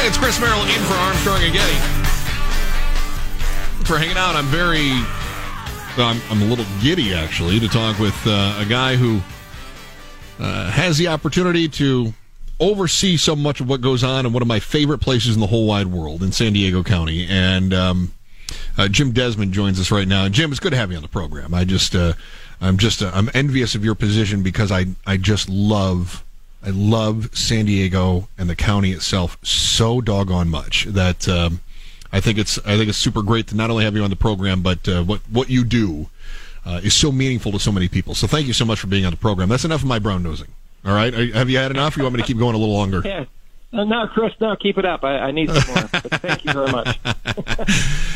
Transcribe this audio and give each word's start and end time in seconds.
Hey, 0.00 0.06
it's 0.06 0.16
Chris 0.16 0.40
Merrill 0.40 0.62
in 0.62 0.80
for 0.84 0.94
Armstrong 0.94 1.42
and 1.42 1.52
Getty. 1.52 1.76
For 3.84 3.98
hanging 3.98 4.16
out, 4.16 4.34
I'm 4.34 4.46
very, 4.46 4.92
I'm, 5.98 6.22
I'm 6.30 6.40
a 6.40 6.46
little 6.46 6.64
giddy 6.80 7.12
actually 7.12 7.60
to 7.60 7.68
talk 7.68 7.98
with 7.98 8.16
uh, 8.26 8.56
a 8.58 8.64
guy 8.64 8.96
who 8.96 9.20
uh, 10.40 10.70
has 10.70 10.98
the 10.98 11.08
opportunity 11.08 11.68
to 11.68 12.12
oversee 12.58 13.16
so 13.16 13.36
much 13.36 13.60
of 13.60 13.68
what 13.68 13.80
goes 13.80 14.02
on 14.02 14.26
in 14.26 14.32
one 14.32 14.42
of 14.42 14.48
my 14.48 14.60
favorite 14.60 14.98
places 14.98 15.34
in 15.34 15.40
the 15.40 15.46
whole 15.46 15.66
wide 15.66 15.86
world 15.86 16.22
in 16.22 16.32
San 16.32 16.52
Diego 16.52 16.82
County. 16.82 17.26
And 17.28 17.72
um, 17.72 18.12
uh, 18.76 18.88
Jim 18.88 19.12
Desmond 19.12 19.52
joins 19.52 19.78
us 19.78 19.90
right 19.90 20.08
now. 20.08 20.28
Jim, 20.28 20.50
it's 20.50 20.60
good 20.60 20.72
to 20.72 20.76
have 20.76 20.90
you 20.90 20.96
on 20.96 21.02
the 21.02 21.08
program. 21.08 21.54
I 21.54 21.64
just, 21.64 21.94
uh, 21.94 22.14
I'm 22.60 22.76
just, 22.76 23.02
uh, 23.02 23.10
I'm 23.14 23.30
envious 23.34 23.74
of 23.74 23.84
your 23.84 23.94
position 23.94 24.42
because 24.42 24.72
I, 24.72 24.86
I 25.06 25.16
just 25.16 25.48
love 25.48 26.24
I 26.62 26.70
love 26.70 27.34
San 27.34 27.64
Diego 27.64 28.28
and 28.36 28.48
the 28.50 28.56
county 28.56 28.92
itself 28.92 29.38
so 29.42 30.00
doggone 30.00 30.50
much 30.50 30.84
that 30.84 31.26
um, 31.26 31.60
I 32.12 32.20
think 32.20 32.38
it's 32.38 32.58
I 32.58 32.76
think 32.76 32.90
it's 32.90 32.98
super 32.98 33.22
great 33.22 33.46
to 33.48 33.56
not 33.56 33.70
only 33.70 33.84
have 33.84 33.96
you 33.96 34.04
on 34.04 34.10
the 34.10 34.16
program, 34.16 34.60
but 34.60 34.86
uh, 34.86 35.02
what 35.02 35.20
what 35.30 35.48
you 35.48 35.64
do 35.64 36.10
uh, 36.64 36.80
is 36.82 36.94
so 36.94 37.10
meaningful 37.12 37.52
to 37.52 37.58
so 37.58 37.72
many 37.72 37.88
people. 37.88 38.14
So 38.14 38.26
thank 38.26 38.46
you 38.46 38.52
so 38.52 38.64
much 38.64 38.80
for 38.80 38.86
being 38.86 39.04
on 39.04 39.10
the 39.12 39.16
program. 39.16 39.48
That's 39.48 39.64
enough 39.64 39.82
of 39.82 39.88
my 39.88 39.98
brown 39.98 40.22
nosing. 40.22 40.48
All 40.84 40.94
right, 40.94 41.12
have 41.12 41.50
you 41.50 41.58
had 41.58 41.70
enough? 41.70 41.96
Or 41.96 42.00
you 42.00 42.04
want 42.04 42.16
me 42.16 42.22
to 42.22 42.26
keep 42.26 42.38
going 42.38 42.54
a 42.54 42.58
little 42.58 42.74
longer? 42.74 43.02
Yeah. 43.10 43.24
Uh, 43.72 43.84
no, 43.84 44.04
Chris, 44.08 44.32
no, 44.40 44.56
keep 44.56 44.78
it 44.78 44.84
up. 44.84 45.04
I, 45.04 45.18
I 45.18 45.30
need 45.30 45.48
some 45.48 45.74
more. 45.74 45.88
but 45.92 46.20
thank 46.20 46.44
you 46.44 46.52
very 46.52 46.72
much. 46.72 46.98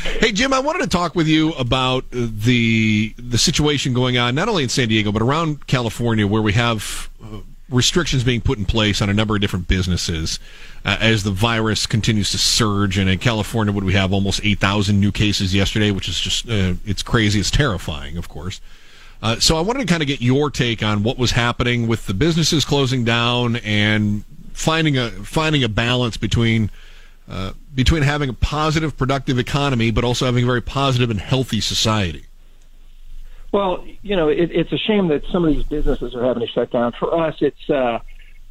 hey, 0.19 0.33
Jim, 0.33 0.53
I 0.53 0.59
wanted 0.59 0.83
to 0.83 0.89
talk 0.89 1.15
with 1.15 1.29
you 1.29 1.53
about 1.53 2.05
the 2.11 3.15
the 3.17 3.39
situation 3.39 3.95
going 3.95 4.19
on 4.19 4.35
not 4.35 4.49
only 4.49 4.65
in 4.65 4.69
San 4.69 4.89
Diego 4.89 5.13
but 5.13 5.23
around 5.23 5.69
California, 5.69 6.27
where 6.27 6.43
we 6.43 6.55
have 6.55 7.09
uh, 7.14 7.14
restrictions 7.75 8.25
being 8.25 8.41
put 8.41 8.59
in 8.59 8.65
place 8.65 9.03
on 9.03 9.11
a 9.11 9.15
number 9.15 9.35
of 9.35 9.41
different 9.41 9.69
businesses 9.69 10.39
uh, 10.85 10.97
as 11.01 11.23
the 11.23 11.31
virus 11.31 11.87
continues 11.87 12.31
to 12.31 12.39
surge. 12.39 12.97
And 12.99 13.11
in 13.11 13.19
California, 13.19 13.73
would 13.73 13.85
we 13.85 13.95
have 13.95 14.13
almost 14.13 14.41
8,000 14.45 14.99
new 14.99 15.13
cases 15.13 15.55
yesterday, 15.55 15.91
which 15.91 16.09
is 16.09 16.19
just, 16.19 16.49
uh, 16.49 16.75
it's 16.87 17.03
crazy. 17.03 17.41
It's 17.41 17.51
terrifying, 17.51 18.17
of 18.17 18.29
course. 18.29 18.61
Uh, 19.23 19.39
so 19.41 19.57
I 19.57 19.61
wanted 19.63 19.81
to 19.81 19.87
kind 19.87 20.03
of 20.03 20.07
get 20.07 20.21
your 20.21 20.51
take 20.51 20.83
on 20.83 21.03
what 21.03 21.19
was 21.19 21.31
happening 21.31 21.87
with 21.87 22.07
the 22.07 22.15
businesses 22.15 22.65
closing 22.65 23.05
down 23.05 23.57
and 23.57 24.25
finding 24.53 24.99
a 24.99 25.11
finding 25.11 25.65
a 25.65 25.69
balance 25.69 26.17
between 26.17 26.71
uh, 27.29 27.53
between 27.75 28.03
having 28.03 28.29
a 28.29 28.35
positive, 28.35 28.97
productive 28.97 29.39
economy, 29.39 29.91
but 29.91 30.05
also 30.05 30.27
having 30.27 30.45
a 30.45 30.47
very 30.47 30.61
positive 30.61 31.11
and 31.11 31.21
healthy 31.21 31.61
society. 31.61 32.27
Well, 33.55 33.87
you 34.03 34.17
know, 34.17 34.31
it, 34.31 34.51
it's 34.51 34.73
a 34.73 34.79
shame 34.89 35.07
that 35.11 35.23
some 35.33 35.45
of 35.45 35.55
these 35.55 35.65
businesses 35.67 36.13
are 36.17 36.27
having 36.27 36.45
to 36.45 36.53
shut 36.53 36.73
down. 36.73 36.93
For 36.99 37.25
us, 37.25 37.37
it's 37.41 37.57
uh, 37.71 38.01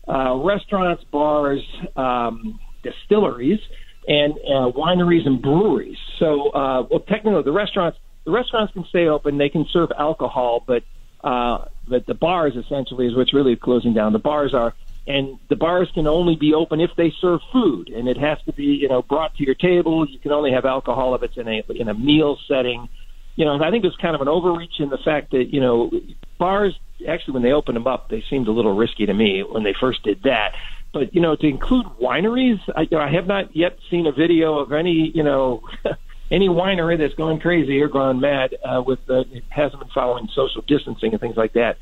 uh, 0.09 0.37
restaurants, 0.37 1.03
bars, 1.11 1.59
um, 1.97 2.57
distilleries, 2.83 3.59
and 4.07 4.33
uh, 4.35 4.71
wineries 4.71 5.27
and 5.27 5.41
breweries. 5.41 5.97
So, 6.19 6.51
uh, 6.51 6.87
well, 6.89 7.01
technically, 7.01 7.43
the 7.43 7.51
restaurants 7.51 7.97
the 8.23 8.31
restaurants 8.31 8.71
can 8.71 8.85
stay 8.87 9.07
open; 9.07 9.37
they 9.37 9.49
can 9.49 9.65
serve 9.73 9.89
alcohol, 9.99 10.63
but 10.65 10.83
uh, 11.21 11.65
but 11.85 12.05
the 12.05 12.13
bars 12.13 12.53
essentially 12.55 13.07
is 13.07 13.13
what's 13.17 13.33
really 13.33 13.57
closing 13.57 13.93
down. 13.93 14.13
The 14.13 14.19
bars 14.19 14.53
are, 14.53 14.73
and 15.05 15.37
the 15.49 15.57
bars 15.57 15.89
can 15.93 16.07
only 16.07 16.37
be 16.37 16.53
open 16.53 16.79
if 16.79 16.91
they 16.95 17.11
serve 17.19 17.41
food, 17.51 17.89
and 17.89 18.07
it 18.07 18.15
has 18.15 18.37
to 18.45 18.53
be 18.53 18.63
you 18.63 18.87
know 18.87 19.01
brought 19.01 19.35
to 19.35 19.43
your 19.43 19.55
table. 19.55 20.07
You 20.09 20.19
can 20.19 20.31
only 20.31 20.53
have 20.53 20.63
alcohol 20.63 21.13
if 21.15 21.23
it's 21.23 21.35
in 21.35 21.49
a 21.49 21.61
in 21.77 21.89
a 21.89 21.93
meal 21.93 22.37
setting 22.47 22.87
you 23.35 23.45
know, 23.45 23.61
I 23.61 23.71
think 23.71 23.81
there's 23.81 23.97
kind 23.97 24.15
of 24.15 24.21
an 24.21 24.27
overreach 24.27 24.79
in 24.79 24.89
the 24.89 24.97
fact 24.97 25.31
that, 25.31 25.45
you 25.51 25.59
know, 25.59 25.91
bars, 26.37 26.77
actually, 27.07 27.33
when 27.33 27.43
they 27.43 27.51
opened 27.51 27.75
them 27.75 27.87
up, 27.87 28.09
they 28.09 28.23
seemed 28.29 28.47
a 28.47 28.51
little 28.51 28.75
risky 28.75 29.05
to 29.05 29.13
me 29.13 29.43
when 29.43 29.63
they 29.63 29.73
first 29.79 30.03
did 30.03 30.23
that. 30.23 30.53
But, 30.93 31.15
you 31.15 31.21
know, 31.21 31.35
to 31.35 31.47
include 31.47 31.87
wineries, 31.99 32.59
I, 32.75 32.81
you 32.81 32.89
know, 32.91 32.99
I 32.99 33.09
have 33.09 33.25
not 33.25 33.55
yet 33.55 33.77
seen 33.89 34.05
a 34.05 34.11
video 34.11 34.59
of 34.59 34.71
any, 34.71 35.11
you 35.15 35.23
know, 35.23 35.63
any 36.31 36.47
winery 36.47 36.97
that's 36.99 37.15
gone 37.15 37.39
crazy 37.39 37.81
or 37.81 37.87
gone 37.87 38.19
mad 38.19 38.55
uh, 38.63 38.83
with, 38.85 38.99
uh, 39.09 39.23
hasn't 39.49 39.79
been 39.79 39.89
following 39.89 40.27
social 40.35 40.61
distancing 40.61 41.11
and 41.11 41.19
things 41.19 41.35
like 41.35 41.53
that. 41.53 41.77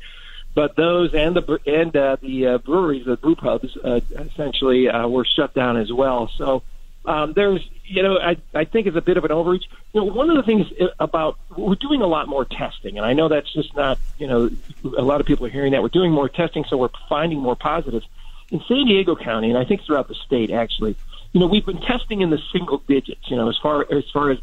but 0.54 0.76
those 0.76 1.14
and 1.14 1.36
the 1.36 1.58
and 1.66 1.96
uh, 1.96 2.16
the 2.20 2.46
uh, 2.46 2.58
breweries, 2.58 3.06
the 3.06 3.16
brew 3.16 3.34
pubs, 3.34 3.76
uh, 3.84 4.00
essentially 4.18 4.88
uh, 4.88 5.06
were 5.08 5.24
shut 5.24 5.54
down 5.54 5.76
as 5.76 5.92
well. 5.92 6.30
So 6.36 6.62
um, 7.04 7.32
there's, 7.34 7.60
you 7.84 8.02
know, 8.02 8.18
I 8.18 8.36
I 8.54 8.64
think 8.64 8.86
it's 8.86 8.96
a 8.96 9.00
bit 9.00 9.16
of 9.16 9.24
an 9.24 9.32
overreach. 9.32 9.64
You 9.92 10.00
know, 10.00 10.06
one 10.06 10.30
of 10.30 10.36
the 10.36 10.42
things 10.42 10.66
about 11.00 11.38
we're 11.56 11.74
doing 11.74 12.00
a 12.00 12.06
lot 12.06 12.28
more 12.28 12.44
testing, 12.44 12.96
and 12.96 13.06
I 13.06 13.12
know 13.12 13.28
that's 13.28 13.52
just 13.52 13.74
not, 13.76 13.98
you 14.18 14.26
know, 14.26 14.50
a 14.96 15.02
lot 15.02 15.20
of 15.20 15.26
people 15.26 15.46
are 15.46 15.50
hearing 15.50 15.72
that 15.72 15.82
we're 15.82 15.88
doing 15.88 16.12
more 16.12 16.28
testing, 16.28 16.64
so 16.68 16.76
we're 16.76 16.90
finding 17.08 17.40
more 17.40 17.56
positives 17.56 18.06
in 18.50 18.60
San 18.68 18.86
Diego 18.86 19.16
County, 19.16 19.48
and 19.48 19.58
I 19.58 19.64
think 19.64 19.82
throughout 19.84 20.08
the 20.08 20.14
state 20.14 20.50
actually. 20.50 20.96
You 21.32 21.40
know, 21.40 21.46
we've 21.46 21.64
been 21.64 21.80
testing 21.80 22.20
in 22.20 22.28
the 22.28 22.38
single 22.52 22.82
digits. 22.86 23.30
You 23.30 23.36
know, 23.36 23.48
as 23.48 23.58
far 23.62 23.86
as 23.90 24.04
far 24.12 24.30
as 24.30 24.38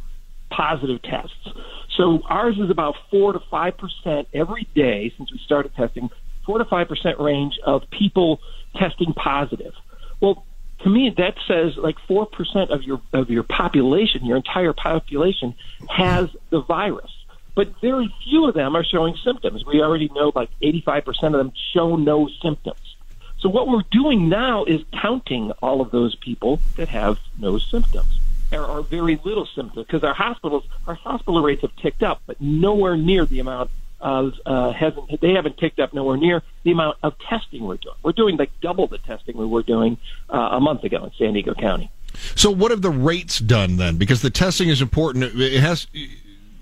positive 0.50 1.02
tests. 1.02 1.48
So 1.96 2.22
ours 2.28 2.58
is 2.58 2.70
about 2.70 2.96
four 3.12 3.34
to 3.34 3.40
five 3.52 3.78
percent 3.78 4.28
every 4.34 4.68
day 4.76 5.14
since 5.16 5.32
we 5.32 5.38
started 5.40 5.76
testing. 5.76 6.10
Four 6.46 6.58
to 6.58 6.66
five 6.66 6.88
percent 6.88 7.20
range 7.20 7.60
of 7.64 7.90
people 7.92 8.42
testing 8.76 9.14
positive. 9.14 9.74
Well, 10.20 10.46
to 10.84 10.90
me, 10.90 11.14
that 11.18 11.36
says 11.48 11.76
like 11.78 11.98
four 12.08 12.26
percent 12.26 12.72
of 12.72 12.84
your 12.84 13.02
of 13.14 13.30
your 13.30 13.44
population, 13.44 14.26
your 14.26 14.38
entire 14.38 14.74
population, 14.74 15.56
has 15.90 16.30
the 16.50 16.62
virus. 16.62 17.12
But 17.56 17.80
very 17.82 18.14
few 18.24 18.48
of 18.48 18.54
them 18.54 18.76
are 18.76 18.84
showing 18.84 19.18
symptoms. 19.18 19.66
We 19.66 19.82
already 19.82 20.10
know 20.16 20.32
like 20.34 20.50
85% 20.64 21.08
of 21.08 21.32
them 21.34 21.52
show 21.74 21.98
no 21.98 22.30
symptoms. 22.42 22.96
So 23.40 23.50
what 23.50 23.68
we're 23.68 23.84
doing 23.92 24.30
now 24.30 24.64
is 24.66 24.82
counting 25.02 25.52
all 25.62 25.82
of 25.82 25.92
those 25.92 26.16
people 26.16 26.60
that 26.78 26.90
have 26.90 27.20
no 27.38 27.58
symptoms 27.58 28.20
or, 28.52 28.66
or 28.66 28.82
very 28.82 29.20
little 29.24 29.46
symptoms 29.46 29.86
because 29.86 30.04
our 30.04 30.14
hospitals, 30.14 30.64
our 30.88 30.96
hospital 30.96 31.42
rates 31.42 31.62
have 31.62 31.76
ticked 31.78 32.04
up, 32.04 32.22
but 32.28 32.40
nowhere 32.40 32.98
near 32.98 33.26
the 33.26 33.40
amount 33.40 33.72
of 34.02 34.34
uh, 34.46 34.72
hasn't 34.72 35.22
they 35.22 35.34
haven't 35.34 35.58
picked 35.58 35.80
up 35.80 35.94
nowhere 35.94 36.18
near 36.18 36.42
the 36.64 36.72
amount 36.72 36.98
of 37.04 37.18
testing 37.20 37.66
we're 37.66 37.78
doing. 37.78 37.96
We're 38.04 38.12
doing 38.14 38.38
like 38.38 38.52
double 38.62 38.88
the 38.88 38.98
testing 38.98 39.38
we 39.38 39.46
were 39.46 39.64
doing 39.64 39.98
uh, 40.30 40.50
a 40.52 40.60
month 40.60 40.84
ago 40.84 41.04
in 41.04 41.12
San 41.18 41.34
Diego 41.34 41.54
County. 41.54 41.92
So 42.36 42.50
what 42.52 42.72
have 42.72 42.82
the 42.82 42.90
rates 42.90 43.40
done 43.40 43.78
then? 43.78 43.98
Because 43.98 44.22
the 44.22 44.30
testing 44.30 44.70
is 44.70 44.82
important. 44.82 45.26
It 45.36 45.60
has 45.62 45.88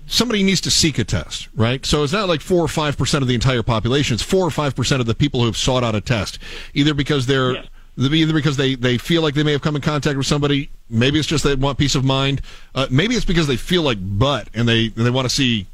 somebody 0.06 0.42
needs 0.42 0.60
to 0.62 0.70
seek 0.70 0.98
a 0.98 1.04
test, 1.04 1.48
right? 1.54 1.84
So 1.86 2.02
it's 2.02 2.12
not 2.12 2.28
like 2.28 2.40
four 2.40 2.62
or 2.62 2.68
five 2.68 2.96
percent 2.98 3.22
of 3.22 3.28
the 3.28 3.34
entire 3.34 3.62
population. 3.62 4.14
It's 4.14 4.22
four 4.22 4.44
or 4.44 4.50
five 4.50 4.74
percent 4.74 5.00
of 5.00 5.06
the 5.06 5.14
people 5.14 5.40
who 5.40 5.46
have 5.46 5.56
sought 5.56 5.84
out 5.84 5.94
a 5.94 6.00
test, 6.00 6.38
either 6.74 6.94
because 6.94 7.26
they're 7.26 7.54
yes 7.54 7.66
either 7.98 8.32
because 8.32 8.56
they, 8.56 8.74
they 8.74 8.96
feel 8.98 9.22
like 9.22 9.34
they 9.34 9.42
may 9.42 9.52
have 9.52 9.62
come 9.62 9.76
in 9.76 9.82
contact 9.82 10.16
with 10.16 10.26
somebody. 10.26 10.70
Maybe 10.88 11.18
it's 11.18 11.28
just 11.28 11.44
they 11.44 11.54
want 11.54 11.78
peace 11.78 11.94
of 11.94 12.04
mind. 12.04 12.42
Uh, 12.74 12.86
maybe 12.90 13.14
it's 13.14 13.24
because 13.24 13.46
they 13.46 13.56
feel 13.56 13.82
like 13.82 13.98
butt 14.00 14.48
and 14.54 14.68
they 14.68 14.86
and 14.86 15.06
they 15.06 15.10
want 15.10 15.28
to 15.28 15.34
see, 15.34 15.66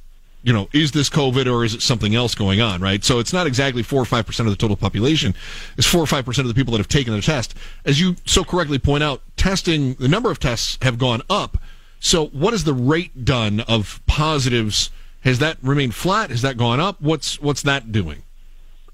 you 0.45 0.53
know, 0.53 0.69
is 0.75 0.93
this 0.93 1.09
COVID 1.09 1.51
or 1.51 1.65
is 1.65 1.75
it 1.75 1.81
something 1.81 2.15
else 2.15 2.35
going 2.35 2.61
on? 2.61 2.83
Right. 2.83 3.03
So 3.03 3.19
it's 3.19 3.33
not 3.33 3.47
exactly 3.47 3.83
four 3.83 4.01
or 4.01 4.05
five 4.05 4.27
percent 4.27 4.47
of 4.47 4.53
the 4.53 4.59
total 4.59 4.77
population. 4.77 5.35
It's 5.79 5.87
four 5.87 6.03
or 6.03 6.07
five 6.07 6.27
percent 6.27 6.47
of 6.47 6.55
the 6.55 6.59
people 6.59 6.73
that 6.73 6.79
have 6.79 6.89
taken 6.89 7.15
the 7.15 7.23
test. 7.23 7.55
As 7.85 7.99
you 7.99 8.17
so 8.27 8.45
correctly 8.45 8.79
point 8.79 9.03
out, 9.03 9.23
testing 9.37 9.95
the 9.95 10.07
number 10.07 10.31
of 10.31 10.39
tests 10.39 10.79
have 10.83 10.99
gone 10.99 11.23
up. 11.31 11.57
So 11.99 12.27
what 12.27 12.53
is 12.53 12.65
the 12.65 12.75
rate 12.75 13.25
done 13.25 13.61
of 13.61 14.03
positives? 14.07 14.91
Has 15.23 15.39
that 15.39 15.57
remained 15.63 15.95
flat? 15.95 16.29
Has 16.29 16.43
that 16.43 16.59
gone 16.59 16.79
up? 16.79 17.01
What's 17.01 17.41
what's 17.41 17.63
that 17.63 17.91
doing? 17.91 18.23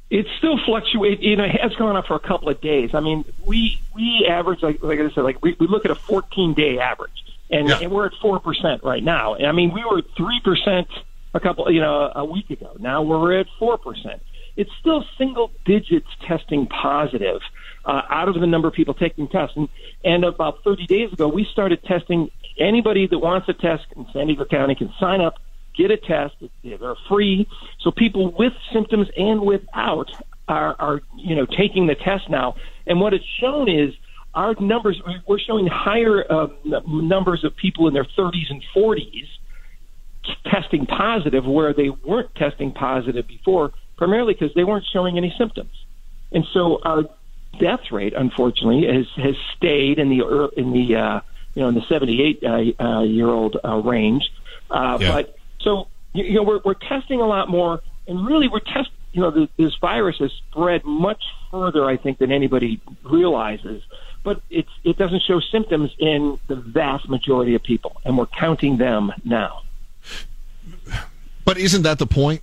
It's 0.09 0.29
still 0.39 0.59
fluctuate. 0.65 1.21
You 1.21 1.35
know, 1.35 1.45
it 1.45 1.61
has 1.61 1.75
gone 1.75 1.97
up 1.97 2.07
for 2.07 2.15
a 2.15 2.21
couple 2.21 2.49
of 2.49 2.61
days. 2.61 2.91
I 2.95 3.01
mean, 3.01 3.25
we 3.45 3.81
we 3.93 4.25
average 4.31 4.63
like 4.63 4.81
like 4.85 5.01
I 5.01 5.11
said, 5.11 5.25
like 5.25 5.43
we, 5.43 5.57
we 5.59 5.67
look 5.67 5.85
at 5.85 5.91
a 5.91 5.97
14 5.97 6.55
day 6.55 6.79
average, 6.79 7.25
and, 7.51 7.69
yeah. 7.69 7.81
and 7.81 7.91
we're 7.91 8.07
at 8.07 8.13
four 8.23 8.39
percent 8.39 8.85
right 8.85 9.03
now. 9.03 9.35
I 9.35 9.51
mean, 9.51 9.73
we 9.73 9.85
were 9.85 10.03
three 10.17 10.41
percent 10.45 10.89
a 11.35 11.41
couple, 11.41 11.71
you 11.71 11.81
know, 11.81 12.11
a 12.15 12.25
week 12.25 12.51
ago. 12.51 12.77
Now 12.79 13.03
we're 13.03 13.39
at 13.39 13.47
four 13.59 13.79
percent. 13.79 14.23
It's 14.57 14.71
still 14.81 15.05
single 15.17 15.51
digits 15.65 16.09
testing 16.27 16.67
positive 16.67 17.41
uh, 17.85 18.03
out 18.11 18.29
of 18.29 18.35
the 18.35 18.47
number 18.47 18.69
of 18.69 18.75
people 18.75 18.95
taking 18.95 19.29
tests. 19.29 19.57
And, 19.57 19.69
and 20.05 20.25
about 20.25 20.65
30 20.65 20.87
days 20.87 21.13
ago, 21.13 21.29
we 21.29 21.47
started 21.51 21.83
testing 21.85 22.31
anybody 22.59 23.07
that 23.07 23.19
wants 23.19 23.49
a 23.49 23.55
test 23.55 23.85
in 23.97 24.07
San 24.13 24.27
Diego 24.27 24.45
County 24.45 24.75
can 24.75 24.93
sign 24.99 25.21
up 25.21 25.35
get 25.77 25.91
a 25.91 25.97
test. 25.97 26.35
They're 26.63 26.95
free. 27.09 27.49
So 27.81 27.91
people 27.91 28.35
with 28.37 28.53
symptoms 28.73 29.09
and 29.17 29.41
without 29.43 30.11
are, 30.49 30.77
are 30.79 31.01
you 31.17 31.37
know 31.37 31.47
taking 31.47 31.87
the 31.87 31.95
test 31.95 32.29
now. 32.29 32.57
And 32.87 33.01
what 33.01 33.15
it's 33.15 33.25
shown 33.41 33.69
is 33.69 33.95
our 34.35 34.55
numbers. 34.61 35.01
We're 35.27 35.39
showing 35.39 35.67
higher 35.67 36.25
uh, 36.31 36.49
numbers 36.87 37.45
of 37.45 37.57
people 37.57 37.89
in 37.89 37.95
their 37.95 38.07
30s 38.19 38.51
and 38.51 38.63
40s 38.77 39.29
testing 40.45 40.87
positive, 40.87 41.47
where 41.47 41.73
they 41.73 41.91
weren't 41.91 42.35
testing 42.35 42.73
positive 42.73 43.27
before, 43.27 43.73
primarily 43.97 44.35
because 44.35 44.55
they 44.55 44.65
weren't 44.65 44.87
showing 44.93 45.17
any 45.17 45.35
symptoms. 45.37 45.73
And 46.33 46.45
so 46.53 46.81
our 46.83 47.05
death 47.59 47.91
rate, 47.91 48.15
unfortunately, 48.17 48.87
has 48.87 49.07
has 49.17 49.35
stayed 49.57 49.99
in 49.99 50.09
the 50.09 50.51
in 50.57 50.73
the 50.73 50.97
uh, 50.97 51.21
you 51.55 51.63
know 51.63 51.69
in 51.69 51.75
the 51.75 51.83
78 51.89 52.43
uh, 52.43 52.83
uh, 52.83 53.03
year 53.03 53.29
old 53.29 53.57
uh, 53.65 53.77
range. 53.77 54.31
Uh, 54.71 54.99
yeah. 55.01 55.13
But 55.13 55.37
so 55.61 55.89
you 56.13 56.35
know 56.35 56.43
we're 56.43 56.61
we're 56.65 56.75
testing 56.75 57.21
a 57.21 57.27
lot 57.27 57.49
more, 57.49 57.81
and 58.07 58.27
really 58.27 58.49
we're 58.49 58.61
testing. 58.61 58.95
You 59.13 59.23
know, 59.23 59.49
this 59.57 59.75
virus 59.81 60.19
has 60.19 60.31
spread 60.31 60.85
much 60.85 61.21
further, 61.51 61.85
I 61.85 61.97
think, 61.97 62.19
than 62.19 62.31
anybody 62.31 62.81
realizes. 63.03 63.83
But 64.23 64.41
it's 64.51 64.71
it 64.85 64.99
doesn't 64.99 65.23
show 65.23 65.41
symptoms 65.41 65.91
in 65.99 66.39
the 66.47 66.55
vast 66.55 67.09
majority 67.09 67.57
of 67.57 67.63
people, 67.63 68.01
and 68.05 68.17
we're 68.17 68.27
counting 68.27 68.77
them 68.77 69.13
now. 69.25 69.63
But 71.51 71.59
isn't 71.59 71.83
that 71.83 71.99
the 71.99 72.07
point? 72.07 72.43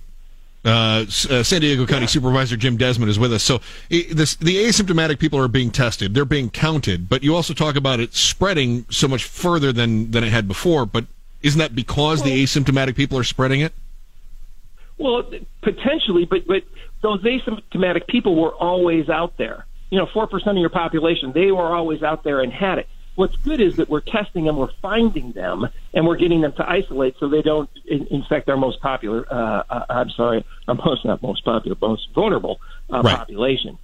Uh, 0.66 1.06
uh, 1.30 1.42
San 1.42 1.62
Diego 1.62 1.86
County 1.86 2.02
yeah. 2.02 2.08
Supervisor 2.08 2.58
Jim 2.58 2.76
Desmond 2.76 3.08
is 3.08 3.18
with 3.18 3.32
us. 3.32 3.42
So 3.42 3.62
this, 3.88 4.34
the 4.34 4.56
asymptomatic 4.66 5.18
people 5.18 5.38
are 5.38 5.48
being 5.48 5.70
tested; 5.70 6.12
they're 6.12 6.26
being 6.26 6.50
counted. 6.50 7.08
But 7.08 7.22
you 7.22 7.34
also 7.34 7.54
talk 7.54 7.74
about 7.74 8.00
it 8.00 8.12
spreading 8.12 8.84
so 8.90 9.08
much 9.08 9.24
further 9.24 9.72
than 9.72 10.10
than 10.10 10.24
it 10.24 10.28
had 10.28 10.46
before. 10.46 10.84
But 10.84 11.06
isn't 11.40 11.58
that 11.58 11.74
because 11.74 12.20
well, 12.20 12.28
the 12.28 12.44
asymptomatic 12.44 12.96
people 12.96 13.16
are 13.16 13.24
spreading 13.24 13.62
it? 13.62 13.72
Well, 14.98 15.22
potentially, 15.62 16.26
but 16.26 16.46
but 16.46 16.64
those 17.00 17.22
asymptomatic 17.22 18.08
people 18.08 18.36
were 18.36 18.52
always 18.52 19.08
out 19.08 19.38
there. 19.38 19.64
You 19.88 19.96
know, 19.96 20.06
four 20.12 20.26
percent 20.26 20.58
of 20.58 20.60
your 20.60 20.68
population, 20.68 21.32
they 21.32 21.50
were 21.50 21.74
always 21.74 22.02
out 22.02 22.24
there 22.24 22.42
and 22.42 22.52
had 22.52 22.76
it. 22.76 22.88
What's 23.18 23.34
good 23.38 23.60
is 23.60 23.74
that 23.78 23.88
we're 23.88 23.98
testing 24.00 24.44
them, 24.44 24.56
we're 24.56 24.70
finding 24.80 25.32
them, 25.32 25.66
and 25.92 26.06
we're 26.06 26.14
getting 26.14 26.40
them 26.40 26.52
to 26.52 26.70
isolate 26.70 27.16
so 27.18 27.28
they 27.28 27.42
don't 27.42 27.68
in- 27.84 28.06
infect 28.12 28.48
our 28.48 28.56
most 28.56 28.80
popular. 28.80 29.26
Uh, 29.28 29.64
uh, 29.68 29.84
I'm 29.90 30.10
sorry, 30.10 30.44
our 30.68 30.76
most 30.76 31.04
not 31.04 31.20
most 31.20 31.44
popular, 31.44 31.76
most 31.80 32.10
vulnerable 32.14 32.60
uh, 32.88 33.02
right. 33.02 33.16
population. 33.16 33.76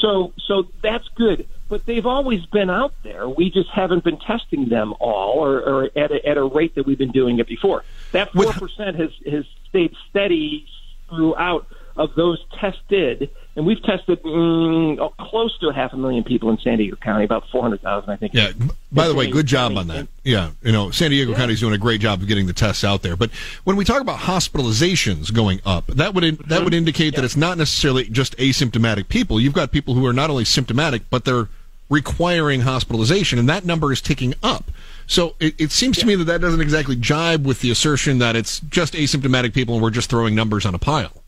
So, 0.00 0.32
so 0.46 0.68
that's 0.84 1.08
good. 1.16 1.48
But 1.68 1.84
they've 1.84 2.06
always 2.06 2.46
been 2.46 2.70
out 2.70 2.94
there. 3.02 3.28
We 3.28 3.50
just 3.50 3.70
haven't 3.70 4.04
been 4.04 4.20
testing 4.20 4.68
them 4.68 4.94
all, 5.00 5.40
or, 5.40 5.58
or 5.58 5.84
at, 5.96 6.12
a, 6.12 6.24
at 6.24 6.36
a 6.36 6.44
rate 6.44 6.76
that 6.76 6.86
we've 6.86 6.96
been 6.96 7.10
doing 7.10 7.40
it 7.40 7.48
before. 7.48 7.82
That 8.12 8.32
four 8.32 8.52
percent 8.52 9.00
has 9.00 9.10
has 9.28 9.46
stayed 9.68 9.96
steady 10.08 10.68
throughout 11.08 11.66
of 11.96 12.14
those 12.14 12.38
tested, 12.60 13.30
and 13.56 13.66
we've 13.66 13.82
tested 13.82 14.22
mm, 14.22 14.98
oh, 15.00 15.08
close 15.18 15.58
to 15.58 15.68
a 15.68 15.72
half 15.72 15.92
a 15.94 15.96
million 15.96 16.22
people 16.22 16.50
in 16.50 16.58
San 16.58 16.76
Diego 16.76 16.96
County, 16.96 17.24
about 17.24 17.48
four 17.50 17.62
hundred 17.62 17.80
thousand, 17.80 18.10
I 18.10 18.16
think. 18.16 18.34
Yeah. 18.34 18.52
By 18.92 19.08
the 19.08 19.14
way, 19.14 19.30
good 19.30 19.46
job 19.46 19.76
on 19.76 19.88
that. 19.88 20.08
Yeah, 20.24 20.50
you 20.62 20.72
know, 20.72 20.90
San 20.90 21.10
Diego 21.10 21.32
yeah. 21.32 21.38
County 21.38 21.54
is 21.54 21.60
doing 21.60 21.74
a 21.74 21.78
great 21.78 22.00
job 22.00 22.20
of 22.20 22.28
getting 22.28 22.46
the 22.46 22.52
tests 22.52 22.84
out 22.84 23.02
there. 23.02 23.16
But 23.16 23.30
when 23.64 23.76
we 23.76 23.84
talk 23.84 24.02
about 24.02 24.20
hospitalizations 24.20 25.32
going 25.32 25.60
up, 25.64 25.86
that 25.86 26.14
would 26.14 26.24
in, 26.24 26.38
that 26.46 26.64
would 26.64 26.74
indicate 26.74 27.14
yeah. 27.14 27.20
that 27.20 27.24
it's 27.24 27.36
not 27.36 27.56
necessarily 27.58 28.04
just 28.04 28.36
asymptomatic 28.36 29.08
people. 29.08 29.40
You've 29.40 29.54
got 29.54 29.72
people 29.72 29.94
who 29.94 30.06
are 30.06 30.12
not 30.12 30.28
only 30.30 30.44
symptomatic, 30.44 31.08
but 31.08 31.24
they're 31.24 31.48
requiring 31.88 32.60
hospitalization, 32.60 33.38
and 33.38 33.48
that 33.48 33.64
number 33.64 33.92
is 33.92 34.00
ticking 34.00 34.34
up. 34.42 34.70
So 35.06 35.34
it, 35.40 35.54
it 35.58 35.70
seems 35.70 35.96
yeah. 35.96 36.02
to 36.02 36.06
me 36.08 36.14
that 36.16 36.24
that 36.24 36.40
doesn't 36.40 36.60
exactly 36.60 36.96
jibe 36.96 37.46
with 37.46 37.60
the 37.60 37.70
assertion 37.70 38.18
that 38.18 38.36
it's 38.36 38.60
just 38.60 38.94
asymptomatic 38.94 39.54
people 39.54 39.74
and 39.74 39.82
we're 39.82 39.90
just 39.90 40.10
throwing 40.10 40.34
numbers 40.34 40.66
on 40.66 40.74
a 40.74 40.78
pile. 40.78 41.22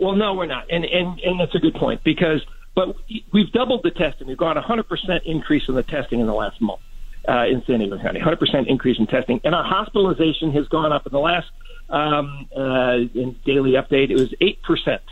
Well, 0.00 0.14
no, 0.14 0.34
we're 0.34 0.46
not, 0.46 0.70
and 0.70 0.84
and 0.84 1.18
and 1.20 1.40
that's 1.40 1.54
a 1.54 1.58
good 1.58 1.74
point 1.74 2.02
because 2.04 2.44
but 2.74 2.94
we've 3.32 3.50
doubled 3.50 3.82
the 3.82 3.90
testing. 3.90 4.28
We've 4.28 4.36
got 4.36 4.56
a 4.56 4.60
hundred 4.60 4.88
percent 4.88 5.24
increase 5.26 5.64
in 5.68 5.74
the 5.74 5.82
testing 5.82 6.20
in 6.20 6.26
the 6.26 6.34
last 6.34 6.60
month 6.60 6.80
uh, 7.28 7.46
in 7.46 7.62
San 7.66 7.80
Diego 7.80 7.98
County. 7.98 8.20
Hundred 8.20 8.38
percent 8.38 8.68
increase 8.68 8.98
in 8.98 9.06
testing, 9.08 9.40
and 9.42 9.54
our 9.54 9.64
hospitalization 9.64 10.52
has 10.52 10.68
gone 10.68 10.92
up 10.92 11.04
in 11.06 11.12
the 11.12 11.18
last 11.18 11.48
um, 11.90 12.48
uh, 12.56 12.96
in 13.18 13.36
daily 13.44 13.72
update. 13.72 14.10
It 14.10 14.18
was 14.18 14.32
eight 14.40 14.62
percent. 14.62 15.02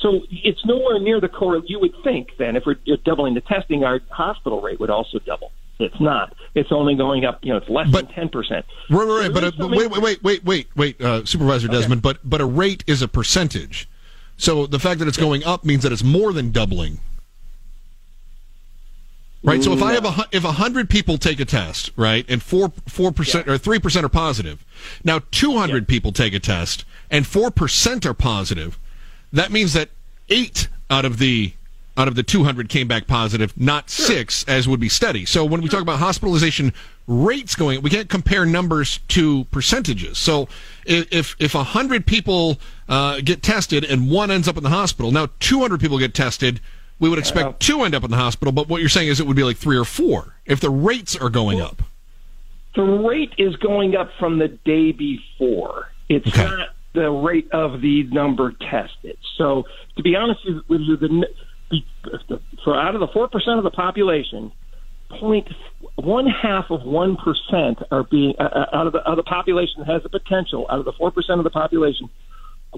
So 0.00 0.20
it's 0.30 0.64
nowhere 0.64 0.98
near 1.00 1.20
the 1.20 1.28
core. 1.28 1.60
You 1.66 1.80
would 1.80 1.94
think 2.04 2.28
then, 2.38 2.56
if 2.56 2.64
we're 2.64 2.76
doubling 3.04 3.34
the 3.34 3.42
testing, 3.42 3.84
our 3.84 4.00
hospital 4.08 4.62
rate 4.62 4.80
would 4.80 4.88
also 4.88 5.18
double. 5.18 5.52
It's 5.80 6.00
not. 6.00 6.34
It's 6.54 6.70
only 6.70 6.94
going 6.94 7.24
up. 7.24 7.40
You 7.42 7.52
know, 7.52 7.58
it's 7.58 7.68
less 7.68 7.90
but, 7.90 8.06
than 8.06 8.14
ten 8.14 8.28
percent. 8.28 8.64
Right, 8.88 9.04
right, 9.04 9.20
right. 9.22 9.32
But, 9.32 9.44
uh, 9.44 9.52
but 9.58 9.70
wait, 9.70 9.90
wait, 9.90 10.22
wait, 10.22 10.44
wait, 10.44 10.68
wait, 10.76 11.00
uh, 11.00 11.24
Supervisor 11.24 11.68
Desmond. 11.68 12.02
But 12.02 12.18
but 12.22 12.40
a 12.40 12.46
rate 12.46 12.84
is 12.86 13.02
a 13.02 13.08
percentage. 13.08 13.88
So 14.40 14.66
the 14.66 14.78
fact 14.78 15.00
that 15.00 15.06
it's 15.08 15.18
going 15.18 15.44
up 15.44 15.66
means 15.66 15.82
that 15.82 15.92
it's 15.92 16.02
more 16.02 16.32
than 16.32 16.50
doubling. 16.50 16.98
Right. 19.42 19.62
So 19.62 19.72
if 19.72 19.82
I 19.82 19.92
have 19.92 20.04
a 20.04 20.28
if 20.32 20.44
a 20.44 20.52
hundred 20.52 20.88
people 20.88 21.18
take 21.18 21.40
a 21.40 21.44
test, 21.44 21.90
right, 21.94 22.24
and 22.28 22.42
four 22.42 22.72
four 22.86 23.12
percent 23.12 23.48
or 23.48 23.58
three 23.58 23.78
percent 23.78 24.04
are 24.04 24.10
positive, 24.10 24.64
now 25.04 25.20
two 25.30 25.58
hundred 25.58 25.84
yeah. 25.84 25.94
people 25.94 26.12
take 26.12 26.32
a 26.32 26.40
test 26.40 26.84
and 27.10 27.26
four 27.26 27.50
percent 27.50 28.06
are 28.06 28.14
positive, 28.14 28.78
that 29.30 29.50
means 29.50 29.74
that 29.74 29.90
eight 30.30 30.68
out 30.88 31.04
of 31.04 31.18
the 31.18 31.52
out 31.96 32.08
of 32.08 32.14
the 32.14 32.22
200 32.22 32.70
came 32.70 32.88
back 32.88 33.06
positive, 33.06 33.52
not 33.60 33.90
sure. 33.90 34.06
six, 34.06 34.44
as 34.44 34.66
would 34.66 34.80
be 34.80 34.88
steady. 34.88 35.26
So 35.26 35.44
when 35.44 35.60
we 35.60 35.68
talk 35.68 35.82
about 35.82 35.98
hospitalization 35.98 36.72
rates 37.10 37.56
going, 37.56 37.82
we 37.82 37.90
can't 37.90 38.08
compare 38.08 38.46
numbers 38.46 38.98
to 39.08 39.44
percentages. 39.44 40.16
So 40.16 40.48
if 40.86 41.34
if 41.38 41.54
a 41.54 41.58
100 41.58 42.06
people 42.06 42.58
uh, 42.88 43.20
get 43.20 43.42
tested 43.42 43.84
and 43.84 44.08
one 44.10 44.30
ends 44.30 44.46
up 44.46 44.56
in 44.56 44.62
the 44.62 44.70
hospital, 44.70 45.10
now 45.10 45.28
200 45.40 45.80
people 45.80 45.98
get 45.98 46.14
tested, 46.14 46.60
we 47.00 47.08
would 47.08 47.18
expect 47.18 47.48
uh, 47.48 47.52
two 47.58 47.82
end 47.82 47.94
up 47.94 48.04
in 48.04 48.10
the 48.10 48.16
hospital. 48.16 48.52
But 48.52 48.68
what 48.68 48.80
you're 48.80 48.88
saying 48.88 49.08
is 49.08 49.18
it 49.18 49.26
would 49.26 49.36
be 49.36 49.42
like 49.42 49.56
three 49.56 49.76
or 49.76 49.84
four 49.84 50.36
if 50.46 50.60
the 50.60 50.70
rates 50.70 51.16
are 51.16 51.30
going 51.30 51.58
well, 51.58 51.66
up. 51.66 51.82
The 52.76 52.82
rate 52.82 53.34
is 53.36 53.56
going 53.56 53.96
up 53.96 54.10
from 54.18 54.38
the 54.38 54.48
day 54.48 54.92
before. 54.92 55.88
It's 56.08 56.28
okay. 56.28 56.44
not 56.44 56.68
the 56.94 57.10
rate 57.10 57.50
of 57.50 57.80
the 57.80 58.04
number 58.04 58.52
tested. 58.52 59.18
So 59.36 59.64
to 59.96 60.02
be 60.02 60.14
honest 60.14 60.40
with 60.68 60.80
you, 60.80 60.96
the 60.96 61.26
for 62.64 62.76
out 62.78 62.94
of 62.94 63.00
the 63.00 63.08
four 63.08 63.28
percent 63.28 63.58
of 63.58 63.64
the 63.64 63.70
population, 63.70 64.52
point 65.18 65.48
one 65.96 66.26
half 66.26 66.66
of 66.70 66.82
one 66.82 67.16
percent 67.16 67.78
are 67.90 68.04
being 68.04 68.34
uh, 68.38 68.44
uh, 68.44 68.76
out 68.76 68.86
of 68.86 68.92
the, 68.92 69.00
of 69.00 69.16
the 69.16 69.22
population 69.22 69.84
has 69.84 70.02
the 70.02 70.08
potential. 70.08 70.66
Out 70.70 70.78
of 70.78 70.84
the 70.84 70.92
four 70.96 71.10
percent 71.10 71.38
of 71.40 71.44
the 71.44 71.50
population, 71.50 72.08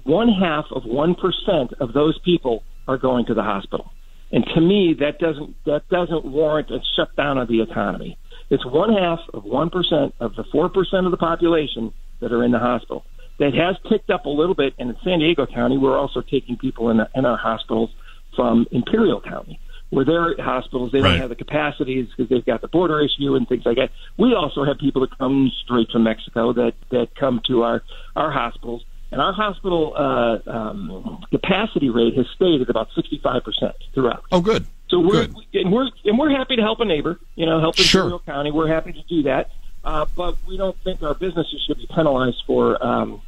one 0.04 0.28
half 0.28 0.64
of 0.70 0.84
one 0.84 1.14
percent 1.14 1.72
of 1.80 1.92
those 1.92 2.18
people 2.24 2.62
are 2.88 2.98
going 2.98 3.26
to 3.26 3.34
the 3.34 3.42
hospital. 3.42 3.90
And 4.32 4.44
to 4.54 4.60
me, 4.60 4.94
that 5.00 5.18
doesn't 5.18 5.54
that 5.66 5.88
doesn't 5.90 6.24
warrant 6.24 6.70
a 6.70 6.78
shutdown 6.96 7.38
of 7.38 7.48
the 7.48 7.62
economy. 7.62 8.18
It's 8.50 8.64
one 8.64 8.92
half 8.92 9.20
of 9.34 9.44
one 9.44 9.70
percent 9.70 10.14
of 10.20 10.34
the 10.36 10.44
four 10.50 10.68
percent 10.68 11.06
of 11.06 11.10
the 11.10 11.18
population 11.18 11.92
that 12.20 12.32
are 12.32 12.42
in 12.42 12.52
the 12.52 12.58
hospital. 12.58 13.04
That 13.38 13.54
has 13.54 13.76
ticked 13.90 14.10
up 14.10 14.26
a 14.26 14.28
little 14.28 14.54
bit, 14.54 14.74
and 14.78 14.90
in 14.90 14.96
San 15.02 15.18
Diego 15.18 15.46
County, 15.46 15.76
we're 15.78 15.98
also 15.98 16.20
taking 16.20 16.56
people 16.56 16.90
in, 16.90 17.00
in 17.14 17.24
our 17.24 17.36
hospitals 17.36 17.90
from 18.36 18.66
Imperial 18.70 19.20
County, 19.20 19.58
where 19.92 20.06
their 20.06 20.34
hospitals 20.42 20.90
they 20.90 21.02
right. 21.02 21.10
don't 21.10 21.20
have 21.20 21.28
the 21.28 21.36
capacities 21.36 22.08
because 22.08 22.30
they've 22.30 22.46
got 22.46 22.62
the 22.62 22.68
border 22.68 22.98
issue 23.04 23.34
and 23.34 23.46
things 23.46 23.62
like 23.66 23.76
that. 23.76 23.90
We 24.16 24.34
also 24.34 24.64
have 24.64 24.78
people 24.78 25.02
that 25.02 25.18
come 25.18 25.52
straight 25.62 25.90
from 25.90 26.04
Mexico 26.04 26.54
that 26.54 26.72
that 26.90 27.14
come 27.14 27.42
to 27.48 27.62
our 27.62 27.82
our 28.16 28.32
hospitals, 28.32 28.84
and 29.10 29.20
our 29.20 29.34
hospital 29.34 29.92
uh, 29.94 30.50
um, 30.50 31.22
capacity 31.30 31.90
rate 31.90 32.16
has 32.16 32.24
stayed 32.34 32.62
at 32.62 32.70
about 32.70 32.88
sixty 32.94 33.20
five 33.22 33.44
percent 33.44 33.74
throughout. 33.92 34.24
Oh, 34.32 34.40
good. 34.40 34.64
So 34.88 34.98
we're 34.98 35.26
good. 35.26 35.36
and 35.52 35.70
we're 35.70 35.90
and 36.06 36.18
we're 36.18 36.30
happy 36.30 36.56
to 36.56 36.62
help 36.62 36.80
a 36.80 36.86
neighbor. 36.86 37.20
You 37.34 37.44
know, 37.44 37.60
help 37.60 37.78
Imperial 37.78 38.10
sure. 38.10 38.18
County. 38.20 38.50
We're 38.50 38.68
happy 38.68 38.94
to 38.94 39.02
do 39.02 39.24
that. 39.24 39.50
Uh, 39.84 40.06
but 40.16 40.36
we 40.46 40.56
don't 40.56 40.78
think 40.84 41.02
our 41.02 41.14
businesses 41.14 41.62
should 41.66 41.76
be 41.76 41.88
penalized 41.88 42.44
for 42.46 42.82
um, 42.82 43.20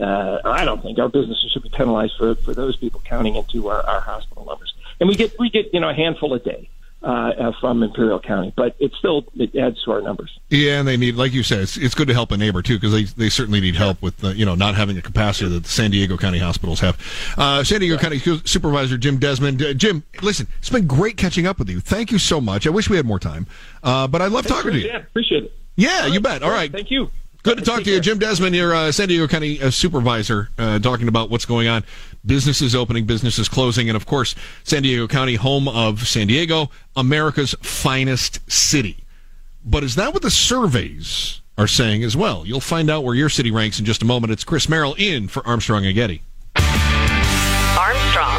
uh, 0.00 0.38
I 0.44 0.64
don't 0.64 0.82
think 0.82 0.98
our 0.98 1.08
businesses 1.08 1.50
should 1.52 1.64
be 1.64 1.70
penalized 1.70 2.14
for, 2.16 2.34
for 2.36 2.54
those 2.54 2.76
people 2.76 3.02
counting 3.04 3.34
into 3.34 3.68
our, 3.68 3.82
our 3.82 4.00
hospital 4.00 4.44
numbers. 4.44 4.72
And 5.00 5.08
we 5.08 5.14
get 5.14 5.38
we 5.38 5.50
get 5.50 5.72
you 5.72 5.80
know 5.80 5.88
a 5.88 5.94
handful 5.94 6.34
a 6.34 6.38
day. 6.38 6.68
Uh, 7.00 7.06
uh, 7.06 7.52
from 7.60 7.80
Imperial 7.84 8.18
County, 8.18 8.52
but 8.56 8.74
it 8.80 8.92
still 8.98 9.24
it 9.36 9.54
adds 9.54 9.80
to 9.84 9.92
our 9.92 10.02
numbers. 10.02 10.36
Yeah, 10.48 10.80
and 10.80 10.88
they 10.88 10.96
need, 10.96 11.14
like 11.14 11.32
you 11.32 11.44
said, 11.44 11.60
it's, 11.60 11.76
it's 11.76 11.94
good 11.94 12.08
to 12.08 12.12
help 12.12 12.32
a 12.32 12.36
neighbor 12.36 12.60
too 12.60 12.74
because 12.74 12.90
they, 12.90 13.04
they 13.04 13.28
certainly 13.28 13.60
need 13.60 13.76
help 13.76 14.02
with 14.02 14.24
uh, 14.24 14.30
you 14.30 14.44
know 14.44 14.56
not 14.56 14.74
having 14.74 14.96
the 14.96 15.00
capacity 15.00 15.48
that 15.48 15.62
the 15.62 15.68
San 15.68 15.92
Diego 15.92 16.16
County 16.16 16.40
hospitals 16.40 16.80
have. 16.80 16.98
Uh, 17.38 17.62
San 17.62 17.78
Diego 17.78 17.94
yeah. 17.94 18.00
County 18.00 18.18
Supervisor 18.44 18.98
Jim 18.98 19.20
Desmond, 19.20 19.62
uh, 19.62 19.74
Jim, 19.74 20.02
listen, 20.22 20.48
it's 20.58 20.70
been 20.70 20.88
great 20.88 21.16
catching 21.16 21.46
up 21.46 21.60
with 21.60 21.70
you. 21.70 21.78
Thank 21.78 22.10
you 22.10 22.18
so 22.18 22.40
much. 22.40 22.66
I 22.66 22.70
wish 22.70 22.90
we 22.90 22.96
had 22.96 23.06
more 23.06 23.20
time, 23.20 23.46
uh, 23.84 24.08
but 24.08 24.20
I 24.20 24.26
love 24.26 24.48
talking 24.48 24.72
to 24.72 24.78
you. 24.80 24.88
Yeah, 24.88 24.96
appreciate 24.96 25.44
it. 25.44 25.52
Yeah, 25.76 26.06
you 26.06 26.20
bet. 26.20 26.42
All 26.42 26.50
right, 26.50 26.72
thank 26.72 26.90
you. 26.90 27.12
Good 27.44 27.58
to 27.58 27.64
talk 27.64 27.84
to 27.84 27.90
you, 27.90 28.00
Jim 28.00 28.18
Desmond, 28.18 28.54
your 28.54 28.74
uh, 28.74 28.90
San 28.90 29.08
Diego 29.08 29.28
County 29.28 29.62
uh, 29.62 29.70
supervisor, 29.70 30.50
uh, 30.58 30.80
talking 30.80 31.06
about 31.06 31.30
what's 31.30 31.44
going 31.44 31.68
on. 31.68 31.84
Businesses 32.26 32.74
opening, 32.74 33.06
businesses 33.06 33.48
closing, 33.48 33.88
and 33.88 33.94
of 33.94 34.06
course, 34.06 34.34
San 34.64 34.82
Diego 34.82 35.06
County, 35.06 35.36
home 35.36 35.68
of 35.68 36.06
San 36.06 36.26
Diego, 36.26 36.68
America's 36.96 37.54
finest 37.62 38.40
city. 38.50 39.04
But 39.64 39.84
is 39.84 39.94
that 39.94 40.12
what 40.12 40.22
the 40.22 40.30
surveys 40.32 41.40
are 41.56 41.68
saying 41.68 42.02
as 42.02 42.16
well? 42.16 42.44
You'll 42.44 42.60
find 42.60 42.90
out 42.90 43.04
where 43.04 43.14
your 43.14 43.28
city 43.28 43.52
ranks 43.52 43.78
in 43.78 43.84
just 43.84 44.02
a 44.02 44.04
moment. 44.04 44.32
It's 44.32 44.44
Chris 44.44 44.68
Merrill 44.68 44.94
in 44.94 45.28
for 45.28 45.46
Armstrong 45.46 45.86
and 45.86 45.94
Getty. 45.94 46.22
haven't 48.18 48.37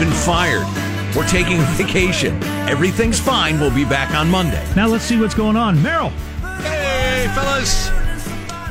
been 0.00 0.10
fired. 0.10 0.66
We're 1.14 1.28
taking 1.28 1.58
vacation. 1.76 2.42
Everything's 2.66 3.20
fine. 3.20 3.60
We'll 3.60 3.74
be 3.74 3.84
back 3.84 4.14
on 4.14 4.30
Monday. 4.30 4.66
Now 4.74 4.86
let's 4.86 5.04
see 5.04 5.20
what's 5.20 5.34
going 5.34 5.56
on. 5.56 5.80
Merrill. 5.82 6.08
Hey, 6.62 7.30
fellas. 7.34 7.90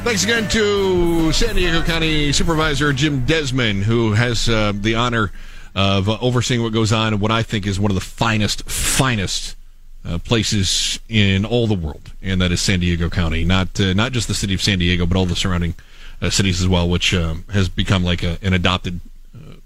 Thanks 0.04 0.24
again 0.24 0.50
to 0.50 1.32
San 1.32 1.56
Diego 1.56 1.84
County 1.84 2.34
Supervisor 2.34 2.94
Jim 2.94 3.26
Desmond, 3.26 3.84
who 3.84 4.14
has 4.14 4.50
uh, 4.50 4.74
the 4.74 4.96
honor 4.96 5.32
of 5.76 6.10
uh, 6.10 6.18
overseeing 6.20 6.64
what 6.64 6.74
goes 6.74 6.92
on 6.92 7.14
in 7.14 7.20
what 7.20 7.30
I 7.30 7.44
think 7.44 7.68
is 7.68 7.80
one 7.80 7.92
of 7.92 7.96
the 7.96 8.02
finest, 8.02 8.68
finest 8.68 9.56
uh, 10.04 10.18
places 10.18 11.00
in 11.10 11.46
all 11.46 11.68
the 11.68 11.76
world, 11.76 12.12
and 12.24 12.42
that 12.42 12.52
is 12.52 12.60
San 12.60 12.80
Diego 12.80 13.08
County. 13.08 13.46
Not 13.46 13.80
uh, 13.80 13.94
not 13.94 14.14
just 14.14 14.28
the 14.28 14.34
city 14.34 14.56
of 14.56 14.64
San 14.64 14.80
Diego, 14.80 15.06
but 15.06 15.16
all 15.16 15.28
the 15.28 15.36
surrounding 15.36 15.76
uh, 16.24 16.32
cities 16.32 16.60
as 16.60 16.68
well, 16.68 16.90
which 16.90 17.14
um, 17.14 17.44
has 17.52 17.70
become 17.70 18.04
like 18.04 18.24
a, 18.24 18.40
an 18.42 18.54
adopted 18.54 19.00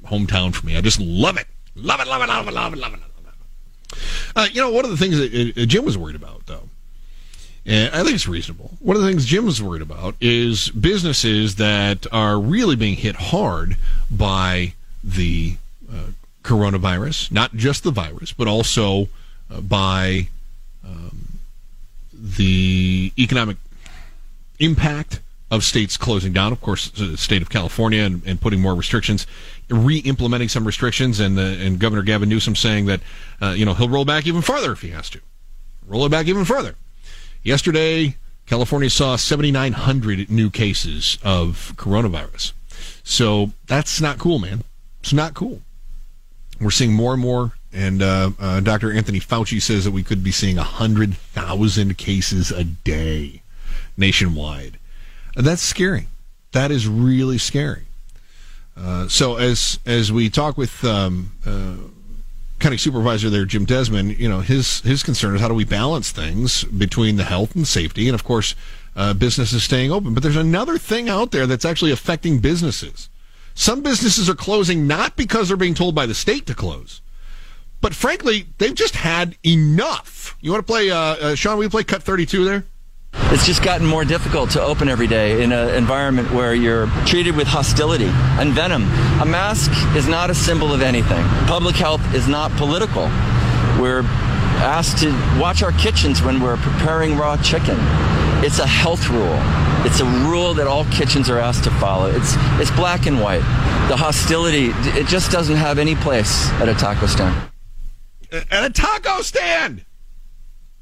hometown 0.06 0.54
for 0.54 0.66
me. 0.66 0.76
I 0.76 0.82
just 0.82 1.00
love 1.00 1.38
it. 1.38 1.48
Love 1.76 2.00
it, 2.02 2.08
love 2.08 2.22
it, 2.22 2.28
love 2.28 2.48
it, 2.48 2.54
love 2.54 2.74
it, 2.74 2.80
love 2.80 2.94
it. 2.94 3.00
Uh, 4.36 4.48
you 4.52 4.62
know, 4.62 4.72
one 4.72 4.86
of 4.86 4.92
the 4.92 4.98
things 4.98 5.18
that 5.18 5.54
uh, 5.58 5.66
Jim 5.66 5.86
was 5.86 5.98
worried 5.98 6.16
about, 6.16 6.46
though, 6.48 6.70
and 7.66 7.94
I 7.94 8.04
think 8.04 8.16
it's 8.16 8.28
reasonable. 8.28 8.72
One 8.80 8.96
of 8.96 9.04
the 9.04 9.08
things 9.08 9.26
Jim 9.26 9.46
was 9.46 9.62
worried 9.62 9.82
about 9.82 10.16
is 10.20 10.70
businesses 10.70 11.56
that 11.56 12.06
are 12.12 12.40
really 12.40 12.76
being 12.76 12.96
hit 12.96 13.16
hard 13.16 13.78
by 14.10 14.74
the 15.04 15.56
uh, 15.92 16.08
coronavirus, 16.44 17.32
not 17.32 17.54
just 17.54 17.84
the 17.84 17.92
virus, 17.92 18.34
but 18.34 18.48
also 18.48 19.08
uh, 19.50 19.62
by 19.62 20.28
um, 20.84 21.40
the 22.12 23.14
economic 23.18 23.58
impact 24.60 25.20
of 25.50 25.64
states 25.64 25.98
closing 25.98 26.34
down. 26.34 26.52
Of 26.52 26.62
course, 26.62 26.90
the 26.90 27.16
state 27.18 27.42
of 27.42 27.50
California 27.50 28.02
and, 28.02 28.24
and 28.26 28.42
putting 28.42 28.60
more 28.60 28.76
restrictions 28.76 29.28
re-implementing 29.70 30.50
some 30.50 30.66
restrictions, 30.66 31.20
and 31.20 31.38
the, 31.38 31.58
and 31.62 31.80
Governor 31.80 32.04
Gavin 32.04 32.30
Newsom 32.30 32.56
saying 32.56 32.86
that 32.88 33.02
uh, 33.42 33.50
you 33.50 33.66
know 33.66 33.74
he'll 33.74 33.90
roll 33.90 34.06
back 34.06 34.28
even 34.28 34.42
further 34.42 34.72
if 34.72 34.82
he 34.82 34.90
has 34.90 35.10
to, 35.12 35.22
roll 35.86 36.06
it 36.06 36.10
back 36.10 36.28
even 36.28 36.46
further. 36.46 36.76
Yesterday, 37.44 38.16
California 38.46 38.90
saw 38.90 39.16
7,900 39.16 40.30
new 40.30 40.50
cases 40.50 41.18
of 41.24 41.74
coronavirus, 41.76 42.54
so 43.04 43.52
that's 43.68 44.00
not 44.02 44.18
cool, 44.18 44.40
man. 44.40 44.64
It's 45.02 45.14
not 45.14 45.34
cool. 45.34 45.62
We're 46.62 46.72
seeing 46.72 46.94
more 46.94 47.14
and 47.14 47.22
more, 47.22 47.54
and 47.74 48.02
uh, 48.02 48.32
uh, 48.40 48.60
Dr. 48.62 48.94
Anthony 48.94 49.20
Fauci 49.20 49.62
says 49.62 49.84
that 49.86 49.92
we 49.92 50.04
could 50.04 50.24
be 50.24 50.32
seeing 50.32 50.58
100,000 50.58 51.98
cases 51.98 52.52
a 52.52 52.64
day 52.64 53.42
nationwide. 53.98 54.78
That's 55.36 55.62
scary. 55.62 56.08
That 56.52 56.72
is 56.72 56.88
really 56.88 57.38
scary. 57.38 57.84
Uh, 58.76 59.08
so 59.08 59.38
as 59.38 59.80
as 59.86 60.12
we 60.12 60.30
talk 60.30 60.58
with 60.58 60.84
um, 60.84 61.32
uh, 61.46 61.76
county 62.60 62.78
supervisor 62.78 63.30
there, 63.30 63.46
Jim 63.46 63.66
Desmond, 63.66 64.18
you 64.20 64.28
know 64.28 64.40
his 64.40 64.82
his 64.82 65.04
concern 65.04 65.36
is 65.36 65.42
how 65.42 65.48
do 65.48 65.54
we 65.54 65.66
balance 65.66 66.12
things 66.12 66.64
between 66.64 67.18
the 67.18 67.24
health 67.24 67.56
and 67.56 67.68
safety, 67.68 68.08
and 68.08 68.16
of 68.16 68.24
course 68.24 68.56
uh, 68.96 69.14
businesses 69.14 69.64
staying 69.64 69.92
open. 69.92 70.14
But 70.14 70.24
there's 70.24 70.36
another 70.36 70.78
thing 70.78 71.10
out 71.10 71.32
there 71.32 71.46
that's 71.46 71.66
actually 71.66 71.92
affecting 71.92 72.40
businesses. 72.40 73.10
Some 73.56 73.84
businesses 73.84 74.30
are 74.30 74.36
closing 74.36 74.88
not 74.88 75.16
because 75.16 75.48
they're 75.48 75.58
being 75.58 75.76
told 75.76 75.94
by 75.94 76.08
the 76.08 76.16
state 76.16 76.48
to 76.48 76.56
close, 76.56 77.02
but 77.82 77.94
frankly 77.94 78.48
they've 78.58 78.74
just 78.74 78.96
had 78.96 79.38
enough. 79.46 80.36
You 80.42 80.52
want 80.52 80.66
to 80.66 80.72
play, 80.72 80.90
uh, 80.90 80.98
uh, 80.98 81.36
Sean? 81.36 81.60
We 81.60 81.70
play 81.70 81.84
cut 81.84 82.02
32 82.02 82.44
there. 82.44 82.64
It's 83.34 83.48
just 83.48 83.64
gotten 83.64 83.88
more 83.88 84.06
difficult 84.06 84.52
to 84.52 84.62
open 84.62 84.88
every 84.88 85.08
day 85.08 85.42
in 85.42 85.52
an 85.52 85.74
environment 85.74 86.30
where 86.32 86.54
you're 86.54 86.86
treated 87.08 87.36
with 87.36 87.48
hostility 87.48 88.10
and 88.40 88.54
venom. 88.54 88.84
A 89.20 89.26
mask 89.26 89.72
is 89.96 90.08
not 90.08 90.30
a 90.30 90.36
symbol 90.36 90.72
of 90.72 90.84
anything. 90.84 91.26
Public 91.48 91.76
health 91.76 92.02
is 92.14 92.28
not 92.28 92.52
political. 92.58 93.06
We're 93.82 94.04
asked 94.62 95.00
to 95.00 95.10
watch 95.42 95.64
our 95.64 95.72
kitchens 95.72 96.22
when 96.22 96.42
we're 96.42 96.58
preparing 96.58 97.18
raw 97.18 97.36
chicken. 97.38 97.76
It's 98.46 98.60
a 98.60 98.68
health 98.68 99.10
rule. 99.10 99.40
It's 99.84 100.00
a 100.00 100.06
rule 100.06 100.54
that 100.54 100.68
all 100.68 100.86
kitchens 100.86 101.28
are 101.28 101.40
asked 101.40 101.64
to 101.64 101.72
follow. 101.72 102.12
It's 102.12 102.36
it's 102.62 102.70
black 102.72 103.08
and 103.08 103.20
white. 103.20 103.42
The 103.90 103.98
hostility 103.98 104.68
it 104.98 105.08
just 105.08 105.32
doesn't 105.32 105.58
have 105.58 105.80
any 105.80 105.96
place 105.96 106.50
at 106.62 106.70
a 106.70 106.76
taco 106.76 107.08
stand. 107.08 107.50
At 108.32 108.64
a 108.64 108.70
taco 108.70 109.24
stand. 109.24 109.86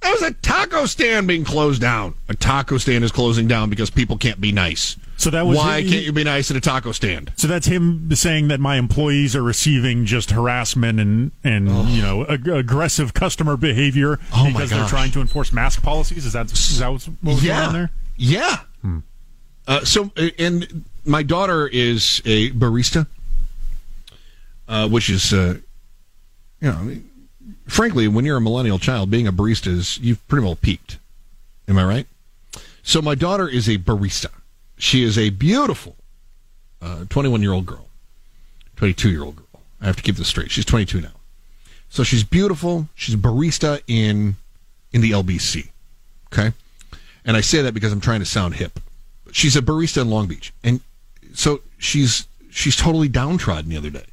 That 0.02 0.12
was 0.14 0.22
a 0.24 0.32
taco 0.34 0.86
stand 0.88 1.28
being 1.28 1.44
closed 1.44 1.80
down. 1.82 2.16
A 2.28 2.34
taco 2.36 2.78
stand 2.80 3.04
is 3.04 3.12
closing 3.12 3.48
down 3.48 3.70
because 3.70 3.90
people 3.90 4.18
can't 4.18 4.42
be 4.42 4.52
nice. 4.52 4.98
So 5.18 5.30
that 5.30 5.46
was 5.46 5.56
why 5.58 5.82
he- 5.82 5.90
can't 5.92 6.04
you 6.04 6.12
be 6.12 6.24
nice 6.24 6.50
at 6.50 6.58
a 6.58 6.62
taco 6.62 6.92
stand? 6.92 7.32
So 7.38 7.48
that's 7.48 7.68
him 7.68 8.10
saying 8.16 8.48
that 8.48 8.60
my 8.60 8.78
employees 8.78 9.36
are 9.36 9.44
receiving 9.44 10.06
just 10.08 10.32
harassment 10.32 11.00
and 11.00 11.32
and 11.44 11.70
you 11.90 12.02
know 12.02 12.26
ag- 12.26 12.48
aggressive 12.48 13.14
customer 13.14 13.56
behavior 13.58 14.20
Oh, 14.36 14.48
because 14.48 14.72
they're 14.72 14.88
trying 14.88 15.12
to 15.12 15.22
enforce 15.22 15.52
mask 15.52 15.84
policies. 15.84 16.26
Is 16.26 16.34
that 16.34 16.52
is 16.52 16.80
that 16.80 16.92
what's, 16.92 17.06
what 17.06 17.18
was 17.36 17.44
going 17.44 17.56
on 17.60 17.74
there? 17.74 17.92
Yeah. 18.18 18.58
Uh, 19.68 19.86
so, 19.86 20.12
uh, 20.18 20.30
and 20.40 20.86
my 21.06 21.22
daughter 21.22 21.68
is 21.68 22.20
a 22.26 22.50
barista, 22.52 23.06
uh, 24.68 24.90
which 24.90 25.08
is, 25.10 25.32
uh, 25.32 25.58
you 26.60 26.72
know, 26.72 26.78
I 26.78 26.82
mean, 26.82 27.10
frankly, 27.68 28.08
when 28.08 28.26
you're 28.26 28.38
a 28.38 28.42
millennial 28.42 28.80
child, 28.80 29.10
being 29.10 29.28
a 29.28 29.34
barista 29.34 29.68
is, 29.68 29.98
you've 30.00 30.26
pretty 30.28 30.44
well 30.44 30.56
peaked. 30.56 31.00
Am 31.68 31.78
I 31.78 31.86
right? 31.86 32.08
So, 32.84 33.02
my 33.02 33.16
daughter 33.16 33.48
is 33.48 33.68
a 33.68 33.78
barista. 33.78 34.32
She 34.78 35.04
is 35.04 35.18
a 35.18 35.30
beautiful 35.30 35.96
uh, 36.82 37.06
21 37.10 37.42
year 37.42 37.54
old 37.54 37.66
girl, 37.66 37.88
22 38.78 39.12
year 39.12 39.24
old 39.24 39.36
girl. 39.36 39.62
I 39.80 39.86
have 39.86 39.96
to 39.96 40.04
keep 40.04 40.16
this 40.16 40.28
straight. 40.28 40.52
She's 40.52 40.66
22 40.66 41.02
now. 41.02 41.12
So, 41.90 42.04
she's 42.04 42.24
beautiful. 42.24 42.90
She's 42.96 43.16
a 43.16 43.18
barista 43.18 43.82
in 43.88 44.36
in 44.92 45.02
the 45.02 45.12
LBC. 45.12 45.70
Okay. 46.34 46.54
And 47.26 47.38
I 47.38 47.42
say 47.42 47.62
that 47.62 47.74
because 47.74 47.92
I'm 47.92 48.02
trying 48.02 48.20
to 48.20 48.26
sound 48.26 48.56
hip. 48.56 48.80
She's 49.32 49.56
a 49.56 49.62
barista 49.62 50.02
in 50.02 50.10
Long 50.10 50.28
Beach. 50.28 50.54
And 50.64 50.82
so 51.34 51.62
she's 51.78 52.28
she's 52.50 52.76
totally 52.76 53.08
downtrodden 53.08 53.70
the 53.70 53.78
other 53.78 53.90
day. 53.90 54.06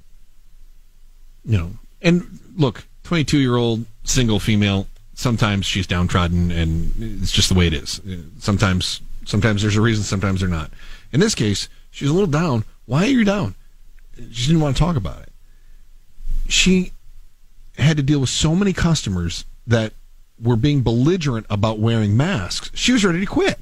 You 1.44 1.58
know. 1.58 1.70
And 2.02 2.38
look, 2.56 2.84
22 3.08 3.38
year 3.38 3.56
old 3.56 3.86
single 4.04 4.38
female, 4.38 4.86
sometimes 5.14 5.64
she's 5.64 5.86
downtrodden 5.86 6.50
and 6.50 7.22
it's 7.22 7.32
just 7.32 7.48
the 7.48 7.54
way 7.54 7.66
it 7.66 7.72
is. 7.72 8.02
Sometimes 8.38 9.00
sometimes 9.24 9.62
there's 9.62 9.76
a 9.76 9.80
reason, 9.80 10.04
sometimes 10.04 10.40
there's 10.40 10.52
not. 10.52 10.70
In 11.10 11.18
this 11.18 11.34
case, 11.34 11.70
she's 11.90 12.10
a 12.10 12.12
little 12.12 12.28
down. 12.28 12.64
Why 12.84 13.04
are 13.04 13.06
you 13.06 13.24
down? 13.24 13.54
She 14.30 14.48
didn't 14.48 14.60
want 14.60 14.76
to 14.76 14.82
talk 14.82 14.94
about 14.94 15.22
it. 15.22 15.32
She 16.48 16.92
had 17.78 17.96
to 17.96 18.02
deal 18.02 18.20
with 18.20 18.28
so 18.28 18.54
many 18.54 18.74
customers 18.74 19.46
that 19.66 19.94
were 20.38 20.56
being 20.56 20.82
belligerent 20.82 21.46
about 21.48 21.78
wearing 21.78 22.14
masks. 22.14 22.70
She 22.74 22.92
was 22.92 23.06
ready 23.06 23.20
to 23.20 23.26
quit. 23.26 23.58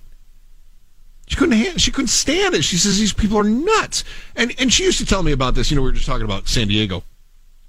She 1.29 1.37
couldn't 1.37 1.79
she 1.79 1.93
couldn't 1.93 2.09
stand 2.09 2.57
it. 2.57 2.65
She 2.65 2.79
says 2.79 2.99
these 2.99 3.13
people 3.13 3.39
are 3.39 3.45
nuts. 3.45 4.03
And 4.35 4.53
and 4.59 4.73
she 4.73 4.83
used 4.83 4.99
to 4.99 5.07
tell 5.07 5.23
me 5.23 5.31
about 5.31 5.55
this. 5.55 5.71
You 5.71 5.77
know, 5.77 5.83
we 5.83 5.91
were 5.91 5.95
just 5.95 6.07
talking 6.07 6.25
about 6.25 6.49
San 6.49 6.67
Diego, 6.67 7.05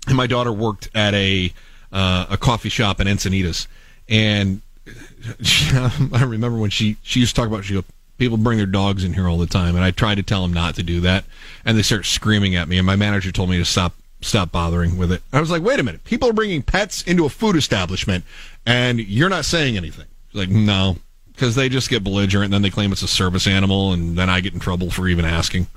and 0.07 0.17
my 0.17 0.25
daughter 0.25 0.51
worked 0.51 0.89
at 0.96 1.13
a 1.13 1.53
uh, 1.91 2.27
a 2.29 2.38
coffee 2.38 2.70
shop 2.70 3.00
in 3.00 3.08
Encinitas, 3.08 3.67
and 4.10 4.62
she, 5.41 5.75
I 5.75 6.24
remember 6.24 6.58
when 6.58 6.70
she 6.70 6.98
she 7.03 7.20
used 7.20 7.36
to 7.36 7.41
talk 7.41 7.48
about 7.48 7.65
she 7.65 7.74
go 7.74 7.84
people 8.17 8.38
bring 8.38 8.58
their 8.58 8.65
dogs 8.65 9.03
in 9.03 9.13
here 9.13 9.27
all 9.27 9.38
the 9.38 9.48
time, 9.48 9.75
and 9.75 9.84
I 9.84 9.91
tried 9.91 10.15
to 10.15 10.24
tell 10.24 10.41
them 10.41 10.53
not 10.53 10.75
to 10.75 10.84
do 10.84 11.01
that, 11.01 11.25
and 11.65 11.77
they 11.77 11.82
start 11.82 12.06
screaming 12.06 12.56
at 12.56 12.67
me, 12.67 12.77
and 12.77 12.86
my 12.86 12.96
manager 12.96 13.32
told 13.32 13.50
me 13.50 13.58
to 13.58 13.65
stop 13.65 13.94
stop 14.22 14.51
bothering 14.51 14.98
with 14.98 15.12
it. 15.12 15.22
I 15.32 15.39
was 15.39 15.51
like, 15.51 15.62
wait 15.62 15.79
a 15.79 15.84
minute, 15.84 16.03
people 16.03 16.27
are 16.29 16.34
bringing 16.34 16.63
pets 16.63 17.03
into 17.03 17.25
a 17.25 17.29
food 17.29 17.56
establishment, 17.56 18.25
and 18.65 19.00
you're 19.00 19.29
not 19.29 19.46
saying 19.46 19.77
anything. 19.77 20.08
She's 20.32 20.39
like, 20.39 20.50
no, 20.50 20.98
because 21.32 21.56
they 21.56 21.70
just 21.70 21.89
get 21.89 22.03
belligerent, 22.03 22.46
and 22.46 22.53
then 22.53 22.62
they 22.63 22.70
claim 22.70 22.91
it's 22.91 23.03
a 23.03 23.08
service 23.08 23.48
animal, 23.48 23.94
and 23.94 24.17
then 24.17 24.29
I 24.29 24.41
get 24.41 24.53
in 24.53 24.60
trouble 24.60 24.89
for 24.89 25.08
even 25.08 25.25
asking. 25.25 25.67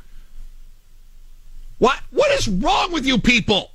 What 1.79 1.99
what 2.11 2.31
is 2.33 2.49
wrong 2.49 2.93
with 2.93 3.07
you 3.07 3.19
people? 3.19 3.71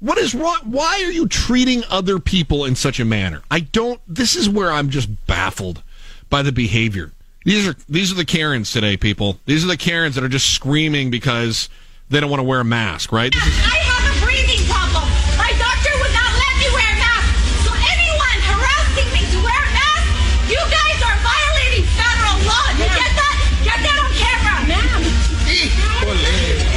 What 0.00 0.16
is 0.16 0.34
wrong? 0.34 0.58
Why 0.64 1.02
are 1.04 1.12
you 1.12 1.28
treating 1.28 1.84
other 1.90 2.18
people 2.18 2.64
in 2.64 2.74
such 2.74 2.98
a 3.00 3.04
manner? 3.04 3.42
I 3.50 3.60
don't. 3.60 4.00
This 4.08 4.34
is 4.34 4.48
where 4.48 4.72
I'm 4.72 4.88
just 4.88 5.26
baffled 5.26 5.82
by 6.30 6.40
the 6.42 6.52
behavior. 6.52 7.12
These 7.44 7.68
are 7.68 7.74
these 7.88 8.10
are 8.10 8.14
the 8.14 8.24
Karens 8.24 8.70
today, 8.72 8.96
people. 8.96 9.38
These 9.44 9.62
are 9.64 9.68
the 9.68 9.76
Karens 9.76 10.14
that 10.14 10.24
are 10.24 10.28
just 10.28 10.54
screaming 10.54 11.10
because 11.10 11.68
they 12.08 12.18
don't 12.20 12.30
want 12.30 12.40
to 12.40 12.44
wear 12.44 12.60
a 12.60 12.64
mask, 12.64 13.12
right? 13.12 13.32
This 13.32 13.46
is- 13.46 13.58
I 13.60 13.76
have 13.76 14.04
a 14.08 14.24
breathing 14.24 14.64
problem. 14.68 15.04
My 15.36 15.52
doctor 15.60 15.92
would 16.00 16.12
not 16.16 16.32
let 16.32 16.54
me 16.56 16.68
wear 16.72 16.88
a 16.88 16.98
mask. 17.00 17.28
So 17.64 17.70
anyone 17.76 18.38
harassing 18.48 19.08
me 19.12 19.20
to 19.32 19.38
wear 19.44 19.60
a 19.60 19.72
mask, 19.76 20.08
you 20.48 20.60
guys 20.64 20.98
are 21.04 21.16
violating 21.20 21.84
federal 21.92 22.36
law. 22.48 22.66
You 22.80 22.88
get 22.88 23.12
that? 23.20 23.36
Get 23.68 23.78
that 23.84 23.96
on 24.00 24.10
camera. 24.16 24.64
Ma'am. 24.64 25.00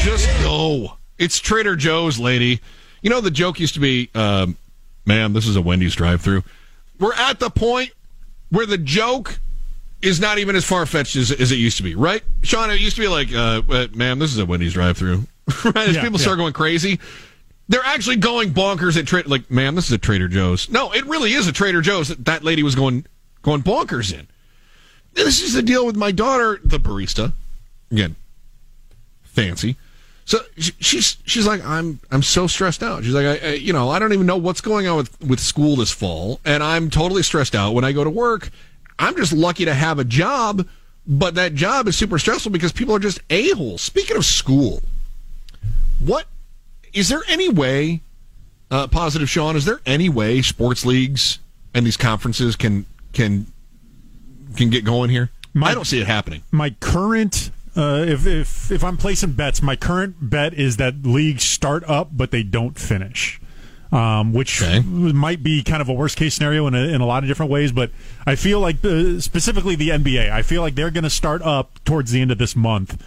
just 0.04 0.28
go. 0.44 0.98
It's 1.18 1.40
Trader 1.40 1.76
Joe's, 1.78 2.20
lady. 2.20 2.60
You 3.04 3.10
know 3.10 3.22
the 3.22 3.30
joke 3.30 3.60
used 3.60 3.76
to 3.76 3.80
be, 3.80 4.10
um, 4.16 4.58
"Man, 5.06 5.34
this 5.34 5.46
is 5.46 5.56
a 5.56 5.62
Wendy's 5.62 5.94
drive-through." 5.94 6.44
We're 7.00 7.14
at 7.14 7.40
the 7.40 7.50
point 7.50 7.92
where 8.50 8.66
the 8.66 8.78
joke 8.78 9.40
is 10.02 10.20
not 10.20 10.38
even 10.38 10.56
as 10.56 10.64
far 10.64 10.86
fetched 10.86 11.16
as, 11.16 11.32
as 11.32 11.52
it 11.52 11.58
used 11.58 11.78
to 11.78 11.84
be, 11.84 11.96
right? 11.96 12.24
Sean, 12.44 12.72
it 12.72 12.80
used 12.80 12.96
to 12.96 13.02
be 13.02 13.08
like, 13.08 13.32
uh, 13.34 13.62
uh, 13.70 13.88
"Man, 13.94 14.20
this 14.20 14.32
is 14.32 14.40
a 14.40 14.46
Wendy's 14.46 14.74
drive-through." 14.74 15.28
right? 15.66 15.76
As 15.76 15.96
Yeah, 15.96 16.02
people 16.02 16.18
yeah. 16.18 16.24
start 16.24 16.38
going 16.38 16.54
crazy, 16.54 17.00
they're 17.68 17.84
actually 17.84 18.16
going 18.16 18.54
bonkers 18.54 18.98
at 18.98 19.06
Trader. 19.06 19.28
Like, 19.28 19.52
man, 19.52 19.76
this 19.76 19.88
is 19.88 19.92
a 19.92 19.98
Trader 19.98 20.30
Joe's. 20.30 20.70
No, 20.70 20.94
it 20.94 21.06
really 21.06 21.34
is 21.34 21.48
a 21.48 21.52
Trader 21.52 21.82
Joe's 21.82 22.08
that 22.08 22.24
that 22.26 22.44
lady 22.44 22.64
was 22.64 22.76
going 22.76 23.06
going 23.42 23.62
bonkers 23.62 24.18
in. 24.18 24.28
This 25.14 25.42
is 25.42 25.54
the 25.54 25.62
deal 25.62 25.86
with 25.86 25.96
my 25.96 26.12
daughter, 26.12 26.60
the 26.64 26.80
barista. 26.80 27.34
Again, 27.92 28.16
fancy. 29.24 29.76
So 30.26 30.40
she's 30.58 31.18
she's 31.26 31.46
like 31.46 31.64
I'm 31.66 32.00
I'm 32.12 32.24
so 32.24 32.48
stressed 32.48 32.82
out. 32.82 33.04
She's 33.04 33.14
like 33.14 33.26
I, 33.44 33.48
I 33.50 33.54
you 33.54 33.74
know 33.74 33.90
I 33.90 34.00
don't 34.00 34.14
even 34.14 34.26
know 34.26 34.38
what's 34.38 34.62
going 34.62 34.88
on 34.88 34.98
with 34.98 35.22
with 35.22 35.40
school 35.40 35.76
this 35.76 35.92
fall, 35.92 36.40
and 36.46 36.64
I'm 36.64 36.90
totally 36.90 37.24
stressed 37.24 37.56
out 37.56 37.74
when 37.74 37.84
I 37.84 37.92
go 37.92 38.04
to 38.04 38.10
work. 38.10 38.50
I'm 39.00 39.16
just 39.16 39.34
lucky 39.34 39.66
to 39.66 39.74
have 39.74 40.00
a 40.00 40.04
job, 40.04 40.68
but 41.06 41.36
that 41.36 41.56
job 41.56 41.88
is 41.88 41.98
super 41.98 42.20
stressful 42.20 42.52
because 42.52 42.72
people 42.72 42.96
are 42.96 43.00
just 43.00 43.20
a 43.30 43.50
holes. 43.52 43.82
Speaking 43.82 44.16
of 44.16 44.24
school, 44.26 44.82
what 46.00 46.28
is 46.94 47.10
there 47.10 47.24
any 47.28 47.50
way? 47.50 48.02
Uh, 48.72 48.88
positive, 48.88 49.30
Sean. 49.30 49.56
Is 49.56 49.66
there 49.66 49.82
any 49.86 50.10
way 50.10 50.42
sports 50.42 50.86
leagues 50.86 51.40
and 51.74 51.86
these 51.86 51.98
conferences 51.98 52.56
can 52.56 52.86
can 53.12 53.48
can 54.56 54.70
get 54.70 54.86
going 54.86 55.10
here? 55.10 55.30
My- 55.54 55.72
I 55.72 55.74
don't 55.76 55.86
see 55.86 56.00
it 56.00 56.08
happening. 56.08 56.44
My 56.52 56.72
current, 56.80 57.52
uh, 57.76 58.06
if 58.08 58.26
if 58.26 58.72
if 58.72 58.84
I'm 58.84 58.98
placing 58.98 59.34
bets, 59.34 59.62
my 59.62 59.76
current 59.76 60.16
bet 60.20 60.54
is 60.54 60.78
that 60.78 61.04
leagues 61.04 61.44
start 61.44 61.84
up 61.88 62.10
but 62.12 62.32
they 62.32 62.44
don't 62.44 62.78
finish. 62.78 63.40
Um, 63.92 64.34
which 64.34 64.64
might 64.84 65.44
be 65.44 65.62
kind 65.62 65.80
of 65.80 65.88
a 65.88 65.94
worst 65.94 66.18
case 66.18 66.34
scenario 66.34 66.66
in 66.66 66.74
a, 66.74 66.80
in 66.80 67.00
a 67.00 67.06
lot 67.06 67.22
of 67.22 67.28
different 67.28 67.52
ways, 67.52 67.72
but 67.72 67.92
I 68.26 68.34
feel 68.34 68.60
like 68.60 68.82
the, 68.82 69.22
specifically 69.22 69.76
the 69.76 69.90
NBA, 69.90 70.32
I 70.32 70.42
feel 70.42 70.64
like 70.64 70.74
they're 70.74 70.90
going 70.90 71.04
to 71.04 71.12
start 71.12 71.44
up 71.44 71.78
towards 71.84 72.10
the 72.10 72.20
end 72.20 72.32
of 72.32 72.40
this 72.40 72.56
month. 72.56 73.00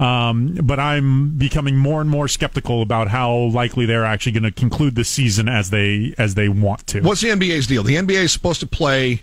Um, 0.00 0.54
but 0.64 0.80
I'm 0.80 1.38
becoming 1.38 1.76
more 1.76 2.00
and 2.00 2.10
more 2.10 2.26
skeptical 2.26 2.82
about 2.82 3.06
how 3.06 3.32
likely 3.32 3.86
they're 3.86 4.04
actually 4.04 4.32
going 4.32 4.42
to 4.42 4.50
conclude 4.50 4.96
the 4.96 5.04
season 5.04 5.48
as 5.48 5.70
they 5.70 6.12
as 6.18 6.34
they 6.34 6.48
want 6.48 6.88
to. 6.88 7.02
What's 7.02 7.20
the 7.20 7.28
NBA's 7.28 7.68
deal? 7.68 7.84
The 7.84 7.94
NBA 7.94 8.24
is 8.24 8.32
supposed 8.32 8.58
to 8.60 8.66
play 8.66 9.20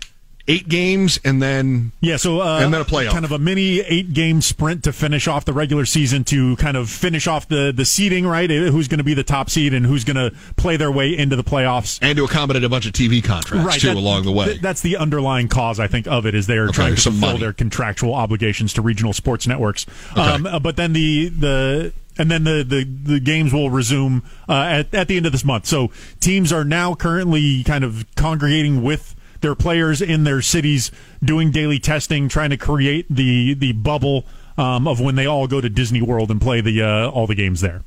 eight 0.50 0.68
games 0.68 1.18
and 1.24 1.40
then 1.40 1.92
Yeah, 2.00 2.16
so 2.16 2.40
uh, 2.40 2.60
and 2.60 2.72
then 2.74 2.80
a 2.80 2.84
playoff. 2.84 3.12
kind 3.12 3.24
of 3.24 3.32
a 3.32 3.38
mini 3.38 3.80
eight 3.80 4.12
game 4.12 4.40
sprint 4.42 4.84
to 4.84 4.92
finish 4.92 5.28
off 5.28 5.44
the 5.44 5.52
regular 5.52 5.84
season 5.84 6.24
to 6.24 6.56
kind 6.56 6.76
of 6.76 6.90
finish 6.90 7.26
off 7.26 7.48
the 7.48 7.72
the 7.74 7.84
seeding, 7.84 8.26
right? 8.26 8.50
Uh, 8.50 8.54
Who's 8.70 8.88
going 8.88 8.98
to 8.98 9.04
be 9.04 9.14
the 9.14 9.24
top 9.24 9.48
seed 9.50 9.72
and 9.74 9.86
who's 9.86 10.04
going 10.04 10.16
to 10.16 10.36
play 10.56 10.76
their 10.76 10.90
way 10.92 11.16
into 11.16 11.36
the 11.36 11.44
playoffs? 11.44 11.98
and 12.02 12.16
to 12.16 12.24
accommodate 12.24 12.64
a 12.64 12.68
bunch 12.68 12.86
of 12.86 12.92
TV 12.92 13.22
contracts 13.22 13.80
too 13.80 13.88
that- 13.88 13.96
along 13.96 14.24
the 14.24 14.32
way. 14.32 14.46
th- 14.46 14.60
that's 14.60 14.80
the 14.82 14.96
underlying 14.96 15.48
cause, 15.48 15.78
I 15.80 15.86
think, 15.86 16.06
of 16.06 16.26
it 16.26 16.34
is 16.34 16.46
they 16.46 16.58
are 16.58 16.64
Okay, 16.64 16.72
trying 16.74 16.94
to 16.96 17.00
fulfill 17.02 17.20
money. 17.20 17.38
their 17.40 17.52
contractual 17.52 18.14
obligations 18.14 18.72
to 18.74 18.82
regional 18.82 19.12
sports 19.12 19.46
networks. 19.46 19.86
Um, 20.16 20.46
uh, 20.46 20.58
but 20.58 20.76
then 20.76 20.92
the 20.92 21.28
the 21.28 21.92
and 22.18 22.30
then 22.30 22.44
the, 22.44 22.62
the, 22.64 22.84
the 22.84 23.20
games 23.20 23.52
will 23.52 23.70
resume 23.70 24.22
uh, 24.48 24.52
at, 24.52 24.92
at 24.94 25.08
the 25.08 25.16
end 25.16 25.24
of 25.26 25.32
this 25.32 25.44
month. 25.44 25.64
So 25.66 25.90
teams 26.18 26.52
are 26.52 26.64
now 26.64 26.94
currently 26.94 27.62
kind 27.64 27.82
of 27.84 28.04
congregating 28.14 28.82
with 28.82 29.14
their 29.40 29.54
players 29.54 30.02
in 30.02 30.24
their 30.24 30.42
cities, 30.42 30.90
doing 31.22 31.50
daily 31.50 31.78
testing, 31.78 32.28
trying 32.28 32.50
to 32.50 32.56
create 32.56 33.06
the 33.08 33.54
the 33.54 33.72
bubble 33.72 34.24
um, 34.58 34.86
of 34.86 35.00
when 35.00 35.14
they 35.14 35.26
all 35.26 35.46
go 35.46 35.60
to 35.60 35.68
Disney 35.68 36.02
World 36.02 36.30
and 36.30 36.40
play 36.40 36.60
the 36.60 36.82
uh, 36.82 37.10
all 37.10 37.26
the 37.26 37.34
games 37.34 37.60
there. 37.60 37.82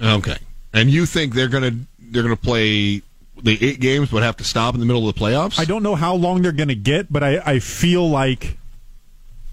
okay, 0.00 0.38
and 0.72 0.90
you 0.90 1.06
think 1.06 1.34
they're 1.34 1.48
gonna 1.48 1.72
they're 1.98 2.22
gonna 2.22 2.36
play 2.36 3.02
the 3.42 3.58
eight 3.64 3.80
games 3.80 4.10
but 4.10 4.22
have 4.22 4.36
to 4.36 4.44
stop 4.44 4.74
in 4.74 4.80
the 4.80 4.86
middle 4.86 5.08
of 5.08 5.14
the 5.14 5.20
playoffs? 5.20 5.58
I 5.58 5.64
don't 5.64 5.82
know 5.82 5.94
how 5.94 6.14
long 6.14 6.42
they're 6.42 6.52
going 6.52 6.68
to 6.68 6.74
get, 6.74 7.12
but 7.12 7.22
I, 7.22 7.38
I 7.44 7.58
feel 7.58 8.08
like 8.08 8.58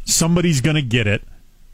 somebody's 0.06 0.62
going 0.62 0.76
to 0.76 0.82
get 0.82 1.08
it. 1.08 1.23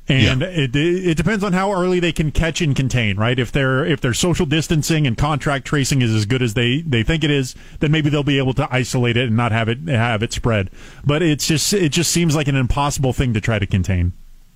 And 0.10 0.44
it, 0.44 0.76
it 0.76 1.16
depends 1.16 1.46
on 1.46 1.54
how 1.54 1.72
early 1.72 2.02
they 2.02 2.12
can 2.12 2.32
catch 2.32 2.60
and 2.60 2.76
contain, 2.76 3.16
right? 3.16 3.40
If 3.40 3.54
they're 3.54 3.86
if 3.86 4.02
their 4.02 4.14
social 4.14 4.46
distancing 4.46 5.08
and 5.08 5.18
contract 5.18 5.66
tracing 5.66 6.02
is 6.02 6.14
as 6.14 6.26
good 6.26 6.42
as 6.42 6.56
they, 6.56 6.82
they 6.82 7.04
think 7.04 7.24
it 7.24 7.32
is, 7.32 7.56
then 7.80 7.92
maybe 7.92 8.10
they'll 8.10 8.22
be 8.22 8.38
able 8.38 8.54
to 8.56 8.68
isolate 8.70 9.16
it 9.16 9.28
and 9.28 9.38
not 9.38 9.54
have 9.54 9.70
it 9.70 9.80
have 9.88 10.22
it 10.22 10.34
spread. 10.34 10.70
But 11.06 11.22
it's 11.22 11.48
just 11.48 11.72
it 11.72 11.94
just 11.94 12.12
seems 12.12 12.36
like 12.36 12.50
an 12.50 12.56
impossible 12.58 13.14
thing 13.14 13.34
to 13.34 13.40
try 13.40 13.60
to 13.60 13.66
contain. 13.66 14.12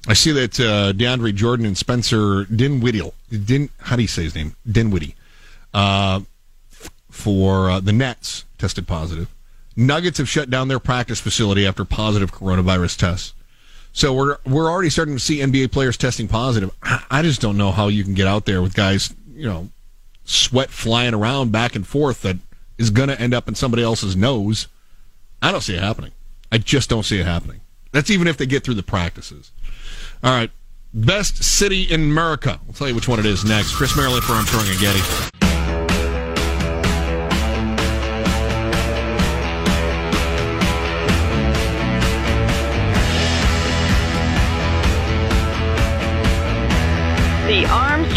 I 0.06 0.14
see 0.14 0.32
that 0.34 0.60
uh, 0.60 0.94
DeAndre 0.94 1.34
Jordan 1.34 1.66
and 1.66 1.78
Spencer 1.78 2.46
Dinwiddie, 2.46 3.12
Din, 3.30 3.70
how 3.80 3.96
do 3.96 4.02
you 4.02 4.08
say 4.08 4.24
his 4.24 4.36
name? 4.36 4.56
Dinwiddie, 4.70 5.16
uh, 5.74 6.22
f- 6.72 6.90
for 7.10 7.70
uh, 7.70 7.80
the 7.80 7.92
Nets 7.92 8.46
tested 8.58 8.88
positive. 8.88 9.34
Nuggets 9.76 10.18
have 10.18 10.28
shut 10.28 10.50
down 10.50 10.70
their 10.70 10.80
practice 10.80 11.20
facility 11.20 11.68
after 11.68 11.86
positive 11.86 12.32
coronavirus 12.34 12.98
tests. 12.98 13.34
So 13.98 14.14
we're 14.14 14.38
we're 14.46 14.70
already 14.70 14.92
starting 14.92 15.16
to 15.16 15.20
see 15.20 15.40
NBA 15.40 15.72
players 15.72 15.98
testing 15.98 16.28
positive. 16.28 16.70
I, 16.84 17.04
I 17.10 17.22
just 17.24 17.42
don't 17.42 17.58
know 17.58 17.72
how 17.72 17.88
you 17.88 18.04
can 18.04 18.14
get 18.14 18.28
out 18.28 18.46
there 18.46 18.62
with 18.62 18.76
guys, 18.76 19.12
you 19.34 19.48
know, 19.48 19.70
sweat 20.24 20.70
flying 20.70 21.16
around 21.16 21.52
back 21.52 21.76
and 21.76 21.86
forth 21.86 22.22
that 22.22 22.38
is 22.78 22.92
going 22.92 23.10
to 23.10 23.20
end 23.20 23.34
up 23.34 23.48
in 23.48 23.56
somebody 23.56 23.82
else's 23.82 24.16
nose. 24.16 24.68
I 25.42 25.52
don't 25.52 25.62
see 25.62 25.74
it 25.74 25.82
happening. 25.82 26.12
I 26.52 26.60
just 26.60 26.92
don't 26.92 27.06
see 27.06 27.20
it 27.20 27.26
happening. 27.26 27.62
That's 27.92 28.12
even 28.12 28.28
if 28.28 28.38
they 28.38 28.46
get 28.46 28.64
through 28.64 28.76
the 28.76 28.84
practices. 28.84 29.52
All 30.24 30.32
right. 30.32 30.52
Best 30.94 31.44
city 31.44 31.82
in 31.82 32.02
America. 32.02 32.60
I'll 32.68 32.74
tell 32.74 32.88
you 32.88 32.94
which 32.94 33.08
one 33.08 33.18
it 33.18 33.26
is 33.26 33.46
next. 33.46 33.74
Chris 33.74 33.98
Merrill 33.98 34.16
in 34.16 34.22
for 34.22 34.34
Armstrong 34.34 34.68
and 34.68 34.80
Getty. 34.80 35.47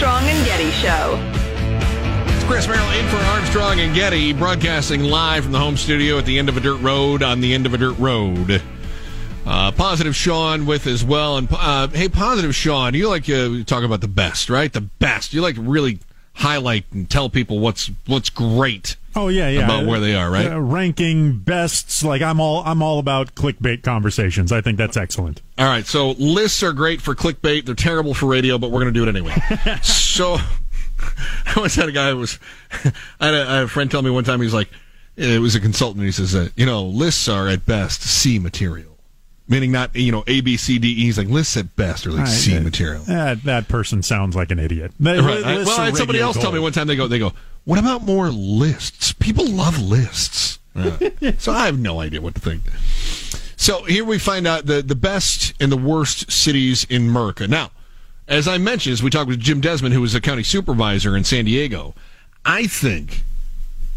Armstrong 0.00 0.30
and 0.30 0.46
Getty 0.46 0.70
Show. 0.70 2.34
It's 2.34 2.44
Chris 2.44 2.66
Merrill 2.66 2.90
in 2.92 3.06
for 3.08 3.18
Armstrong 3.18 3.80
and 3.80 3.94
Getty, 3.94 4.32
broadcasting 4.32 5.02
live 5.02 5.42
from 5.42 5.52
the 5.52 5.58
home 5.58 5.76
studio 5.76 6.16
at 6.16 6.24
the 6.24 6.38
end 6.38 6.48
of 6.48 6.56
a 6.56 6.60
dirt 6.60 6.80
road 6.80 7.22
on 7.22 7.42
the 7.42 7.52
end 7.52 7.66
of 7.66 7.74
a 7.74 7.76
dirt 7.76 7.98
road. 7.98 8.62
Uh, 9.44 9.70
positive 9.72 10.16
Sean 10.16 10.64
with 10.64 10.86
as 10.86 11.04
well. 11.04 11.36
And 11.36 11.48
uh, 11.52 11.88
hey, 11.88 12.08
positive 12.08 12.54
Sean, 12.54 12.94
you 12.94 13.10
like 13.10 13.28
uh, 13.28 13.62
talk 13.64 13.84
about 13.84 14.00
the 14.00 14.08
best, 14.08 14.48
right? 14.48 14.72
The 14.72 14.80
best. 14.80 15.34
You 15.34 15.42
like 15.42 15.56
really 15.58 15.98
highlight 16.32 16.86
and 16.92 17.10
tell 17.10 17.28
people 17.28 17.58
what's 17.58 17.90
what's 18.06 18.30
great. 18.30 18.96
Oh 19.16 19.29
yeah, 19.29 19.49
yeah. 19.49 19.64
About 19.64 19.87
where 19.87 20.01
they 20.01 20.14
are, 20.14 20.31
right? 20.31 20.53
Uh, 20.53 20.61
ranking 20.61 21.38
bests. 21.38 22.05
Like 22.05 22.23
I'm 22.23 22.40
all 22.40 22.62
I'm 22.64 22.83
all 22.83 22.99
about 22.99 23.35
clickbait 23.35 23.83
conversations. 23.83 24.53
I 24.53 24.61
think 24.61 24.79
that's 24.79 24.96
excellent. 24.96 25.42
All 25.59 25.66
right, 25.66 25.85
so 25.85 26.12
lists 26.12 26.62
are 26.62 26.73
great 26.73 27.01
for 27.01 27.14
clickbait. 27.14 27.66
They're 27.66 27.75
terrible 27.75 28.14
for 28.14 28.27
radio, 28.27 28.59
but 28.59 28.70
we're 28.70 28.81
going 28.81 28.94
to 28.94 28.99
do 28.99 29.03
it 29.03 29.09
anyway. 29.09 29.35
so 29.83 30.35
I 31.46 31.55
once 31.57 31.75
had 31.75 31.88
a 31.88 31.92
guy 31.92 32.11
who 32.11 32.18
was 32.18 32.38
I 33.20 33.27
had, 33.27 33.35
a, 33.35 33.49
I 33.49 33.55
had 33.57 33.64
a 33.64 33.68
friend 33.68 33.90
tell 33.90 34.03
me 34.03 34.11
one 34.11 34.25
time 34.25 34.40
he's 34.40 34.55
like 34.55 34.68
it 35.16 35.40
was 35.40 35.55
a 35.55 35.61
consultant. 35.61 36.05
He 36.05 36.12
says, 36.12 36.33
that 36.33 36.53
you 36.57 36.64
know, 36.64 36.85
lists 36.85 37.29
are 37.29 37.49
at 37.49 37.66
best 37.66 38.03
C 38.03 38.38
material. 38.38 38.87
Meaning 39.49 39.73
not 39.73 39.96
you 39.96 40.12
know 40.12 40.23
A 40.29 40.42
B 40.42 40.57
C 40.57 40.79
D 40.79 40.88
E. 40.88 40.94
He's 40.94 41.18
like 41.18 41.27
lists 41.27 41.57
at 41.57 41.75
best 41.75 42.07
are 42.07 42.12
like 42.12 42.29
I- 42.29 42.31
C 42.31 42.57
uh, 42.57 42.61
material. 42.61 43.03
That 43.03 43.42
that 43.42 43.66
person 43.66 44.01
sounds 44.05 44.37
like 44.37 44.53
an 44.53 44.61
idiot. 44.61 44.92
Right. 45.01 45.18
I- 45.18 45.64
well, 45.64 45.81
I 45.81 45.87
had 45.87 45.96
somebody 45.96 46.20
else 46.20 46.37
tell 46.37 46.53
me 46.53 46.61
one 46.61 46.70
time. 46.70 46.87
They 46.87 46.94
go, 46.94 47.09
they 47.09 47.18
go. 47.18 47.33
What 47.64 47.79
about 47.79 48.03
more 48.03 48.31
lists? 48.31 49.12
People 49.12 49.46
love 49.46 49.81
lists. 49.81 50.59
Yeah. 50.75 50.99
so 51.38 51.53
I 51.53 51.66
have 51.66 51.79
no 51.79 52.01
idea 52.01 52.20
what 52.20 52.35
to 52.35 52.40
think. 52.40 52.62
So 53.57 53.85
here 53.85 54.05
we 54.05 54.18
find 54.18 54.46
out 54.46 54.66
the 54.66 54.83
the 54.83 54.94
best 54.94 55.55
and 55.61 55.70
the 55.70 55.77
worst 55.77 56.31
cities 56.33 56.85
in 56.85 57.09
America. 57.09 57.46
Now, 57.46 57.70
as 58.27 58.49
I 58.49 58.59
mentioned, 58.59 58.94
as 58.94 59.03
we 59.03 59.11
talked 59.11 59.29
with 59.29 59.40
Jim 59.40 59.61
Desmond, 59.61 59.92
who 59.92 60.01
was 60.01 60.14
a 60.14 60.20
county 60.20 60.42
supervisor 60.42 61.16
in 61.16 61.25
San 61.25 61.44
Diego, 61.44 61.94
I 62.44 62.66
think 62.66 63.23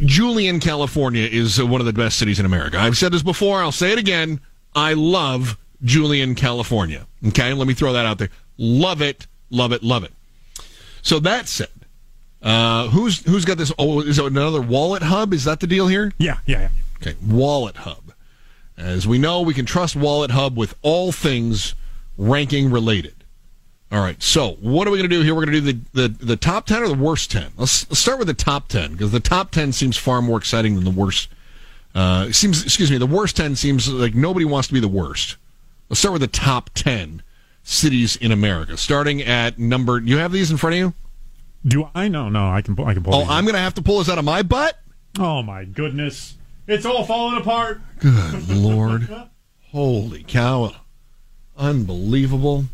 Julian, 0.02 0.60
California, 0.60 1.28
is 1.32 1.60
uh, 1.60 1.65
one 1.65 1.80
of 1.80 1.86
the 1.86 1.93
best 1.93 2.17
cities 2.17 2.39
in 2.39 2.45
America. 2.45 2.78
I've 2.80 2.97
said 2.97 3.12
this 3.12 3.23
before. 3.23 3.62
I'll 3.62 3.71
say 3.71 3.91
it 3.91 3.99
again. 3.99 4.41
I 4.76 4.93
love 4.93 5.58
Julian, 5.84 6.36
California. 6.36 7.06
Okay, 7.28 7.54
let 7.54 7.67
me 7.67 7.73
throw 7.73 7.93
that 7.93 8.06
out 8.06 8.17
there. 8.17 8.30
Love 8.58 9.02
it, 9.02 9.28
love 9.49 9.71
it, 9.71 9.84
love 9.84 10.04
it. 10.04 10.12
So 11.04 11.19
that 11.19 11.47
said, 11.47 11.69
uh, 12.43 12.89
who's 12.89 13.23
who's 13.25 13.45
got 13.45 13.58
this? 13.58 13.71
Oh, 13.79 14.01
is 14.01 14.19
it 14.19 14.25
another 14.25 14.62
wallet 14.62 15.01
hub? 15.01 15.34
Is 15.34 15.45
that 15.45 15.60
the 15.60 15.67
deal 15.67 15.88
here? 15.88 16.12
Yeah, 16.17 16.39
yeah, 16.45 16.62
yeah. 16.62 16.69
Okay, 17.01 17.17
Wallet 17.25 17.77
Hub. 17.77 18.13
As 18.77 19.06
we 19.06 19.17
know, 19.17 19.41
we 19.41 19.53
can 19.53 19.65
trust 19.65 19.95
Wallet 19.95 20.32
Hub 20.32 20.58
with 20.58 20.75
all 20.82 21.12
things 21.12 21.75
ranking 22.17 22.71
related. 22.71 23.15
All 23.91 23.99
right, 23.99 24.21
so 24.23 24.53
what 24.62 24.88
are 24.88 24.91
we 24.91 24.97
going 24.97 25.10
to 25.10 25.15
do 25.15 25.21
here? 25.21 25.36
We're 25.36 25.45
going 25.45 25.53
to 25.53 25.62
do 25.62 25.73
the, 25.93 26.08
the, 26.08 26.25
the 26.25 26.36
top 26.36 26.65
10 26.65 26.82
or 26.82 26.88
the 26.88 26.95
worst 26.95 27.29
10? 27.29 27.51
Let's, 27.58 27.88
let's 27.89 27.99
start 27.99 28.17
with 28.17 28.27
the 28.27 28.34
top 28.34 28.67
10 28.67 28.93
because 28.93 29.12
the 29.12 29.19
top 29.19 29.51
10 29.51 29.71
seems 29.71 29.97
far 29.97 30.21
more 30.21 30.38
exciting 30.38 30.75
than 30.75 30.84
the 30.84 30.89
worst. 30.89 31.29
Uh, 31.93 32.32
seems, 32.32 32.63
excuse 32.63 32.89
me, 32.89 32.97
the 32.97 33.06
worst 33.06 33.38
10 33.38 33.56
seems 33.56 33.88
like 33.88 34.15
nobody 34.15 34.45
wants 34.45 34.67
to 34.69 34.73
be 34.73 34.79
the 34.79 34.88
worst. 34.88 35.36
Let's 35.89 35.99
start 35.99 36.13
with 36.13 36.21
the 36.21 36.27
top 36.27 36.71
10 36.73 37.21
cities 37.63 38.15
in 38.15 38.32
America, 38.32 38.77
starting 38.77 39.21
at 39.21 39.60
number. 39.60 39.99
You 39.99 40.17
have 40.17 40.32
these 40.32 40.49
in 40.49 40.58
front 40.58 40.73
of 40.73 40.79
you? 40.79 40.93
Do 41.65 41.89
I? 41.95 42.08
No, 42.08 42.30
no. 42.30 42.49
I 42.49 42.62
can. 42.62 42.76
Pull 42.76 42.86
I 42.86 42.93
can 42.93 43.04
pull. 43.04 43.13
Oh. 43.15 43.26
I'm 43.28 43.45
going 43.45 43.56
to 43.56 43.60
have 43.60 43.73
to 43.76 43.82
pull 43.82 43.99
this 43.99 44.10
out 44.10 44.17
of 44.17 44.26
my 44.26 44.41
butt? 44.41 44.78
Oh 45.19 45.41
my 45.43 45.63
goodness! 45.63 46.36
It's 46.67 46.86
all 46.86 47.06
falling 47.06 47.39
apart. 47.39 47.82
Good 47.99 48.49
Lord. 48.56 49.08
Holy 49.71 50.23
cow. 50.23 50.73
Unbelievable. 51.58 52.65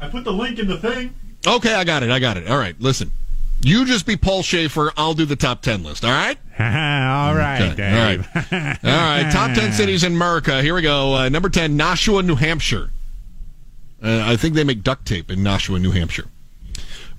I 0.00 0.08
put 0.08 0.24
the 0.24 0.32
link 0.32 0.58
in 0.58 0.68
the 0.68 0.78
thing. 0.78 1.14
Okay, 1.46 1.74
I 1.74 1.84
got 1.84 2.02
it. 2.02 2.10
I 2.10 2.18
got 2.18 2.36
it. 2.36 2.48
All 2.48 2.58
right, 2.58 2.78
listen. 2.80 3.10
You 3.60 3.84
just 3.86 4.06
be 4.06 4.16
Paul 4.16 4.42
Shaffer. 4.42 4.92
I'll 4.96 5.14
do 5.14 5.24
the 5.24 5.34
top 5.34 5.62
10 5.62 5.82
list, 5.82 6.04
all 6.04 6.12
right? 6.12 6.38
all 6.60 7.34
right, 7.34 7.60
Okay, 7.60 7.74
Dave. 7.74 8.28
All 8.34 8.42
right. 8.58 8.78
All 8.84 8.90
right, 8.90 9.32
top 9.32 9.52
10 9.56 9.72
cities 9.72 10.04
in 10.04 10.12
America. 10.12 10.62
Here 10.62 10.74
we 10.74 10.82
go. 10.82 11.14
Uh, 11.14 11.28
number 11.28 11.48
10, 11.48 11.76
Nashua, 11.76 12.22
New 12.22 12.36
Hampshire. 12.36 12.90
Uh, 14.00 14.22
I 14.24 14.36
think 14.36 14.54
they 14.54 14.62
make 14.62 14.84
duct 14.84 15.06
tape 15.06 15.28
in 15.30 15.42
Nashua, 15.42 15.80
New 15.80 15.90
Hampshire. 15.90 16.26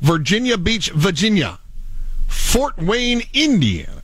Virginia 0.02 0.58
Beach, 0.58 0.92
Virginia. 0.92 1.60
Fort 2.28 2.78
Wayne, 2.78 3.24
Indiana. 3.34 4.04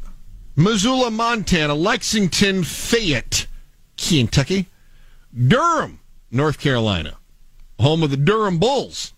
Missoula, 0.55 1.11
Montana. 1.11 1.73
Lexington, 1.73 2.63
Fayette, 2.63 3.47
Kentucky. 3.97 4.67
Durham, 5.47 5.99
North 6.31 6.59
Carolina. 6.59 7.17
Home 7.79 8.03
of 8.03 8.11
the 8.11 8.17
Durham 8.17 8.57
Bulls. 8.57 9.13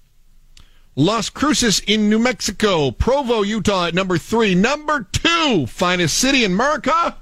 Las 0.96 1.30
Cruces 1.30 1.80
in 1.82 2.10
New 2.10 2.18
Mexico. 2.18 2.90
Provo, 2.90 3.44
Utah 3.44 3.86
at 3.88 3.94
number 3.94 4.18
three. 4.18 4.56
Number 4.56 5.08
two, 5.12 5.68
finest 5.68 6.18
city 6.18 6.44
in 6.44 6.54
America. 6.54 7.18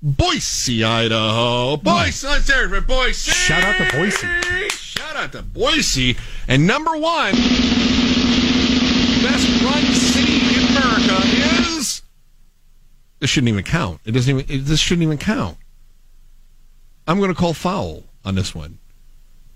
Boise, 0.00 0.84
Idaho. 0.84 1.76
Boise, 1.76 2.26
let's 2.28 2.46
hear 2.48 2.66
it 2.66 2.68
for 2.68 2.80
Boise. 2.82 3.32
Shout 3.32 3.64
out 3.64 3.90
to 3.90 3.96
Boise. 3.96 4.85
Shout 5.06 5.16
out 5.16 5.32
to 5.32 5.42
Boise. 5.42 6.16
And 6.48 6.66
number 6.66 6.90
one, 6.90 7.32
best 9.22 9.62
run 9.62 9.84
city 9.94 10.34
in 10.34 10.76
America 10.76 11.20
is. 11.60 12.02
This 13.20 13.30
shouldn't 13.30 13.50
even 13.50 13.62
count. 13.62 14.00
It 14.04 14.12
doesn't 14.12 14.36
even. 14.36 14.52
It, 14.52 14.64
this 14.64 14.80
shouldn't 14.80 15.04
even 15.04 15.18
count. 15.18 15.58
I'm 17.06 17.18
going 17.18 17.32
to 17.32 17.38
call 17.38 17.54
foul 17.54 18.02
on 18.24 18.34
this 18.34 18.52
one. 18.52 18.78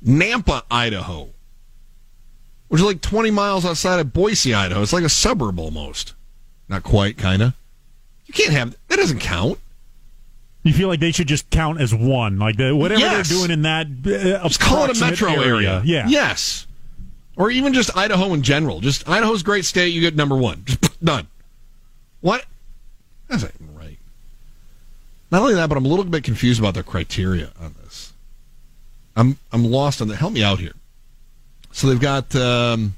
Nampa, 0.05 0.63
Idaho, 0.71 1.31
which 2.69 2.81
is 2.81 2.87
like 2.87 3.01
20 3.01 3.33
miles 3.33 3.67
outside 3.67 3.99
of 3.99 4.13
Boise, 4.13 4.55
Idaho. 4.55 4.83
It's 4.83 4.93
like 4.93 5.03
a 5.03 5.09
suburb 5.09 5.59
almost. 5.59 6.15
Not 6.69 6.85
quite, 6.85 7.19
kind 7.19 7.43
of. 7.43 7.55
You 8.27 8.35
can't 8.35 8.53
have 8.53 8.77
that. 8.87 8.97
Doesn't 8.97 9.19
count. 9.19 9.59
You 10.63 10.73
feel 10.75 10.89
like 10.89 11.01
they 11.01 11.11
should 11.13 11.27
just 11.29 11.49
count 11.51 11.81
as 11.81 11.95
one, 11.95 12.39
like 12.39 12.57
the, 12.59 12.77
whatever 12.77 13.01
Yes. 13.01 13.29
they're 13.29 13.39
doing 13.39 13.51
in 13.51 13.63
that. 13.63 13.87
Uh, 13.87 14.47
Just 14.47 14.61
call 14.61 14.85
it 14.85 14.97
a 14.97 15.01
metro 15.01 15.31
area. 15.41 15.81
Yeah. 15.85 16.07
Yes. 16.07 16.67
Or 17.37 17.51
even 17.51 17.73
just 17.73 17.97
Idaho 17.97 18.35
in 18.35 18.43
general. 18.43 18.81
Just 18.81 19.09
Idaho's 19.09 19.43
great 19.43 19.65
state. 19.65 19.89
You 19.95 20.03
get 20.03 20.15
number 20.17 20.37
one. 20.37 20.63
Just 20.67 21.03
done. 21.03 21.29
What? 22.21 22.45
That's 23.29 23.43
not 23.43 23.53
even 23.59 23.75
right. 23.75 23.97
Not 25.31 25.41
only 25.41 25.55
that, 25.55 25.69
but 25.71 25.79
I'm 25.79 25.87
a 25.87 25.89
little 25.89 26.05
bit 26.05 26.25
confused 26.25 26.61
about 26.61 26.75
their 26.75 26.83
criteria 26.83 27.53
on 27.59 27.75
this. 27.83 28.13
I'm 29.17 29.39
I'm 29.53 29.65
lost 29.65 30.03
on 30.03 30.09
that. 30.09 30.17
Help 30.17 30.35
me 30.35 30.43
out 30.43 30.59
here. 30.59 30.75
So 31.73 31.87
they've 31.87 32.01
got. 32.01 32.35
Um, 32.37 32.97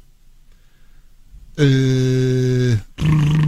uh, 1.59 2.77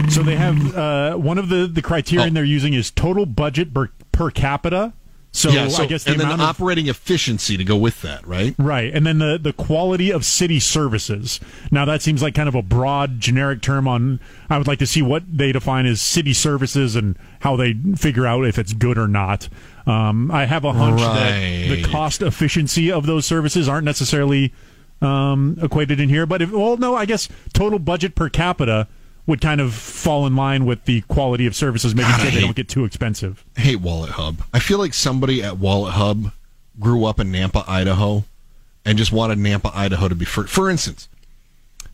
So 0.09 0.21
they 0.23 0.35
have 0.35 0.75
uh, 0.75 1.15
one 1.15 1.37
of 1.37 1.49
the 1.49 1.67
the 1.67 1.81
criterion 1.81 2.33
they're 2.35 2.43
using 2.45 2.73
is 2.73 2.91
total 2.91 3.25
budget 3.25 3.73
per, 3.73 3.89
per 4.15 4.31
capita. 4.31 4.93
So, 5.31 5.49
yeah, 5.49 5.67
so 5.67 5.83
I 5.83 5.85
guess 5.85 6.05
the 6.05 6.11
and 6.11 6.21
then 6.21 6.31
of 6.31 6.39
operating 6.39 6.87
efficiency 6.87 7.57
to 7.57 7.65
go 7.65 7.75
with 7.75 8.01
that, 8.03 8.25
right? 8.25 8.55
Right, 8.57 8.95
and 8.95 9.05
then 9.05 9.17
the 9.17 9.37
the 9.37 9.51
quality 9.51 10.09
of 10.09 10.23
city 10.23 10.61
services. 10.61 11.41
Now 11.71 11.83
that 11.83 12.01
seems 12.01 12.21
like 12.21 12.35
kind 12.35 12.47
of 12.47 12.55
a 12.55 12.61
broad, 12.61 13.19
generic 13.19 13.61
term. 13.61 13.85
On 13.85 14.21
I 14.49 14.57
would 14.57 14.65
like 14.65 14.79
to 14.79 14.87
see 14.87 15.01
what 15.01 15.23
they 15.29 15.51
define 15.51 15.85
as 15.87 15.99
city 15.99 16.31
services 16.31 16.95
and 16.95 17.19
how 17.41 17.57
they 17.57 17.73
figure 17.97 18.25
out 18.25 18.45
if 18.45 18.57
it's 18.57 18.71
good 18.71 18.97
or 18.97 19.09
not. 19.09 19.49
Um, 19.85 20.31
I 20.31 20.45
have 20.45 20.63
a 20.63 20.71
hunch 20.71 21.01
that 21.01 21.37
the 21.67 21.83
cost 21.83 22.21
efficiency 22.21 22.89
of 22.89 23.05
those 23.05 23.25
services 23.25 23.67
aren't 23.67 23.85
necessarily 23.85 24.53
um, 25.01 25.57
equated 25.61 25.99
in 25.99 26.07
here. 26.07 26.25
But 26.25 26.43
if 26.43 26.51
well, 26.53 26.77
no, 26.77 26.95
I 26.95 27.03
guess 27.03 27.27
total 27.51 27.79
budget 27.79 28.15
per 28.15 28.29
capita 28.29 28.87
would 29.27 29.41
kind 29.41 29.59
of 29.59 29.73
fall 29.73 30.27
in 30.27 30.35
line 30.35 30.65
with 30.65 30.85
the 30.85 31.01
quality 31.01 31.47
of 31.47 31.55
services, 31.55 31.95
making 31.95 32.11
God, 32.11 32.21
sure 32.21 32.31
they 32.31 32.41
don't 32.41 32.55
get 32.55 32.69
too 32.69 32.85
expensive. 32.85 33.43
I 33.57 33.61
hate 33.61 33.77
Wallet 33.77 34.11
Hub. 34.11 34.43
I 34.53 34.59
feel 34.59 34.77
like 34.77 34.93
somebody 34.93 35.41
at 35.43 35.57
Wallet 35.57 35.93
Hub 35.93 36.31
grew 36.79 37.05
up 37.05 37.19
in 37.19 37.31
Nampa, 37.31 37.67
Idaho, 37.67 38.25
and 38.83 38.97
just 38.97 39.11
wanted 39.11 39.39
Nampa, 39.39 39.73
Idaho 39.73 40.07
to 40.07 40.15
be 40.15 40.25
for. 40.25 40.45
For 40.45 40.69
instance, 40.69 41.09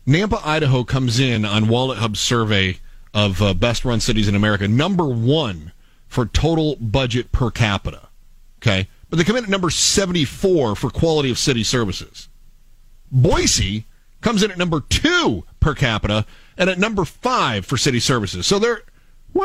Nampa, 0.06 0.44
Idaho 0.44 0.84
comes 0.84 1.18
in 1.18 1.44
on 1.44 1.68
Wallet 1.68 1.98
Hub's 1.98 2.20
survey 2.20 2.78
of 3.14 3.40
uh, 3.40 3.54
best 3.54 3.84
run 3.84 4.00
cities 4.00 4.28
in 4.28 4.34
America, 4.34 4.68
number 4.68 5.06
one 5.06 5.72
for 6.08 6.26
total 6.26 6.76
budget 6.76 7.32
per 7.32 7.50
capita. 7.50 8.08
Okay. 8.58 8.88
But 9.08 9.16
they 9.16 9.24
come 9.24 9.36
in 9.36 9.44
at 9.44 9.50
number 9.50 9.70
74 9.70 10.76
for 10.76 10.90
quality 10.90 11.30
of 11.30 11.38
city 11.38 11.62
services. 11.62 12.28
Boise 13.10 13.84
comes 14.22 14.42
in 14.42 14.50
at 14.50 14.56
number 14.58 14.80
two 14.80 15.44
per 15.60 15.74
capita 15.74 16.24
and 16.56 16.70
at 16.70 16.78
number 16.78 17.04
five 17.04 17.66
for 17.66 17.76
city 17.76 18.00
services. 18.00 18.46
So 18.46 18.58
they're 18.58 18.82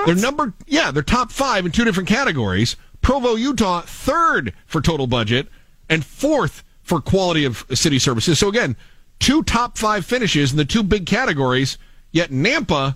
they're 0.05 0.15
number 0.15 0.53
yeah 0.67 0.91
they're 0.91 1.03
top 1.03 1.31
five 1.31 1.65
in 1.65 1.71
two 1.71 1.83
different 1.83 2.07
categories. 2.07 2.75
Provo, 3.01 3.35
Utah, 3.35 3.81
third 3.81 4.53
for 4.65 4.81
total 4.81 5.07
budget 5.07 5.47
and 5.89 6.05
fourth 6.05 6.63
for 6.81 6.99
quality 7.01 7.45
of 7.45 7.65
city 7.73 7.99
services. 7.99 8.39
So 8.39 8.47
again, 8.49 8.75
two 9.19 9.43
top 9.43 9.77
five 9.77 10.05
finishes 10.05 10.51
in 10.51 10.57
the 10.57 10.65
two 10.65 10.83
big 10.83 11.05
categories. 11.05 11.77
Yet 12.11 12.31
Nampa 12.31 12.95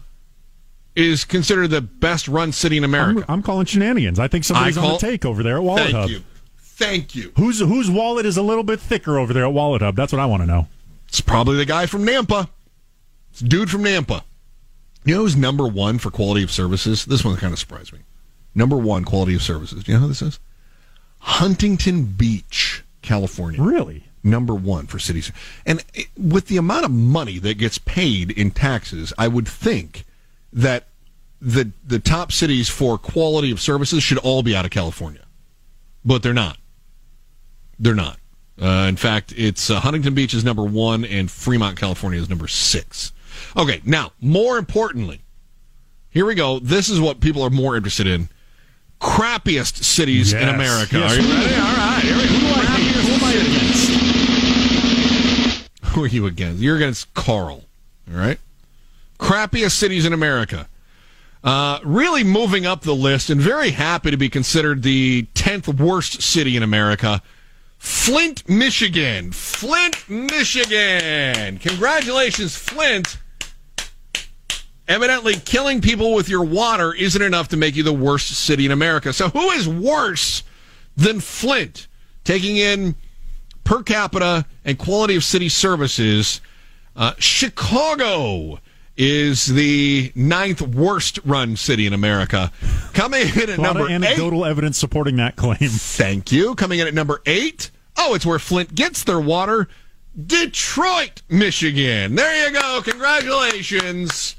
is 0.95 1.25
considered 1.25 1.67
the 1.69 1.81
best 1.81 2.27
run 2.27 2.51
city 2.51 2.77
in 2.77 2.83
America. 2.83 3.23
I'm, 3.27 3.35
I'm 3.35 3.43
calling 3.43 3.65
shenanigans. 3.65 4.19
I 4.19 4.27
think 4.27 4.43
somebody's 4.43 4.77
I 4.77 4.81
call- 4.81 4.91
on 4.91 4.97
the 4.99 4.99
take 4.99 5.25
over 5.25 5.43
there 5.43 5.57
at 5.57 5.63
Wallet 5.63 5.83
Thank 5.83 5.95
Hub. 5.95 6.09
you. 6.09 6.23
Thank 6.57 7.15
you. 7.15 7.31
Whose 7.37 7.59
whose 7.59 7.91
wallet 7.91 8.25
is 8.25 8.37
a 8.37 8.41
little 8.41 8.63
bit 8.63 8.79
thicker 8.79 9.19
over 9.19 9.33
there 9.33 9.45
at 9.45 9.53
Wallet 9.53 9.81
Hub? 9.83 9.95
That's 9.95 10.11
what 10.11 10.19
I 10.19 10.25
want 10.25 10.41
to 10.43 10.47
know. 10.47 10.67
It's 11.11 11.19
probably 11.19 11.57
the 11.57 11.65
guy 11.65 11.87
from 11.87 12.05
Nampa. 12.05 12.47
It's 13.31 13.41
a 13.41 13.43
dude 13.43 13.69
from 13.69 13.83
Nampa. 13.83 14.23
You 15.03 15.15
know 15.15 15.21
who's 15.23 15.35
number 15.35 15.67
one 15.67 15.97
for 15.97 16.09
quality 16.09 16.41
of 16.41 16.51
services? 16.51 17.03
This 17.03 17.25
one 17.25 17.35
kind 17.35 17.51
of 17.51 17.59
surprised 17.59 17.91
me. 17.91 17.99
Number 18.55 18.77
one 18.77 19.03
quality 19.03 19.35
of 19.35 19.41
services. 19.41 19.83
Do 19.83 19.91
you 19.91 19.97
know 19.97 20.03
who 20.03 20.07
this 20.07 20.21
is? 20.21 20.39
Huntington 21.19 22.05
Beach, 22.05 22.85
California. 23.01 23.61
Really? 23.61 24.05
Number 24.23 24.55
one 24.55 24.87
for 24.87 24.99
cities. 24.99 25.33
And 25.65 25.83
with 26.17 26.47
the 26.47 26.55
amount 26.55 26.85
of 26.85 26.91
money 26.91 27.39
that 27.39 27.57
gets 27.57 27.77
paid 27.77 28.31
in 28.31 28.51
taxes, 28.51 29.11
I 29.17 29.27
would 29.27 29.49
think 29.49 30.05
that 30.53 30.87
the 31.41 31.73
the 31.85 31.99
top 31.99 32.31
cities 32.31 32.69
for 32.69 32.97
quality 32.97 33.51
of 33.51 33.59
services 33.59 34.01
should 34.01 34.19
all 34.19 34.43
be 34.43 34.55
out 34.55 34.63
of 34.63 34.71
California. 34.71 35.25
But 36.05 36.23
they're 36.23 36.33
not. 36.33 36.57
They're 37.77 37.95
not. 37.95 38.17
Uh, 38.61 38.85
in 38.87 38.95
fact, 38.95 39.33
it's 39.35 39.71
uh, 39.71 39.79
Huntington 39.79 40.13
Beach 40.13 40.35
is 40.35 40.43
number 40.45 40.63
one, 40.63 41.03
and 41.03 41.31
Fremont, 41.31 41.79
California, 41.79 42.21
is 42.21 42.29
number 42.29 42.47
six. 42.47 43.11
Okay, 43.57 43.81
now 43.83 44.11
more 44.21 44.57
importantly, 44.59 45.21
here 46.09 46.25
we 46.25 46.35
go. 46.35 46.59
This 46.59 46.87
is 46.87 46.99
what 46.99 47.19
people 47.21 47.41
are 47.41 47.49
more 47.49 47.75
interested 47.75 48.05
in: 48.05 48.29
crappiest 48.99 49.83
cities 49.83 50.33
in 50.33 50.47
America. 50.47 50.99
Yes. 50.99 51.11
Are 51.11 51.21
you 51.21 51.33
ready? 51.33 51.55
All 51.55 51.61
right, 51.75 52.01
here 52.03 52.15
we 52.15 52.23
go. 52.23 52.29
Who 53.01 53.13
am 53.13 53.23
I 53.23 53.31
against? 53.33 53.89
Who 55.95 56.03
are 56.03 56.07
you 56.07 56.27
against? 56.27 56.61
You're 56.61 56.75
against 56.75 57.13
Carl. 57.15 57.63
All 58.11 58.17
right. 58.17 58.39
Crappiest 59.19 59.71
cities 59.71 60.05
in 60.05 60.13
America. 60.13 60.67
Uh, 61.43 61.79
really 61.83 62.23
moving 62.23 62.67
up 62.67 62.81
the 62.81 62.93
list 62.93 63.31
and 63.31 63.41
very 63.41 63.71
happy 63.71 64.11
to 64.11 64.17
be 64.17 64.29
considered 64.29 64.83
the 64.83 65.23
10th 65.33 65.79
worst 65.79 66.21
city 66.21 66.55
in 66.55 66.61
America. 66.61 67.21
Flint, 67.81 68.47
Michigan. 68.47 69.31
Flint, 69.31 70.07
Michigan. 70.07 71.57
Congratulations, 71.57 72.55
Flint. 72.55 73.17
Evidently, 74.87 75.33
killing 75.33 75.81
people 75.81 76.13
with 76.13 76.29
your 76.29 76.43
water 76.43 76.93
isn't 76.93 77.23
enough 77.23 77.47
to 77.47 77.57
make 77.57 77.75
you 77.75 77.81
the 77.81 77.91
worst 77.91 78.27
city 78.27 78.67
in 78.67 78.71
America. 78.71 79.11
So, 79.11 79.29
who 79.29 79.49
is 79.49 79.67
worse 79.67 80.43
than 80.95 81.19
Flint? 81.21 81.87
Taking 82.23 82.57
in 82.57 82.93
per 83.63 83.81
capita 83.81 84.45
and 84.63 84.77
quality 84.77 85.15
of 85.15 85.23
city 85.23 85.49
services, 85.49 86.39
uh, 86.95 87.13
Chicago 87.17 88.59
is 89.03 89.47
the 89.47 90.11
ninth 90.13 90.61
worst 90.61 91.17
run 91.25 91.55
city 91.55 91.87
in 91.87 91.93
America. 91.93 92.51
Coming 92.93 93.21
in 93.35 93.49
at 93.49 93.57
A 93.57 93.61
number 93.61 93.85
of 93.85 93.89
eight. 93.89 93.95
anecdotal 93.95 94.45
evidence 94.45 94.77
supporting 94.77 95.15
that 95.15 95.35
claim. 95.35 95.57
Thank 95.59 96.31
you. 96.31 96.53
Coming 96.53 96.77
in 96.77 96.85
at 96.87 96.93
number 96.93 97.19
eight. 97.25 97.71
Oh, 97.97 98.13
it's 98.13 98.27
where 98.27 98.37
Flint 98.37 98.75
gets 98.75 99.03
their 99.03 99.19
water. 99.19 99.67
Detroit, 100.27 101.23
Michigan. 101.29 102.13
There 102.13 102.47
you 102.47 102.53
go. 102.53 102.81
Congratulations. 102.83 104.35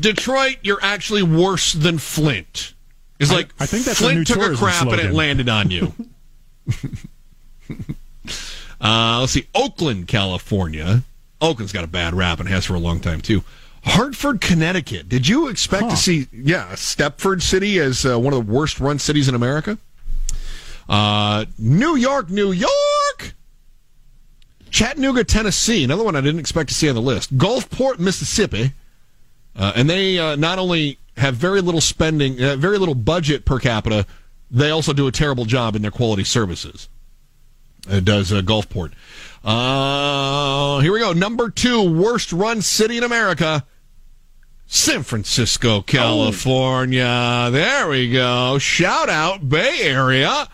Detroit, 0.00 0.56
you're 0.62 0.82
actually 0.82 1.22
worse 1.22 1.72
than 1.72 1.98
Flint. 1.98 2.74
It's 3.20 3.30
I- 3.30 3.34
like 3.36 3.54
I 3.60 3.66
think 3.66 3.84
that's 3.84 4.00
Flint 4.00 4.18
new 4.18 4.24
took 4.24 4.52
a 4.52 4.56
crap 4.56 4.88
and 4.88 5.00
it 5.00 5.12
landed 5.12 5.48
on 5.48 5.70
you. 5.70 5.92
uh, 8.80 9.18
let's 9.20 9.32
see. 9.32 9.46
Oakland, 9.54 10.08
California. 10.08 11.02
Oakland's 11.40 11.72
got 11.72 11.84
a 11.84 11.88
bad 11.88 12.14
rap 12.14 12.40
and 12.40 12.48
has 12.48 12.64
for 12.64 12.74
a 12.74 12.78
long 12.80 12.98
time, 13.00 13.20
too. 13.20 13.44
Hartford, 13.86 14.40
Connecticut. 14.40 15.08
Did 15.08 15.28
you 15.28 15.48
expect 15.48 15.84
Huh. 15.84 15.90
to 15.90 15.96
see, 15.96 16.26
yeah, 16.32 16.72
Stepford 16.72 17.40
City 17.40 17.78
as 17.78 18.04
uh, 18.04 18.18
one 18.18 18.34
of 18.34 18.44
the 18.46 18.52
worst 18.52 18.80
run 18.80 18.98
cities 18.98 19.28
in 19.28 19.34
America? 19.34 19.78
Uh, 20.88 21.44
New 21.58 21.94
York, 21.96 22.28
New 22.28 22.50
York. 22.52 23.34
Chattanooga, 24.70 25.24
Tennessee. 25.24 25.84
Another 25.84 26.02
one 26.04 26.16
I 26.16 26.20
didn't 26.20 26.40
expect 26.40 26.68
to 26.70 26.74
see 26.74 26.88
on 26.88 26.94
the 26.94 27.00
list. 27.00 27.36
Gulfport, 27.38 27.98
Mississippi. 27.98 28.72
Uh, 29.54 29.72
and 29.74 29.88
they 29.88 30.18
uh, 30.18 30.36
not 30.36 30.58
only 30.58 30.98
have 31.16 31.36
very 31.36 31.60
little 31.60 31.80
spending, 31.80 32.42
uh, 32.42 32.56
very 32.56 32.78
little 32.78 32.94
budget 32.94 33.44
per 33.44 33.58
capita, 33.58 34.04
they 34.50 34.70
also 34.70 34.92
do 34.92 35.06
a 35.06 35.12
terrible 35.12 35.44
job 35.44 35.74
in 35.76 35.82
their 35.82 35.90
quality 35.90 36.24
services. 36.24 36.88
It 37.88 38.04
does 38.04 38.32
uh, 38.32 38.42
Gulfport. 38.42 38.92
Uh, 39.44 40.80
here 40.80 40.92
we 40.92 40.98
go. 40.98 41.12
Number 41.12 41.48
two 41.50 41.82
worst 42.00 42.32
run 42.32 42.60
city 42.60 42.98
in 42.98 43.04
America. 43.04 43.64
San 44.66 45.02
Francisco, 45.02 45.80
California. 45.80 47.48
There 47.52 47.88
we 47.88 48.10
go. 48.10 48.58
Shout 48.58 49.08
out 49.08 49.48
Bay 49.48 49.80
Area. 49.82 50.48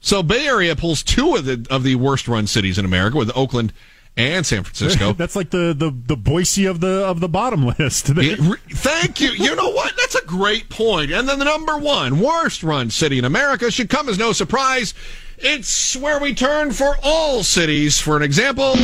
So 0.00 0.22
Bay 0.22 0.46
Area 0.46 0.76
pulls 0.76 1.02
two 1.02 1.34
of 1.34 1.44
the 1.44 1.66
of 1.70 1.82
the 1.82 1.96
worst 1.96 2.28
run 2.28 2.46
cities 2.46 2.78
in 2.78 2.84
America 2.84 3.16
with 3.16 3.36
Oakland 3.36 3.72
and 4.16 4.44
San 4.44 4.64
Francisco. 4.64 5.12
That's 5.16 5.36
like 5.36 5.50
the, 5.50 5.74
the, 5.76 5.90
the 5.90 6.16
Boise 6.16 6.66
of 6.66 6.80
the 6.80 7.04
of 7.04 7.20
the 7.20 7.28
bottom 7.28 7.66
list. 7.66 8.08
It 8.18 8.38
re- 8.38 8.58
thank 8.70 9.20
you. 9.20 9.30
You 9.30 9.54
know 9.56 9.70
what? 9.70 9.96
That's 9.96 10.14
a 10.16 10.24
great 10.24 10.68
point. 10.68 11.10
And 11.10 11.28
then 11.28 11.38
the 11.38 11.44
number 11.44 11.76
one 11.78 12.20
worst 12.20 12.62
run 12.62 12.90
city 12.90 13.18
in 13.18 13.24
America 13.24 13.70
should 13.70 13.88
come 13.88 14.08
as 14.08 14.18
no 14.18 14.32
surprise. 14.32 14.94
It's 15.38 15.96
where 15.96 16.18
we 16.18 16.34
turn 16.34 16.72
for 16.72 16.96
all 17.02 17.44
cities. 17.44 18.00
For 18.00 18.16
an 18.16 18.22
example, 18.22 18.74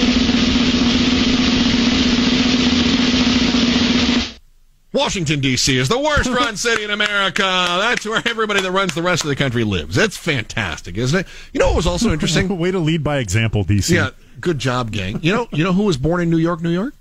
Washington, 4.94 5.40
D.C. 5.40 5.76
is 5.76 5.88
the 5.88 5.98
worst 5.98 6.28
run 6.30 6.56
city 6.56 6.84
in 6.84 6.90
America. 6.90 7.42
That's 7.42 8.06
where 8.06 8.22
everybody 8.24 8.60
that 8.60 8.70
runs 8.70 8.94
the 8.94 9.02
rest 9.02 9.24
of 9.24 9.28
the 9.28 9.34
country 9.34 9.64
lives. 9.64 9.96
That's 9.96 10.16
fantastic, 10.16 10.96
isn't 10.96 11.18
it? 11.18 11.26
You 11.52 11.58
know 11.58 11.66
what 11.66 11.76
was 11.76 11.86
also 11.86 12.10
interesting? 12.12 12.56
Way 12.56 12.70
to 12.70 12.78
lead 12.78 13.02
by 13.02 13.18
example, 13.18 13.64
DC. 13.64 13.90
Yeah, 13.90 14.10
good 14.40 14.60
job, 14.60 14.92
gang. 14.92 15.18
You 15.20 15.32
know, 15.32 15.48
you 15.52 15.64
know 15.64 15.72
who 15.72 15.82
was 15.82 15.96
born 15.96 16.20
in 16.20 16.30
New 16.30 16.38
York, 16.38 16.62
New 16.62 16.70
York? 16.70 16.94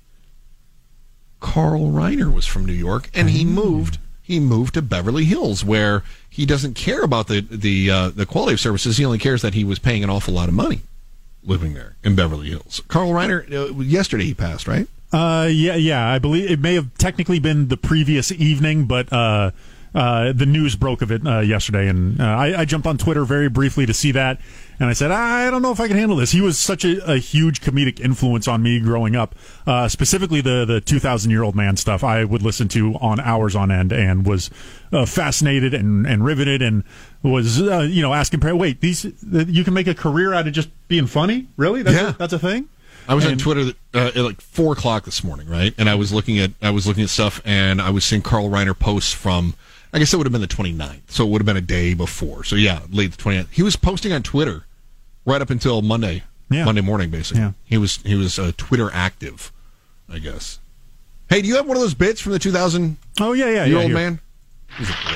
Carl 1.40 1.92
Reiner 1.92 2.34
was 2.34 2.48
from 2.48 2.66
New 2.66 2.74
York, 2.74 3.12
and 3.14 3.30
he 3.30 3.46
moved. 3.46 4.00
He 4.24 4.40
moved 4.40 4.74
to 4.74 4.82
Beverly 4.82 5.26
Hills, 5.26 5.64
where 5.64 6.04
he 6.30 6.48
doesn't 6.48 6.74
care 6.74 7.04
about 7.04 7.28
the 7.28 7.42
the 7.42 7.92
uh, 7.92 8.10
the 8.10 8.26
quality 8.26 8.54
of 8.54 8.60
services. 8.60 8.98
He 8.98 9.06
only 9.06 9.20
cares 9.20 9.44
that 9.44 9.54
he 9.54 9.64
was 9.64 9.78
paying 9.78 10.04
an 10.04 10.10
awful 10.10 10.34
lot 10.34 10.50
of 10.50 10.56
money 10.56 10.82
living 11.44 11.74
there 11.76 11.96
in 12.04 12.16
Beverly 12.16 12.50
Hills. 12.50 12.82
Carl 12.88 13.10
Reiner, 13.10 13.46
uh, 13.52 13.80
yesterday 13.82 14.24
he 14.24 14.34
passed, 14.34 14.68
right? 14.68 14.88
Uh, 15.14 15.48
yeah, 15.50 15.76
yeah. 15.76 16.10
I 16.12 16.18
believe 16.20 16.50
it 16.50 16.60
may 16.60 16.74
have 16.74 16.94
technically 16.98 17.40
been 17.40 17.68
the 17.68 17.78
previous 17.78 18.32
evening, 18.32 18.86
but 18.86 19.14
uh, 19.14 19.52
uh, 19.94 20.34
the 20.34 20.48
news 20.48 20.76
broke 20.76 21.04
of 21.04 21.12
it 21.12 21.26
uh, 21.26 21.40
yesterday, 21.42 21.88
and 21.88 22.20
uh, 22.20 22.24
I, 22.24 22.62
I 22.62 22.66
jumped 22.66 22.88
on 22.88 22.98
Twitter 22.98 23.24
very 23.26 23.48
briefly 23.48 23.86
to 23.86 23.94
see 23.94 24.12
that, 24.14 24.40
and 24.80 24.90
I 24.90 24.94
said, 24.94 25.12
I 25.12 25.52
don't 25.52 25.62
know 25.62 25.72
if 25.72 25.80
I 25.80 25.88
can 25.88 25.98
handle 25.98 26.18
this. 26.18 26.32
He 26.32 26.42
was 26.42 26.58
such 26.58 26.84
a, 26.84 27.12
a 27.12 27.18
huge 27.18 27.62
comedic 27.62 28.00
influence 28.00 28.48
on 28.48 28.64
me 28.64 28.80
growing 28.80 29.16
up, 29.16 29.36
uh, 29.68 29.88
specifically 29.88 30.42
the 30.42 30.66
the 30.66 30.82
two 30.82 30.98
thousand 30.98 31.30
year 31.30 31.44
old 31.44 31.56
man 31.56 31.78
stuff. 31.78 32.04
I 32.04 32.24
would 32.24 32.42
listen 32.42 32.68
to 32.70 32.96
on 32.96 33.20
hours 33.20 33.56
on 33.56 33.70
end, 33.70 33.92
and 33.92 34.26
was 34.26 34.50
uh, 34.92 35.06
fascinated 35.06 35.76
and, 35.76 36.08
and 36.08 36.26
riveted, 36.26 36.64
and 36.64 36.84
was 37.22 37.62
uh, 37.62 37.82
you 37.82 38.02
know 38.02 38.16
asking, 38.16 38.40
wait, 38.58 38.82
these 38.82 39.06
you 39.32 39.64
can 39.64 39.76
make 39.76 39.86
a 39.86 39.94
career 39.94 40.34
out 40.34 40.48
of 40.48 40.54
just 40.54 40.70
being 40.88 41.06
funny? 41.06 41.50
Really? 41.56 41.84
That's 41.84 41.96
Yeah. 41.96 42.10
a, 42.10 42.14
that's 42.14 42.34
a 42.34 42.40
thing. 42.40 42.68
I 43.08 43.16
was 43.16 43.26
on 43.26 43.38
Twitter 43.38 43.72
uh, 43.94 44.12
at 44.16 44.18
like 44.18 44.42
four 44.42 44.74
o'clock 44.74 45.06
this 45.06 45.24
morning, 45.24 45.48
right? 45.48 45.74
And 45.78 45.90
I 45.90 45.96
was 45.96 46.12
looking 46.14 46.40
at 46.40 46.52
I 46.62 46.70
was 46.72 46.88
looking 46.88 47.04
at 47.04 47.10
stuff, 47.10 47.42
and 47.46 47.82
I 47.82 47.90
was 47.90 48.04
seeing 48.06 48.22
Carl 48.22 48.50
Reiner 48.50 48.78
posts 48.78 49.14
from. 49.14 49.56
I 49.96 50.00
guess 50.00 50.12
it 50.12 50.18
would 50.18 50.26
have 50.26 50.32
been 50.32 50.42
the 50.42 50.48
29th, 50.48 51.02
so 51.12 51.24
it 51.24 51.30
would 51.30 51.40
have 51.42 51.46
been 51.46 51.56
a 51.58 51.62
day 51.62 51.94
before. 51.94 52.44
So 52.44 52.56
yeah, 52.56 52.80
late 52.92 53.12
the 53.12 53.22
29th. 53.22 53.50
He 53.52 53.62
was 53.62 53.76
posting 53.76 54.12
on 54.12 54.24
Twitter 54.24 54.66
right 55.24 55.40
up 55.40 55.52
until 55.52 55.84
Monday, 55.84 56.24
Yeah. 56.50 56.66
Monday 56.66 56.82
morning, 56.82 57.12
basically. 57.12 57.42
Yeah. 57.44 57.52
He 57.64 57.78
was 57.78 57.98
he 57.98 58.16
was 58.16 58.40
uh, 58.40 58.54
Twitter 58.58 58.90
active, 58.92 59.52
I 60.10 60.18
guess. 60.18 60.58
Hey, 61.30 61.42
do 61.44 61.48
you 61.48 61.56
have 61.58 61.68
one 61.68 61.78
of 61.78 61.82
those 61.82 61.94
bits 61.94 62.20
from 62.22 62.32
the 62.32 62.40
2000 62.40 62.98
Oh 63.22 63.34
yeah, 63.34 63.50
yeah, 63.50 63.66
yeah. 63.66 63.76
old 63.78 63.86
here. 63.86 63.94
man? 63.94 64.20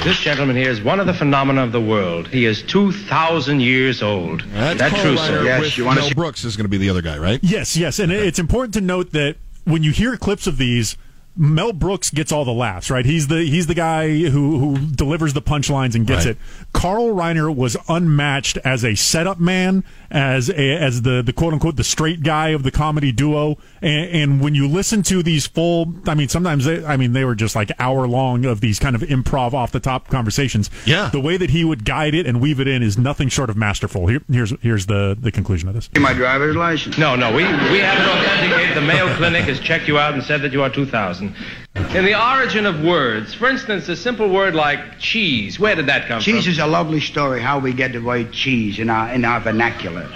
This 0.04 0.20
gentleman 0.20 0.56
here 0.56 0.70
is 0.70 0.82
one 0.82 1.00
of 1.00 1.08
the 1.08 1.14
phenomena 1.14 1.64
of 1.64 1.72
the 1.72 1.82
world. 1.82 2.28
He 2.28 2.46
is 2.46 2.62
2,000 2.64 3.60
years 3.60 4.04
old. 4.04 4.42
That's 4.52 4.80
That 4.80 4.92
true, 5.02 5.18
sir? 5.18 5.44
Yes, 5.44 5.78
you 5.78 5.86
want 5.86 6.00
Mel 6.00 6.10
to 6.10 6.16
Brooks 6.16 6.44
is 6.44 6.56
going 6.56 6.66
to 6.66 6.70
be 6.70 6.78
the 6.78 6.90
other 6.90 7.02
guy, 7.02 7.18
right? 7.18 7.40
Yes, 7.42 7.76
yes, 7.76 7.98
and 7.98 8.12
it's 8.12 8.38
important 8.40 8.76
to 8.76 8.82
note 8.82 9.12
that 9.14 9.38
when 9.66 9.82
you 9.82 9.92
hear 9.92 10.16
clips 10.16 10.46
of 10.46 10.58
these, 10.58 10.96
Mel 11.38 11.74
Brooks 11.74 12.10
gets 12.10 12.32
all 12.32 12.46
the 12.46 12.52
laughs, 12.54 12.90
right? 12.90 13.06
He's 13.06 13.28
the 13.28 13.44
he's 13.44 13.68
the 13.68 13.74
guy 13.76 14.10
who 14.18 14.58
who 14.60 14.78
delivers 14.88 15.34
the 15.34 15.42
punchlines 15.42 15.96
and 15.96 16.06
gets 16.08 16.26
Right. 16.26 16.36
it. 16.36 16.38
Carl 16.74 17.10
Reiner 17.14 17.54
was 17.54 17.78
unmatched 17.88 18.58
as 18.66 18.84
a 18.84 18.96
setup 18.96 19.40
man, 19.40 19.84
as 20.12 20.50
a, 20.50 20.78
as 20.78 21.04
the 21.04 21.22
the 21.22 21.34
quote 21.34 21.54
unquote 21.54 21.76
the 21.76 21.84
straight 21.84 22.24
guy 22.24 22.50
of 22.50 22.64
the 22.64 22.72
comedy 22.72 23.12
duo. 23.12 23.58
And, 23.82 24.10
and 24.12 24.42
when 24.42 24.56
you 24.56 24.68
listen 24.68 25.04
to 25.04 25.22
these 25.22 25.46
full, 25.48 25.94
I 26.08 26.16
mean, 26.16 26.28
sometimes 26.30 26.66
they, 26.66 26.84
I 26.86 26.98
mean, 26.98 27.14
they 27.14 27.24
were 27.26 27.36
just 27.36 27.56
like 27.56 27.72
hour 27.80 28.08
long 28.08 28.46
of 28.46 28.62
these 28.62 28.80
kind 28.80 28.96
of 28.96 29.02
improv 29.04 29.54
off 29.54 29.72
the 29.72 29.80
top 29.80 30.08
conversations. 30.08 30.70
Yeah. 30.86 31.10
the 31.12 31.20
way 31.20 31.38
that 31.38 31.50
he 31.52 31.64
would 31.64 31.86
guide 31.86 32.16
it 32.16 32.26
and 32.26 32.42
weave 32.42 32.60
it 32.60 32.68
in 32.68 32.82
is 32.82 32.98
nothing 32.98 33.30
short 33.30 33.50
of 33.50 33.58
masterful. 33.58 34.08
Here, 34.08 34.22
here's 34.32 34.54
here's 34.62 34.86
the 34.88 35.18
the 35.20 35.32
conclusion 35.32 35.68
of 35.70 35.76
this. 35.76 35.90
My 36.00 36.14
driver's 36.14 36.56
license. 36.56 36.98
No, 36.98 37.16
no, 37.16 37.30
we, 37.32 37.44
we 37.44 37.80
have 37.80 38.00
it 38.00 38.08
authenticated. 38.08 38.76
The 38.78 38.82
Mayo 38.82 39.14
Clinic 39.18 39.44
has 39.46 39.60
checked 39.60 39.88
you 39.88 39.98
out 40.00 40.14
and 40.14 40.24
said 40.24 40.42
that 40.42 40.52
you 40.54 40.62
are 40.64 40.70
2000. 41.34 41.96
In 41.96 42.06
the 42.06 42.20
origin 42.20 42.66
of 42.66 42.84
words, 42.84 43.34
for 43.34 43.50
instance, 43.50 43.88
a 43.90 43.96
simple 43.96 44.30
word 44.30 44.56
like 44.56 45.00
cheese, 45.00 45.60
where 45.60 45.76
did 45.76 45.88
that 45.88 46.08
come 46.08 46.20
Cheese 46.20 46.36
from? 46.36 46.44
Cheese 46.44 46.48
is 46.54 46.60
a 46.60 46.68
lovely 46.68 47.00
story 47.00 47.42
how 47.42 47.60
we 47.60 47.74
get 47.74 47.94
the 47.94 48.00
word 48.00 48.32
cheese 48.32 48.80
in 48.80 48.90
our 48.90 49.12
in 49.14 49.26
our 49.26 49.40
vernacular. 49.40 50.08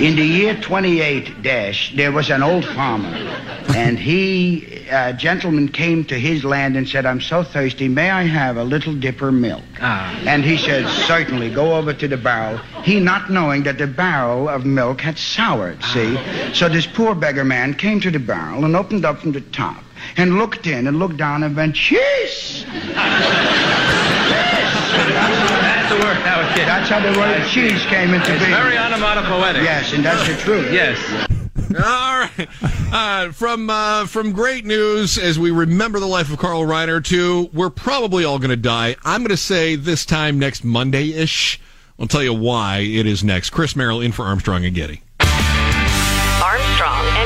In 0.00 0.16
the 0.16 0.24
year 0.24 0.54
28 0.54 1.42
dash, 1.42 1.94
there 1.96 2.12
was 2.12 2.30
an 2.30 2.42
old 2.42 2.64
farmer, 2.64 3.14
and 3.74 3.98
he, 3.98 4.84
a 4.90 5.12
gentleman 5.12 5.68
came 5.68 6.04
to 6.06 6.18
his 6.18 6.44
land 6.44 6.76
and 6.76 6.88
said, 6.88 7.06
"I'm 7.06 7.20
so 7.20 7.42
thirsty. 7.42 7.88
May 7.88 8.10
I 8.10 8.24
have 8.24 8.56
a 8.56 8.64
little 8.64 8.94
dipper 8.94 9.32
milk?" 9.32 9.64
Ah. 9.80 10.14
And 10.26 10.44
he 10.44 10.56
said, 10.56 10.88
"Certainly. 11.06 11.50
Go 11.50 11.76
over 11.76 11.92
to 11.92 12.08
the 12.08 12.16
barrel." 12.16 12.58
He 12.82 13.00
not 13.00 13.30
knowing 13.30 13.62
that 13.64 13.78
the 13.78 13.86
barrel 13.86 14.48
of 14.48 14.66
milk 14.66 15.00
had 15.00 15.16
soured. 15.18 15.82
See, 15.84 16.18
so 16.52 16.68
this 16.68 16.86
poor 16.86 17.14
beggar 17.14 17.44
man 17.44 17.74
came 17.74 18.00
to 18.00 18.10
the 18.10 18.18
barrel 18.18 18.64
and 18.64 18.76
opened 18.76 19.04
up 19.04 19.20
from 19.20 19.32
the 19.32 19.40
top 19.40 19.85
and 20.16 20.38
looked 20.38 20.66
in 20.66 20.86
and 20.86 20.98
looked 20.98 21.16
down 21.16 21.42
and 21.42 21.54
went, 21.56 21.74
"Cheese." 21.74 22.64
That's 24.96 25.88
the 25.90 25.96
word 26.04 26.16
how 26.16 26.40
it. 26.40 26.56
That's 26.56 26.88
how 26.88 27.00
the 27.00 27.18
word 27.18 27.46
cheese 27.48 27.84
came 27.86 28.14
into 28.14 28.32
It's 28.34 28.44
being. 28.44 28.54
very 28.56 28.76
onomatopoetic. 28.78 29.62
Yes, 29.62 29.92
and 29.92 30.04
that's 30.04 30.26
the 30.28 30.36
truth. 30.36 30.72
Yes. 30.72 30.98
All 31.74 32.18
right. 32.20 32.48
Uh, 32.92 33.32
from 33.32 33.68
uh, 33.68 34.06
from 34.06 34.32
great 34.32 34.64
news 34.64 35.18
as 35.18 35.38
we 35.38 35.50
remember 35.50 36.00
the 36.00 36.06
life 36.06 36.32
of 36.32 36.38
Carl 36.38 36.62
Reiner 36.62 37.02
to 37.04 37.50
we're 37.52 37.70
probably 37.70 38.24
all 38.24 38.38
going 38.38 38.50
to 38.50 38.56
die. 38.56 38.96
I'm 39.04 39.20
going 39.20 39.30
to 39.30 39.36
say 39.36 39.76
this 39.76 40.06
time 40.06 40.38
next 40.38 40.64
Monday 40.64 41.12
ish. 41.12 41.60
I'll 41.98 42.06
tell 42.06 42.22
you 42.22 42.32
why 42.34 42.78
it 42.78 43.06
is 43.06 43.24
next. 43.24 43.50
Chris 43.50 43.74
Merrill 43.74 44.00
in 44.00 44.12
for 44.12 44.24
Armstrong 44.24 44.64
and 44.64 44.74
Getty. 44.74 45.02
Armstrong 45.20 47.04
and 47.06 47.25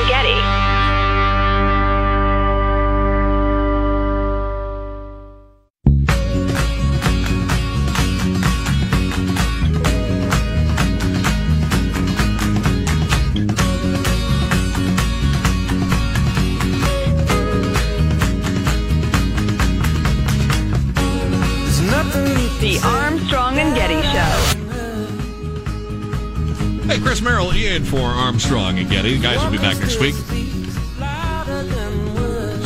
Hey, 26.91 26.99
Chris 26.99 27.21
Merrill 27.21 27.51
in 27.51 27.85
for 27.85 28.01
Armstrong 28.01 28.77
and 28.77 28.89
Getty. 28.89 29.15
The 29.15 29.21
guys 29.21 29.41
will 29.41 29.49
be 29.49 29.57
back 29.57 29.79
next 29.79 29.97
week. 30.01 30.13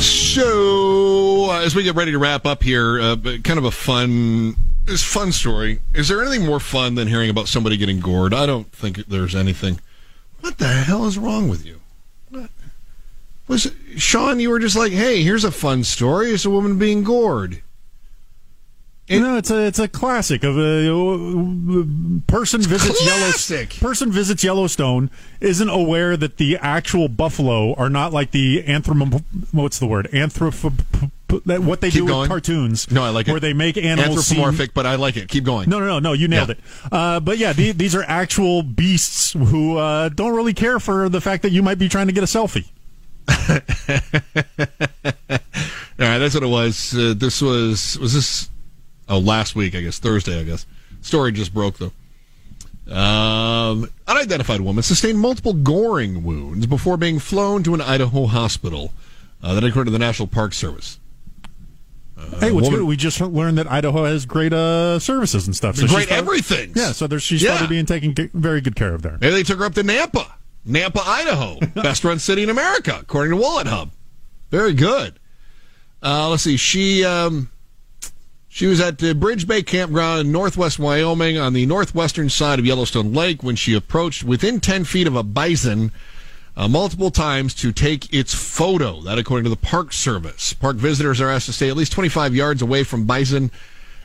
So, 0.02 1.52
as 1.52 1.76
we 1.76 1.84
get 1.84 1.94
ready 1.94 2.12
to 2.12 2.18
wrap 2.18 2.48
up 2.48 2.64
here, 2.64 3.00
uh, 3.00 3.18
kind 3.44 3.60
of 3.60 3.66
a 3.66 3.70
fun, 3.70 4.56
this 4.86 5.04
fun 5.04 5.32
story. 5.32 5.80
Is 5.94 6.08
there 6.08 6.24
anything 6.24 6.44
more 6.44 6.60
fun 6.60 6.96
than 6.96 7.08
hearing 7.08 7.30
about 7.30 7.48
somebody 7.48 7.78
getting 7.78 8.00
gored? 8.00 8.34
I 8.34 8.48
don't 8.48 8.72
think 8.72 9.06
there's 9.06 9.36
anything. 9.36 9.80
What 10.42 10.58
the 10.58 10.70
hell 10.70 11.06
is 11.06 11.20
wrong 11.20 11.48
with 11.48 11.64
you? 11.64 11.82
What 12.32 12.50
was 13.48 13.68
it, 13.68 13.74
Sean? 13.98 14.40
You 14.40 14.50
were 14.50 14.58
just 14.58 14.76
like, 14.76 14.92
"Hey, 14.92 15.22
here's 15.22 15.44
a 15.44 15.52
fun 15.52 15.84
story. 15.84 16.32
It's 16.32 16.46
a 16.46 16.50
woman 16.50 16.80
being 16.80 17.04
gored." 17.04 17.62
No, 19.10 19.38
it's 19.38 19.52
a 19.52 19.66
it's 19.66 19.80
a 19.80 19.88
classic 19.88 20.44
of 20.44 20.58
a 20.58 20.88
person 22.28 22.62
visits 22.62 23.00
classic. 23.04 23.06
Yellowstone. 23.06 23.68
Person 23.88 24.12
visits 24.12 24.44
Yellowstone 24.44 25.10
isn't 25.42 25.70
aware 25.70 26.18
that 26.18 26.38
the 26.38 26.58
actual 26.58 27.08
buffalo 27.08 27.74
are 27.76 27.90
not 27.90 28.14
like 28.14 28.32
the 28.32 28.64
anthropo. 28.64 29.24
What's 29.52 29.78
the 29.80 29.88
word? 29.88 30.08
Anthrop. 30.12 31.12
That 31.46 31.62
what 31.62 31.82
they 31.82 31.90
Keep 31.90 32.02
do 32.04 32.08
going. 32.08 32.22
with 32.22 32.30
cartoons. 32.30 32.90
No, 32.92 33.04
I 33.04 33.10
like 33.10 33.28
it. 33.28 33.32
Where 33.32 33.40
they 33.40 33.54
make 33.54 33.78
animals 33.78 34.26
seem- 34.28 34.38
anthropomorphic, 34.38 34.74
but 34.74 34.86
I 34.86 34.96
like 34.96 35.18
it. 35.18 35.28
Keep 35.28 35.44
going. 35.44 35.70
No, 35.70 35.80
no, 35.80 35.86
no, 35.88 36.00
no. 36.00 36.14
You 36.14 36.28
nailed 36.28 36.50
Yeah. 36.50 36.54
it. 36.56 36.60
Uh, 36.92 37.20
but 37.20 37.38
yeah, 37.38 37.52
the, 37.52 37.72
these 37.74 37.94
are 37.96 38.04
actual 38.04 38.64
beasts 38.64 39.34
who 39.34 39.78
uh, 39.78 40.10
don't 40.10 40.36
really 40.36 40.54
care 40.54 40.80
for 40.80 41.10
the 41.10 41.20
fact 41.20 41.42
that 41.44 41.52
you 41.52 41.62
might 41.64 41.78
be 41.80 41.90
trying 41.90 42.08
to 42.08 42.14
get 42.14 42.24
a 42.24 42.28
selfie. 42.28 42.68
All 45.98 46.06
right, 46.08 46.18
that's 46.20 46.34
what 46.36 46.44
it 46.44 46.48
was. 46.48 46.94
Uh, 46.96 47.14
this 47.18 47.42
was 47.42 47.98
was 48.00 48.14
this 48.14 48.50
oh 49.10 49.20
last 49.20 49.56
week, 49.56 49.76
I 49.76 49.82
guess 49.82 50.00
Thursday, 50.00 50.40
I 50.40 50.44
guess. 50.44 50.66
Story 51.02 51.32
just 51.32 51.54
broke 51.54 51.78
though. 51.78 51.92
Um, 52.92 53.90
unidentified 54.08 54.62
woman 54.62 54.84
sustained 54.84 55.20
multiple 55.20 55.54
goring 55.54 56.24
wounds 56.24 56.68
before 56.68 56.98
being 56.98 57.18
flown 57.20 57.64
to 57.64 57.74
an 57.74 57.82
Idaho 57.82 58.26
hospital. 58.28 58.94
Uh, 59.42 59.54
that 59.56 59.64
according 59.64 59.92
to 59.92 59.92
the 59.92 60.00
National 60.04 60.28
Park 60.28 60.54
Service. 60.54 61.00
Uh, 62.18 62.40
hey, 62.40 62.52
what's 62.52 62.66
woman- 62.66 62.82
good? 62.82 62.86
We 62.88 62.96
just 62.96 63.20
learned 63.22 63.58
that 63.58 63.70
Idaho 63.72 64.06
has 64.06 64.26
great 64.26 64.54
uh, 64.54 65.00
services 65.00 65.46
and 65.48 65.56
stuff. 65.56 65.76
Great 65.76 65.90
she's 65.90 66.06
probably- 66.08 66.16
everything. 66.18 66.72
Yeah, 66.76 66.92
so 66.94 67.08
there's, 67.08 67.24
she's 67.24 67.42
Yeah. 67.44 67.58
probably 67.58 67.76
being 67.76 67.86
taken 67.86 68.16
g- 68.16 68.30
very 68.34 68.62
good 68.62 68.76
care 68.76 68.94
of 68.94 69.02
there. 69.02 69.18
Maybe 69.20 69.34
they 69.34 69.44
took 69.44 69.60
her 69.60 69.66
up 69.66 69.74
to 69.76 69.84
Nampa, 69.84 70.32
Nampa, 70.68 71.02
Idaho, 71.06 71.60
best 71.82 72.04
run 72.04 72.18
city 72.20 72.44
in 72.44 72.50
America, 72.50 72.98
according 73.02 73.32
to 73.32 73.38
Wallet 73.38 73.68
Hub. 73.68 73.92
Very 74.52 74.74
good. 74.74 75.20
Uh, 76.02 76.30
let's 76.30 76.44
see. 76.44 76.56
She 76.58 77.04
um, 77.04 77.50
she 78.56 78.68
was 78.68 78.80
at 78.80 79.00
the 79.00 79.14
Bridge 79.14 79.50
Bay 79.50 79.64
Campground 79.64 80.22
in 80.22 80.32
northwest 80.32 80.80
Wyoming 80.80 81.38
on 81.38 81.52
the 81.52 81.66
northwestern 81.66 82.30
side 82.30 82.58
of 82.58 82.66
Yellowstone 82.66 83.12
Lake 83.12 83.44
when 83.44 83.58
she 83.58 83.74
approached 83.74 84.24
within 84.24 84.62
ten 84.62 84.86
feet 84.86 85.08
of 85.08 85.16
a 85.18 85.24
bison. 85.24 85.92
Uh, 86.56 86.70
multiple 86.70 87.12
times 87.12 87.54
to 87.54 87.74
take 87.74 88.14
its 88.14 88.34
photo. 88.34 89.02
That, 89.02 89.20
according 89.20 89.44
to 89.44 89.50
the 89.50 89.58
Park 89.58 89.92
Service. 89.92 90.54
Park 90.54 90.78
visitors 90.78 91.20
are 91.20 91.30
asked 91.30 91.48
to 91.48 91.52
stay 91.52 91.68
at 91.68 91.76
least 91.76 91.92
25 91.92 92.34
yards 92.34 92.62
away 92.62 92.86
from 92.86 93.04
bison, 93.04 93.52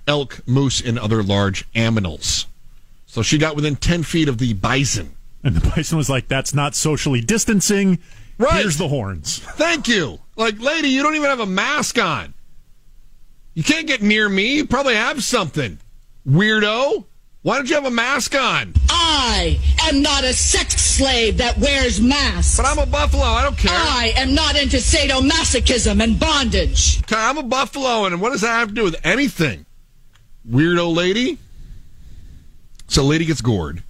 elk, 0.08 0.40
moose, 0.48 0.80
and 0.80 0.98
other 0.98 1.22
large 1.22 1.70
aminals. 1.74 2.46
So 3.06 3.22
she 3.22 3.38
got 3.38 3.54
within 3.54 3.76
10 3.76 4.02
feet 4.02 4.28
of 4.28 4.38
the 4.38 4.54
bison. 4.54 5.14
And 5.44 5.54
the 5.54 5.70
bison 5.70 5.96
was 5.96 6.10
like, 6.10 6.26
"That's 6.26 6.52
not 6.52 6.74
socially 6.74 7.20
distancing. 7.20 8.00
Right. 8.36 8.62
Here's 8.62 8.78
the 8.78 8.88
horns." 8.88 9.38
Thank 9.38 9.86
you. 9.86 10.18
Like, 10.34 10.58
lady, 10.58 10.88
you 10.88 11.04
don't 11.04 11.14
even 11.14 11.30
have 11.30 11.38
a 11.38 11.46
mask 11.46 11.98
on. 11.98 12.34
You 13.54 13.64
can't 13.64 13.86
get 13.86 14.02
near 14.02 14.28
me. 14.28 14.56
You 14.56 14.66
probably 14.66 14.94
have 14.94 15.22
something. 15.22 15.78
Weirdo. 16.26 17.04
Why 17.42 17.56
don't 17.56 17.68
you 17.68 17.74
have 17.74 17.86
a 17.86 17.90
mask 17.90 18.34
on? 18.34 18.74
I 18.90 19.58
am 19.88 20.02
not 20.02 20.24
a 20.24 20.34
sex 20.34 20.80
slave 20.80 21.38
that 21.38 21.56
wears 21.56 21.98
masks. 21.98 22.58
But 22.58 22.66
I'm 22.66 22.78
a 22.78 22.84
buffalo. 22.84 23.22
I 23.22 23.42
don't 23.42 23.56
care. 23.56 23.72
I 23.72 24.12
am 24.16 24.34
not 24.34 24.56
into 24.56 24.76
sadomasochism 24.76 26.02
and 26.02 26.20
bondage. 26.20 27.00
Okay, 27.00 27.16
I'm 27.16 27.38
a 27.38 27.42
buffalo, 27.42 28.04
and 28.04 28.20
what 28.20 28.32
does 28.32 28.42
that 28.42 28.58
have 28.58 28.68
to 28.68 28.74
do 28.74 28.84
with 28.84 28.96
anything? 29.04 29.64
Weirdo 30.48 30.94
lady. 30.94 31.38
So, 32.88 33.04
lady 33.04 33.24
gets 33.24 33.40
gored, 33.40 33.82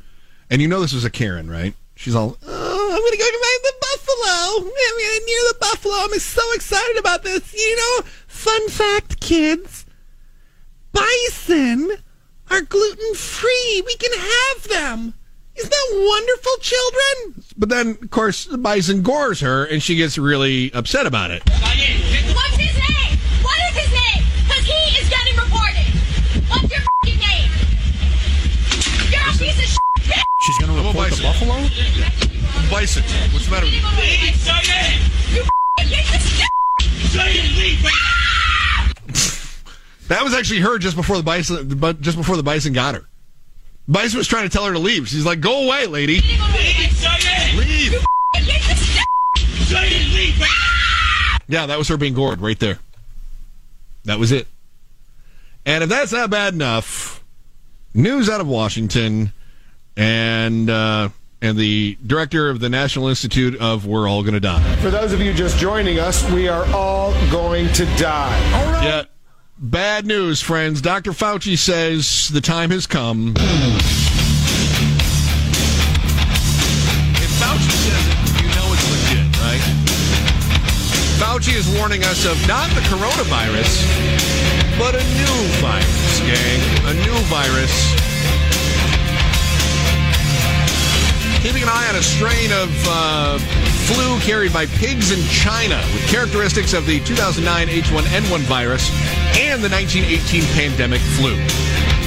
and 0.48 0.62
you 0.62 0.68
know 0.68 0.80
this 0.80 0.92
was 0.92 1.04
a 1.04 1.10
Karen, 1.10 1.50
right? 1.50 1.74
She's 1.96 2.14
all, 2.14 2.36
"Oh, 2.46 2.88
I'm 2.92 3.00
gonna 3.00 3.16
go 3.16 3.30
to 3.30 3.38
my 3.40 3.58
the 3.62 3.72
buffalo. 3.80 4.58
I'm 4.58 4.64
gonna 4.64 5.26
near 5.26 5.40
the 5.48 5.56
buffalo. 5.60 5.94
I'm 5.94 6.18
so 6.18 6.52
excited 6.52 6.98
about 6.98 7.22
this. 7.22 7.52
You 7.52 7.76
know, 7.76 8.08
fun 8.40 8.68
fact, 8.70 9.20
kids, 9.20 9.84
bison 10.92 11.92
are 12.50 12.62
gluten 12.62 13.14
free. 13.14 13.82
We 13.84 13.94
can 13.96 14.12
have 14.18 14.68
them. 14.68 15.14
Isn't 15.56 15.70
that 15.70 15.88
wonderful, 15.92 16.52
children? 16.60 17.44
But 17.58 17.68
then, 17.68 17.98
of 18.00 18.10
course, 18.10 18.46
the 18.46 18.56
bison 18.56 19.02
gores 19.02 19.40
her, 19.40 19.66
and 19.66 19.82
she 19.82 19.94
gets 19.94 20.16
really 20.16 20.72
upset 20.72 21.06
about 21.06 21.30
it. 21.30 21.42
What's 21.50 22.56
his 22.56 22.72
name? 22.80 23.18
What 23.44 23.58
is 23.68 23.76
his 23.76 23.92
name? 23.92 24.24
Because 24.48 24.64
he 24.64 24.80
is 24.96 25.08
getting 25.10 25.36
reported. 25.36 25.84
What's 26.48 26.70
your 26.72 26.80
f***ing 26.80 27.18
name? 27.20 27.50
You're 29.12 29.20
a 29.20 29.36
piece 29.36 29.60
of 29.60 29.68
shit. 29.68 29.84
bitch. 30.08 30.24
She's 30.46 30.56
going 30.58 30.72
to 30.72 30.78
report 30.80 31.12
the 31.12 31.22
buffalo. 31.22 31.60
Bison. 32.70 33.04
What's 33.34 33.44
the 33.44 33.50
matter 33.52 33.66
with 33.66 33.74
you? 33.74 33.80
You 33.84 35.42
f***ing 35.44 35.88
piece 35.92 36.14
of 36.14 36.22
shit. 36.24 36.48
That 40.10 40.24
was 40.24 40.34
actually 40.34 40.58
her 40.58 40.76
just 40.78 40.96
before 40.96 41.16
the 41.16 41.22
bison, 41.22 41.78
but 41.78 42.00
just 42.00 42.16
before 42.16 42.36
the 42.36 42.42
bison 42.42 42.72
got 42.72 42.96
her. 42.96 43.04
Bison 43.86 44.18
was 44.18 44.26
trying 44.26 44.42
to 44.42 44.48
tell 44.48 44.64
her 44.66 44.72
to 44.72 44.78
leave. 44.80 45.06
She's 45.06 45.24
like, 45.24 45.38
"Go 45.40 45.66
away, 45.66 45.86
lady. 45.86 46.20
Leave." 47.54 47.94
Yeah, 51.46 51.66
that 51.66 51.78
was 51.78 51.86
her 51.86 51.96
being 51.96 52.14
gored 52.14 52.40
right 52.40 52.58
there. 52.58 52.80
That 54.04 54.18
was 54.18 54.32
it. 54.32 54.48
And 55.64 55.84
if 55.84 55.88
that's 55.88 56.10
not 56.10 56.28
bad 56.28 56.54
enough, 56.54 57.22
news 57.94 58.28
out 58.28 58.40
of 58.40 58.48
Washington 58.48 59.32
and 59.96 60.68
uh, 60.68 61.10
and 61.40 61.56
the 61.56 61.96
director 62.04 62.50
of 62.50 62.58
the 62.58 62.68
National 62.68 63.06
Institute 63.06 63.60
of 63.60 63.86
We're 63.86 64.08
All 64.08 64.24
Gonna 64.24 64.40
Die. 64.40 64.76
For 64.78 64.90
those 64.90 65.12
of 65.12 65.20
you 65.20 65.32
just 65.32 65.56
joining 65.56 66.00
us, 66.00 66.28
we 66.32 66.48
are 66.48 66.66
all 66.74 67.12
going 67.30 67.72
to 67.74 67.84
die. 67.96 68.36
Yeah. 68.84 69.04
Bad 69.62 70.06
news, 70.06 70.40
friends. 70.40 70.80
Dr. 70.80 71.12
Fauci 71.12 71.58
says 71.58 72.28
the 72.28 72.40
time 72.40 72.70
has 72.70 72.86
come. 72.86 73.34
If 73.36 73.44
Fauci 77.36 77.68
says 77.68 78.06
it, 78.08 78.16
you 78.40 78.48
know 78.56 78.72
it's 78.72 78.88
legit, 78.88 79.28
right? 79.36 79.60
Fauci 81.20 81.52
is 81.52 81.68
warning 81.76 82.04
us 82.04 82.24
of 82.24 82.40
not 82.48 82.70
the 82.70 82.80
coronavirus, 82.88 83.84
but 84.78 84.94
a 84.94 85.04
new 85.20 85.36
virus, 85.60 86.20
gang. 86.24 86.60
A 86.88 86.94
new 87.04 87.20
virus. 87.28 87.92
Keeping 91.42 91.64
an 91.64 91.68
eye 91.68 91.86
on 91.90 91.96
a 91.96 92.02
strain 92.02 92.50
of 92.50 92.70
uh, 92.88 93.38
flu 93.94 94.20
carried 94.20 94.52
by 94.52 94.66
pigs 94.66 95.10
in 95.10 95.20
China 95.28 95.76
with 95.92 96.06
characteristics 96.08 96.72
of 96.72 96.86
the 96.86 97.00
2009 97.00 97.66
H1N1 97.66 98.40
virus 98.40 98.88
and 99.36 99.62
the 99.62 99.68
1918 99.68 100.42
pandemic 100.54 101.00
flu. 101.00 101.34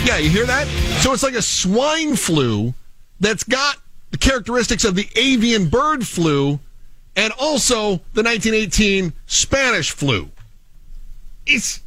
Yeah, 0.06 0.18
you 0.18 0.30
hear 0.30 0.46
that? 0.46 0.68
So 1.02 1.12
it's 1.12 1.24
like 1.24 1.34
a 1.34 1.42
swine 1.42 2.16
flu 2.16 2.74
that's 3.20 3.44
got 3.44 3.78
the 4.12 4.18
characteristics 4.18 4.86
of 4.86 4.96
the 4.96 5.08
avian 5.16 5.68
bird 5.68 6.08
flu 6.08 6.60
and 7.16 7.34
also 7.40 7.98
the 8.14 8.24
1918 8.24 9.12
Spanish 9.26 9.92
flu. 9.92 10.30
It's 11.46 11.82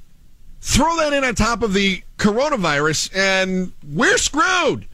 throw 0.61 0.97
that 0.97 1.13
in 1.13 1.25
on 1.25 1.35
top 1.35 1.63
of 1.63 1.73
the 1.73 2.03
coronavirus 2.19 3.17
and 3.17 3.73
we're 3.95 4.19
screwed. 4.19 4.87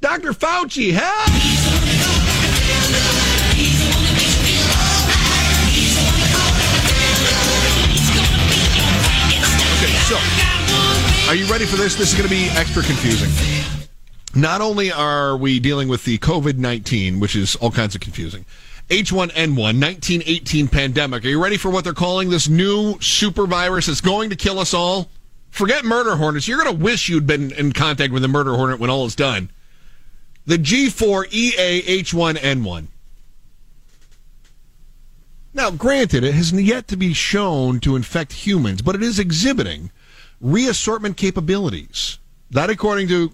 Dr. 0.00 0.32
Fauci, 0.32 0.92
help! 0.92 1.67
Are 11.28 11.34
you 11.34 11.44
ready 11.44 11.66
for 11.66 11.76
this? 11.76 11.94
This 11.94 12.10
is 12.10 12.18
going 12.18 12.26
to 12.26 12.34
be 12.34 12.48
extra 12.58 12.82
confusing. 12.82 13.28
Not 14.34 14.62
only 14.62 14.90
are 14.90 15.36
we 15.36 15.60
dealing 15.60 15.88
with 15.88 16.06
the 16.06 16.16
COVID 16.16 16.56
19, 16.56 17.20
which 17.20 17.36
is 17.36 17.54
all 17.56 17.70
kinds 17.70 17.94
of 17.94 18.00
confusing, 18.00 18.46
H1N1, 18.88 19.78
1918 19.78 20.68
pandemic. 20.68 21.26
Are 21.26 21.28
you 21.28 21.42
ready 21.42 21.58
for 21.58 21.70
what 21.70 21.84
they're 21.84 21.92
calling 21.92 22.30
this 22.30 22.48
new 22.48 22.98
super 23.02 23.46
virus 23.46 23.84
that's 23.86 24.00
going 24.00 24.30
to 24.30 24.36
kill 24.36 24.58
us 24.58 24.72
all? 24.72 25.10
Forget 25.50 25.84
murder 25.84 26.16
hornets. 26.16 26.48
You're 26.48 26.64
going 26.64 26.74
to 26.74 26.82
wish 26.82 27.10
you'd 27.10 27.26
been 27.26 27.52
in 27.52 27.72
contact 27.72 28.10
with 28.10 28.24
a 28.24 28.28
murder 28.28 28.54
hornet 28.54 28.80
when 28.80 28.88
all 28.88 29.04
is 29.04 29.14
done. 29.14 29.50
The 30.46 30.56
G4EA-H1N1. 30.56 32.86
Now, 35.52 35.70
granted, 35.72 36.24
it 36.24 36.32
has 36.32 36.52
yet 36.52 36.88
to 36.88 36.96
be 36.96 37.12
shown 37.12 37.80
to 37.80 37.96
infect 37.96 38.32
humans, 38.32 38.80
but 38.80 38.94
it 38.94 39.02
is 39.02 39.18
exhibiting 39.18 39.90
reassortment 40.40 41.16
capabilities. 41.16 42.18
That, 42.50 42.70
according 42.70 43.08
to 43.08 43.32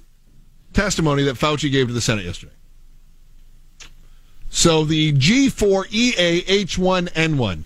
testimony 0.72 1.24
that 1.24 1.36
Fauci 1.36 1.70
gave 1.70 1.88
to 1.88 1.92
the 1.92 2.00
Senate 2.00 2.24
yesterday. 2.24 2.54
So 4.50 4.84
the 4.84 5.12
G4EA-H1N1. 5.12 7.64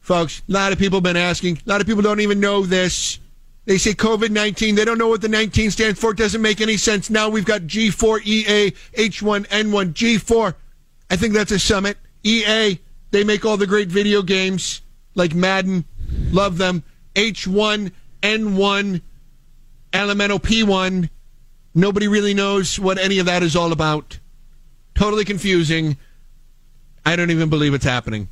Folks, 0.00 0.42
a 0.48 0.52
lot 0.52 0.72
of 0.72 0.78
people 0.78 0.96
have 0.96 1.02
been 1.02 1.16
asking. 1.16 1.60
A 1.66 1.68
lot 1.68 1.82
of 1.82 1.86
people 1.86 2.02
don't 2.02 2.20
even 2.20 2.40
know 2.40 2.64
this. 2.64 3.18
They 3.66 3.76
say 3.76 3.92
COVID 3.92 4.30
19. 4.30 4.74
They 4.74 4.86
don't 4.86 4.96
know 4.96 5.08
what 5.08 5.20
the 5.20 5.28
19 5.28 5.70
stands 5.70 6.00
for. 6.00 6.12
It 6.12 6.16
doesn't 6.16 6.40
make 6.40 6.62
any 6.62 6.78
sense. 6.78 7.10
Now 7.10 7.28
we've 7.28 7.44
got 7.44 7.60
G4EA, 7.62 8.74
H1N1, 8.94 9.92
G4. 9.92 10.54
I 11.10 11.16
think 11.16 11.34
that's 11.34 11.50
a 11.50 11.58
summit. 11.58 11.98
EA, 12.22 12.78
they 13.10 13.24
make 13.24 13.44
all 13.44 13.58
the 13.58 13.66
great 13.66 13.88
video 13.88 14.22
games 14.22 14.80
like 15.14 15.34
Madden. 15.34 15.84
Love 16.30 16.56
them. 16.56 16.82
H1, 17.14 17.92
N1, 18.22 19.02
Elemental 19.92 20.38
P1. 20.38 21.08
Nobody 21.74 22.08
really 22.08 22.34
knows 22.34 22.78
what 22.78 22.98
any 22.98 23.18
of 23.18 23.26
that 23.26 23.42
is 23.42 23.54
all 23.56 23.72
about. 23.72 24.18
Totally 24.94 25.24
confusing. 25.24 25.96
I 27.06 27.16
don't 27.16 27.30
even 27.30 27.48
believe 27.48 27.74
it's 27.74 27.84
happening. 27.84 28.28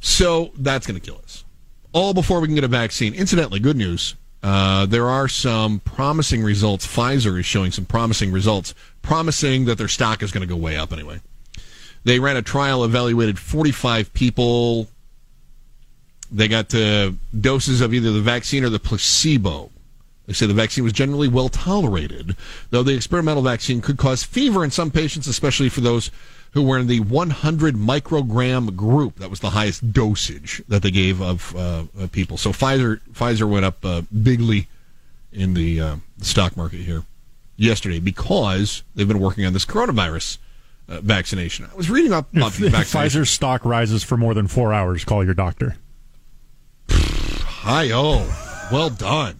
So 0.00 0.52
that's 0.56 0.86
going 0.86 1.00
to 1.00 1.04
kill 1.04 1.20
us. 1.22 1.44
All 1.92 2.12
before 2.12 2.40
we 2.40 2.48
can 2.48 2.54
get 2.54 2.64
a 2.64 2.68
vaccine. 2.68 3.14
Incidentally, 3.14 3.60
good 3.60 3.76
news. 3.76 4.16
Uh, 4.42 4.84
there 4.84 5.08
are 5.08 5.28
some 5.28 5.80
promising 5.80 6.42
results. 6.42 6.86
Pfizer 6.86 7.38
is 7.38 7.46
showing 7.46 7.70
some 7.70 7.86
promising 7.86 8.30
results, 8.30 8.74
promising 9.00 9.64
that 9.64 9.78
their 9.78 9.88
stock 9.88 10.22
is 10.22 10.32
going 10.32 10.46
to 10.46 10.52
go 10.52 10.56
way 10.56 10.76
up 10.76 10.92
anyway. 10.92 11.20
They 12.04 12.18
ran 12.18 12.36
a 12.36 12.42
trial, 12.42 12.84
evaluated 12.84 13.38
45 13.38 14.12
people. 14.12 14.88
They 16.30 16.48
got 16.48 16.74
uh, 16.74 17.12
doses 17.38 17.80
of 17.80 17.94
either 17.94 18.12
the 18.12 18.20
vaccine 18.20 18.64
or 18.64 18.70
the 18.70 18.78
placebo. 18.78 19.70
They 20.26 20.32
say 20.32 20.46
the 20.46 20.54
vaccine 20.54 20.84
was 20.84 20.92
generally 20.92 21.28
well 21.28 21.48
tolerated, 21.48 22.34
though 22.70 22.82
the 22.82 22.94
experimental 22.94 23.42
vaccine 23.42 23.82
could 23.82 23.98
cause 23.98 24.24
fever 24.24 24.64
in 24.64 24.70
some 24.70 24.90
patients, 24.90 25.26
especially 25.26 25.68
for 25.68 25.82
those 25.82 26.10
who 26.52 26.62
were 26.62 26.78
in 26.78 26.86
the 26.86 27.00
100 27.00 27.74
microgram 27.74 28.74
group. 28.74 29.16
That 29.16 29.28
was 29.28 29.40
the 29.40 29.50
highest 29.50 29.92
dosage 29.92 30.62
that 30.68 30.82
they 30.82 30.90
gave 30.90 31.20
of, 31.20 31.54
uh, 31.54 31.84
people. 32.12 32.36
So 32.38 32.50
Pfizer 32.50 33.00
Pfizer 33.12 33.48
went 33.48 33.64
up 33.64 33.84
uh, 33.84 34.02
bigly 34.22 34.68
in 35.32 35.54
the, 35.54 35.80
uh, 35.80 35.96
the 36.16 36.24
stock 36.24 36.56
market 36.56 36.78
here 36.78 37.02
yesterday 37.56 37.98
because 38.00 38.82
they've 38.94 39.08
been 39.08 39.20
working 39.20 39.44
on 39.44 39.52
this 39.52 39.64
coronavirus 39.64 40.38
uh, 40.88 41.00
vaccination. 41.00 41.66
I 41.70 41.74
was 41.74 41.90
reading 41.90 42.12
up 42.12 42.32
about 42.34 42.52
If, 42.52 42.58
the 42.58 42.66
if. 42.66 42.72
Pfizer's 42.72 43.30
stock 43.30 43.64
rises 43.64 44.02
for 44.04 44.16
more 44.16 44.32
than 44.32 44.46
four 44.46 44.72
hours, 44.72 45.04
call 45.04 45.24
your 45.24 45.34
doctor. 45.34 45.76
Hi, 47.64 47.92
oh, 47.94 48.68
well 48.70 48.90
done. 48.90 49.38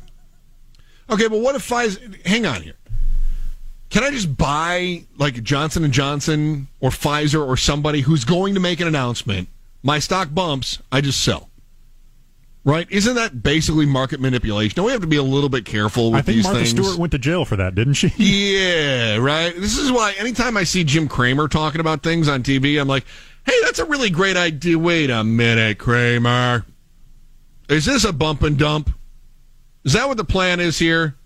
Okay, 1.10 1.28
but 1.28 1.40
what 1.40 1.56
if 1.56 1.68
Pfizer? 1.68 2.24
Hang 2.24 2.46
on 2.46 2.62
here. 2.62 2.76
Can 3.90 4.02
I 4.02 4.10
just 4.10 4.34
buy 4.34 5.04
like 5.18 5.42
Johnson 5.42 5.84
and 5.84 5.92
Johnson 5.92 6.68
or 6.80 6.88
Pfizer 6.88 7.46
or 7.46 7.58
somebody 7.58 8.00
who's 8.00 8.24
going 8.24 8.54
to 8.54 8.60
make 8.60 8.80
an 8.80 8.88
announcement? 8.88 9.50
My 9.82 9.98
stock 9.98 10.32
bumps, 10.32 10.78
I 10.90 11.02
just 11.02 11.22
sell. 11.22 11.50
Right? 12.64 12.90
Isn't 12.90 13.16
that 13.16 13.42
basically 13.42 13.84
market 13.84 14.20
manipulation? 14.20 14.74
Don't 14.74 14.86
we 14.86 14.92
have 14.92 15.02
to 15.02 15.06
be 15.06 15.18
a 15.18 15.22
little 15.22 15.50
bit 15.50 15.66
careful 15.66 16.10
with 16.10 16.20
I 16.20 16.22
think 16.22 16.36
these 16.36 16.44
Martha 16.44 16.60
things? 16.60 16.70
Stewart 16.70 16.96
went 16.96 17.12
to 17.12 17.18
jail 17.18 17.44
for 17.44 17.56
that, 17.56 17.74
didn't 17.74 17.92
she? 17.92 18.08
Yeah, 18.16 19.18
right. 19.18 19.54
This 19.54 19.76
is 19.76 19.92
why 19.92 20.14
anytime 20.18 20.56
I 20.56 20.64
see 20.64 20.82
Jim 20.82 21.08
Cramer 21.08 21.46
talking 21.46 21.82
about 21.82 22.02
things 22.02 22.26
on 22.26 22.42
TV, 22.42 22.80
I'm 22.80 22.88
like, 22.88 23.04
hey, 23.44 23.60
that's 23.64 23.80
a 23.80 23.84
really 23.84 24.08
great 24.08 24.38
idea. 24.38 24.78
Wait 24.78 25.10
a 25.10 25.22
minute, 25.22 25.76
Cramer. 25.76 26.64
Is 27.74 27.86
this 27.86 28.04
a 28.04 28.12
bump 28.12 28.42
and 28.42 28.56
dump? 28.56 28.90
Is 29.84 29.94
that 29.94 30.06
what 30.06 30.16
the 30.16 30.24
plan 30.24 30.60
is 30.60 30.78
here? 30.78 31.16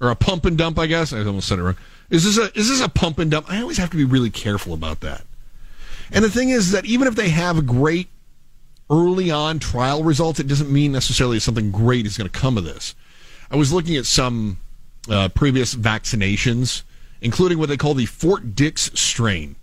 Or 0.00 0.10
a 0.10 0.16
pump 0.16 0.44
and 0.44 0.58
dump, 0.58 0.78
I 0.78 0.86
guess? 0.86 1.12
I 1.14 1.24
almost 1.24 1.48
said 1.48 1.58
it 1.58 1.62
wrong. 1.62 1.76
Is 2.10 2.24
this 2.24 2.36
a 2.36 2.56
is 2.58 2.68
this 2.68 2.82
a 2.82 2.90
pump 2.90 3.18
and 3.18 3.30
dump? 3.30 3.50
I 3.50 3.62
always 3.62 3.78
have 3.78 3.90
to 3.90 3.96
be 3.96 4.04
really 4.04 4.28
careful 4.28 4.74
about 4.74 5.00
that. 5.00 5.22
And 6.10 6.22
the 6.22 6.30
thing 6.30 6.50
is 6.50 6.72
that 6.72 6.84
even 6.84 7.08
if 7.08 7.14
they 7.14 7.30
have 7.30 7.66
great 7.66 8.08
early 8.90 9.30
on 9.30 9.58
trial 9.58 10.04
results, 10.04 10.38
it 10.38 10.46
doesn't 10.46 10.70
mean 10.70 10.92
necessarily 10.92 11.40
something 11.40 11.70
great 11.70 12.04
is 12.04 12.18
going 12.18 12.28
to 12.28 12.38
come 12.38 12.58
of 12.58 12.64
this. 12.64 12.94
I 13.50 13.56
was 13.56 13.72
looking 13.72 13.96
at 13.96 14.04
some 14.04 14.58
uh, 15.08 15.30
previous 15.30 15.74
vaccinations, 15.74 16.82
including 17.22 17.58
what 17.58 17.70
they 17.70 17.78
call 17.78 17.94
the 17.94 18.04
Fort 18.04 18.54
Dix 18.54 18.90
strain. 18.94 19.56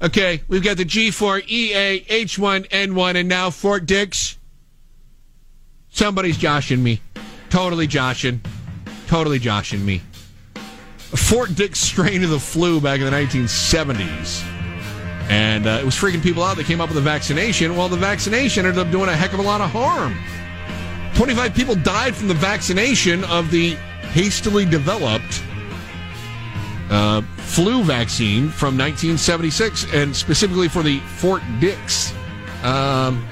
Okay, 0.00 0.42
we've 0.46 0.62
got 0.62 0.76
the 0.76 0.84
G4EA, 0.84 2.06
H1N1, 2.06 3.14
and 3.16 3.28
now 3.28 3.50
Fort 3.50 3.86
Dix. 3.86 4.38
Somebody's 5.92 6.38
joshing 6.38 6.82
me. 6.82 7.00
Totally 7.50 7.86
joshing. 7.86 8.40
Totally 9.06 9.38
joshing 9.38 9.84
me. 9.84 10.00
A 11.12 11.16
Fort 11.18 11.54
Dix 11.54 11.78
strain 11.78 12.24
of 12.24 12.30
the 12.30 12.40
flu 12.40 12.80
back 12.80 13.00
in 13.00 13.04
the 13.04 13.12
1970s. 13.12 14.42
And 15.28 15.66
uh, 15.66 15.78
it 15.80 15.84
was 15.84 15.94
freaking 15.94 16.22
people 16.22 16.42
out. 16.42 16.56
They 16.56 16.64
came 16.64 16.80
up 16.80 16.88
with 16.88 16.96
a 16.96 17.02
vaccination. 17.02 17.76
Well, 17.76 17.90
the 17.90 17.98
vaccination 17.98 18.64
ended 18.64 18.84
up 18.84 18.90
doing 18.90 19.10
a 19.10 19.14
heck 19.14 19.34
of 19.34 19.38
a 19.38 19.42
lot 19.42 19.60
of 19.60 19.70
harm. 19.70 20.16
25 21.14 21.54
people 21.54 21.74
died 21.74 22.16
from 22.16 22.26
the 22.26 22.34
vaccination 22.34 23.22
of 23.24 23.50
the 23.50 23.74
hastily 24.14 24.64
developed 24.64 25.42
uh, 26.90 27.20
flu 27.36 27.84
vaccine 27.84 28.48
from 28.48 28.78
1976, 28.78 29.92
and 29.92 30.16
specifically 30.16 30.68
for 30.68 30.82
the 30.82 31.00
Fort 31.00 31.42
Dix 31.60 32.14
um, 32.64 33.26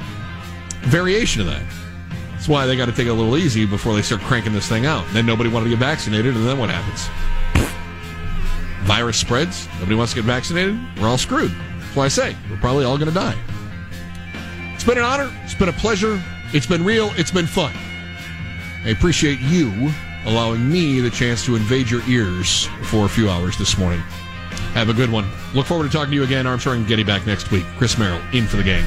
variation 0.82 1.40
of 1.40 1.46
that. 1.46 1.64
That's 2.41 2.49
why 2.49 2.64
they 2.64 2.74
got 2.74 2.86
to 2.86 2.93
take 2.93 3.07
it 3.07 3.11
a 3.11 3.12
little 3.12 3.36
easy 3.36 3.66
before 3.66 3.95
they 3.95 4.01
start 4.01 4.22
cranking 4.22 4.55
this 4.55 4.66
thing 4.66 4.86
out. 4.86 5.05
Then 5.12 5.26
nobody 5.26 5.51
wanted 5.51 5.64
to 5.64 5.70
get 5.72 5.78
vaccinated, 5.78 6.34
and 6.34 6.47
then 6.47 6.57
what 6.59 6.70
happens? 6.70 7.07
Virus 8.86 9.18
spreads. 9.18 9.68
Nobody 9.74 9.95
wants 9.95 10.14
to 10.14 10.20
get 10.20 10.24
vaccinated. 10.24 10.80
We're 10.99 11.09
all 11.09 11.18
screwed. 11.18 11.51
That's 11.51 11.97
why 11.97 12.07
I 12.07 12.09
say 12.09 12.34
we're 12.49 12.57
probably 12.57 12.86
all 12.86 12.97
going 12.97 13.11
to 13.11 13.14
die. 13.14 13.36
It's 14.72 14.84
been 14.84 14.97
an 14.97 15.05
honor. 15.05 15.30
It's 15.45 15.53
been 15.53 15.68
a 15.68 15.74
pleasure. 15.74 16.18
It's 16.55 16.66
been 16.66 16.82
real. 16.82 17.12
It's 17.18 17.30
been 17.30 17.47
fun. 17.47 17.74
I 18.86 18.88
appreciate 18.88 19.41
you 19.41 19.93
allowing 20.24 20.66
me 20.66 21.01
the 21.01 21.11
chance 21.11 21.45
to 21.45 21.57
invade 21.57 21.91
your 21.91 22.03
ears 22.09 22.70
for 22.84 23.05
a 23.05 23.09
few 23.11 23.28
hours 23.28 23.59
this 23.59 23.76
morning. 23.76 24.01
Have 24.72 24.88
a 24.88 24.95
good 24.95 25.12
one. 25.12 25.30
Look 25.53 25.66
forward 25.66 25.84
to 25.84 25.91
talking 25.91 26.12
to 26.12 26.16
you 26.16 26.22
again. 26.22 26.47
Armstrong 26.47 26.78
and 26.78 26.86
Getty 26.86 27.03
back 27.05 27.26
next 27.26 27.51
week. 27.51 27.66
Chris 27.76 27.99
Merrill 27.99 28.22
in 28.32 28.47
for 28.47 28.57
the 28.57 28.62
gang. 28.62 28.86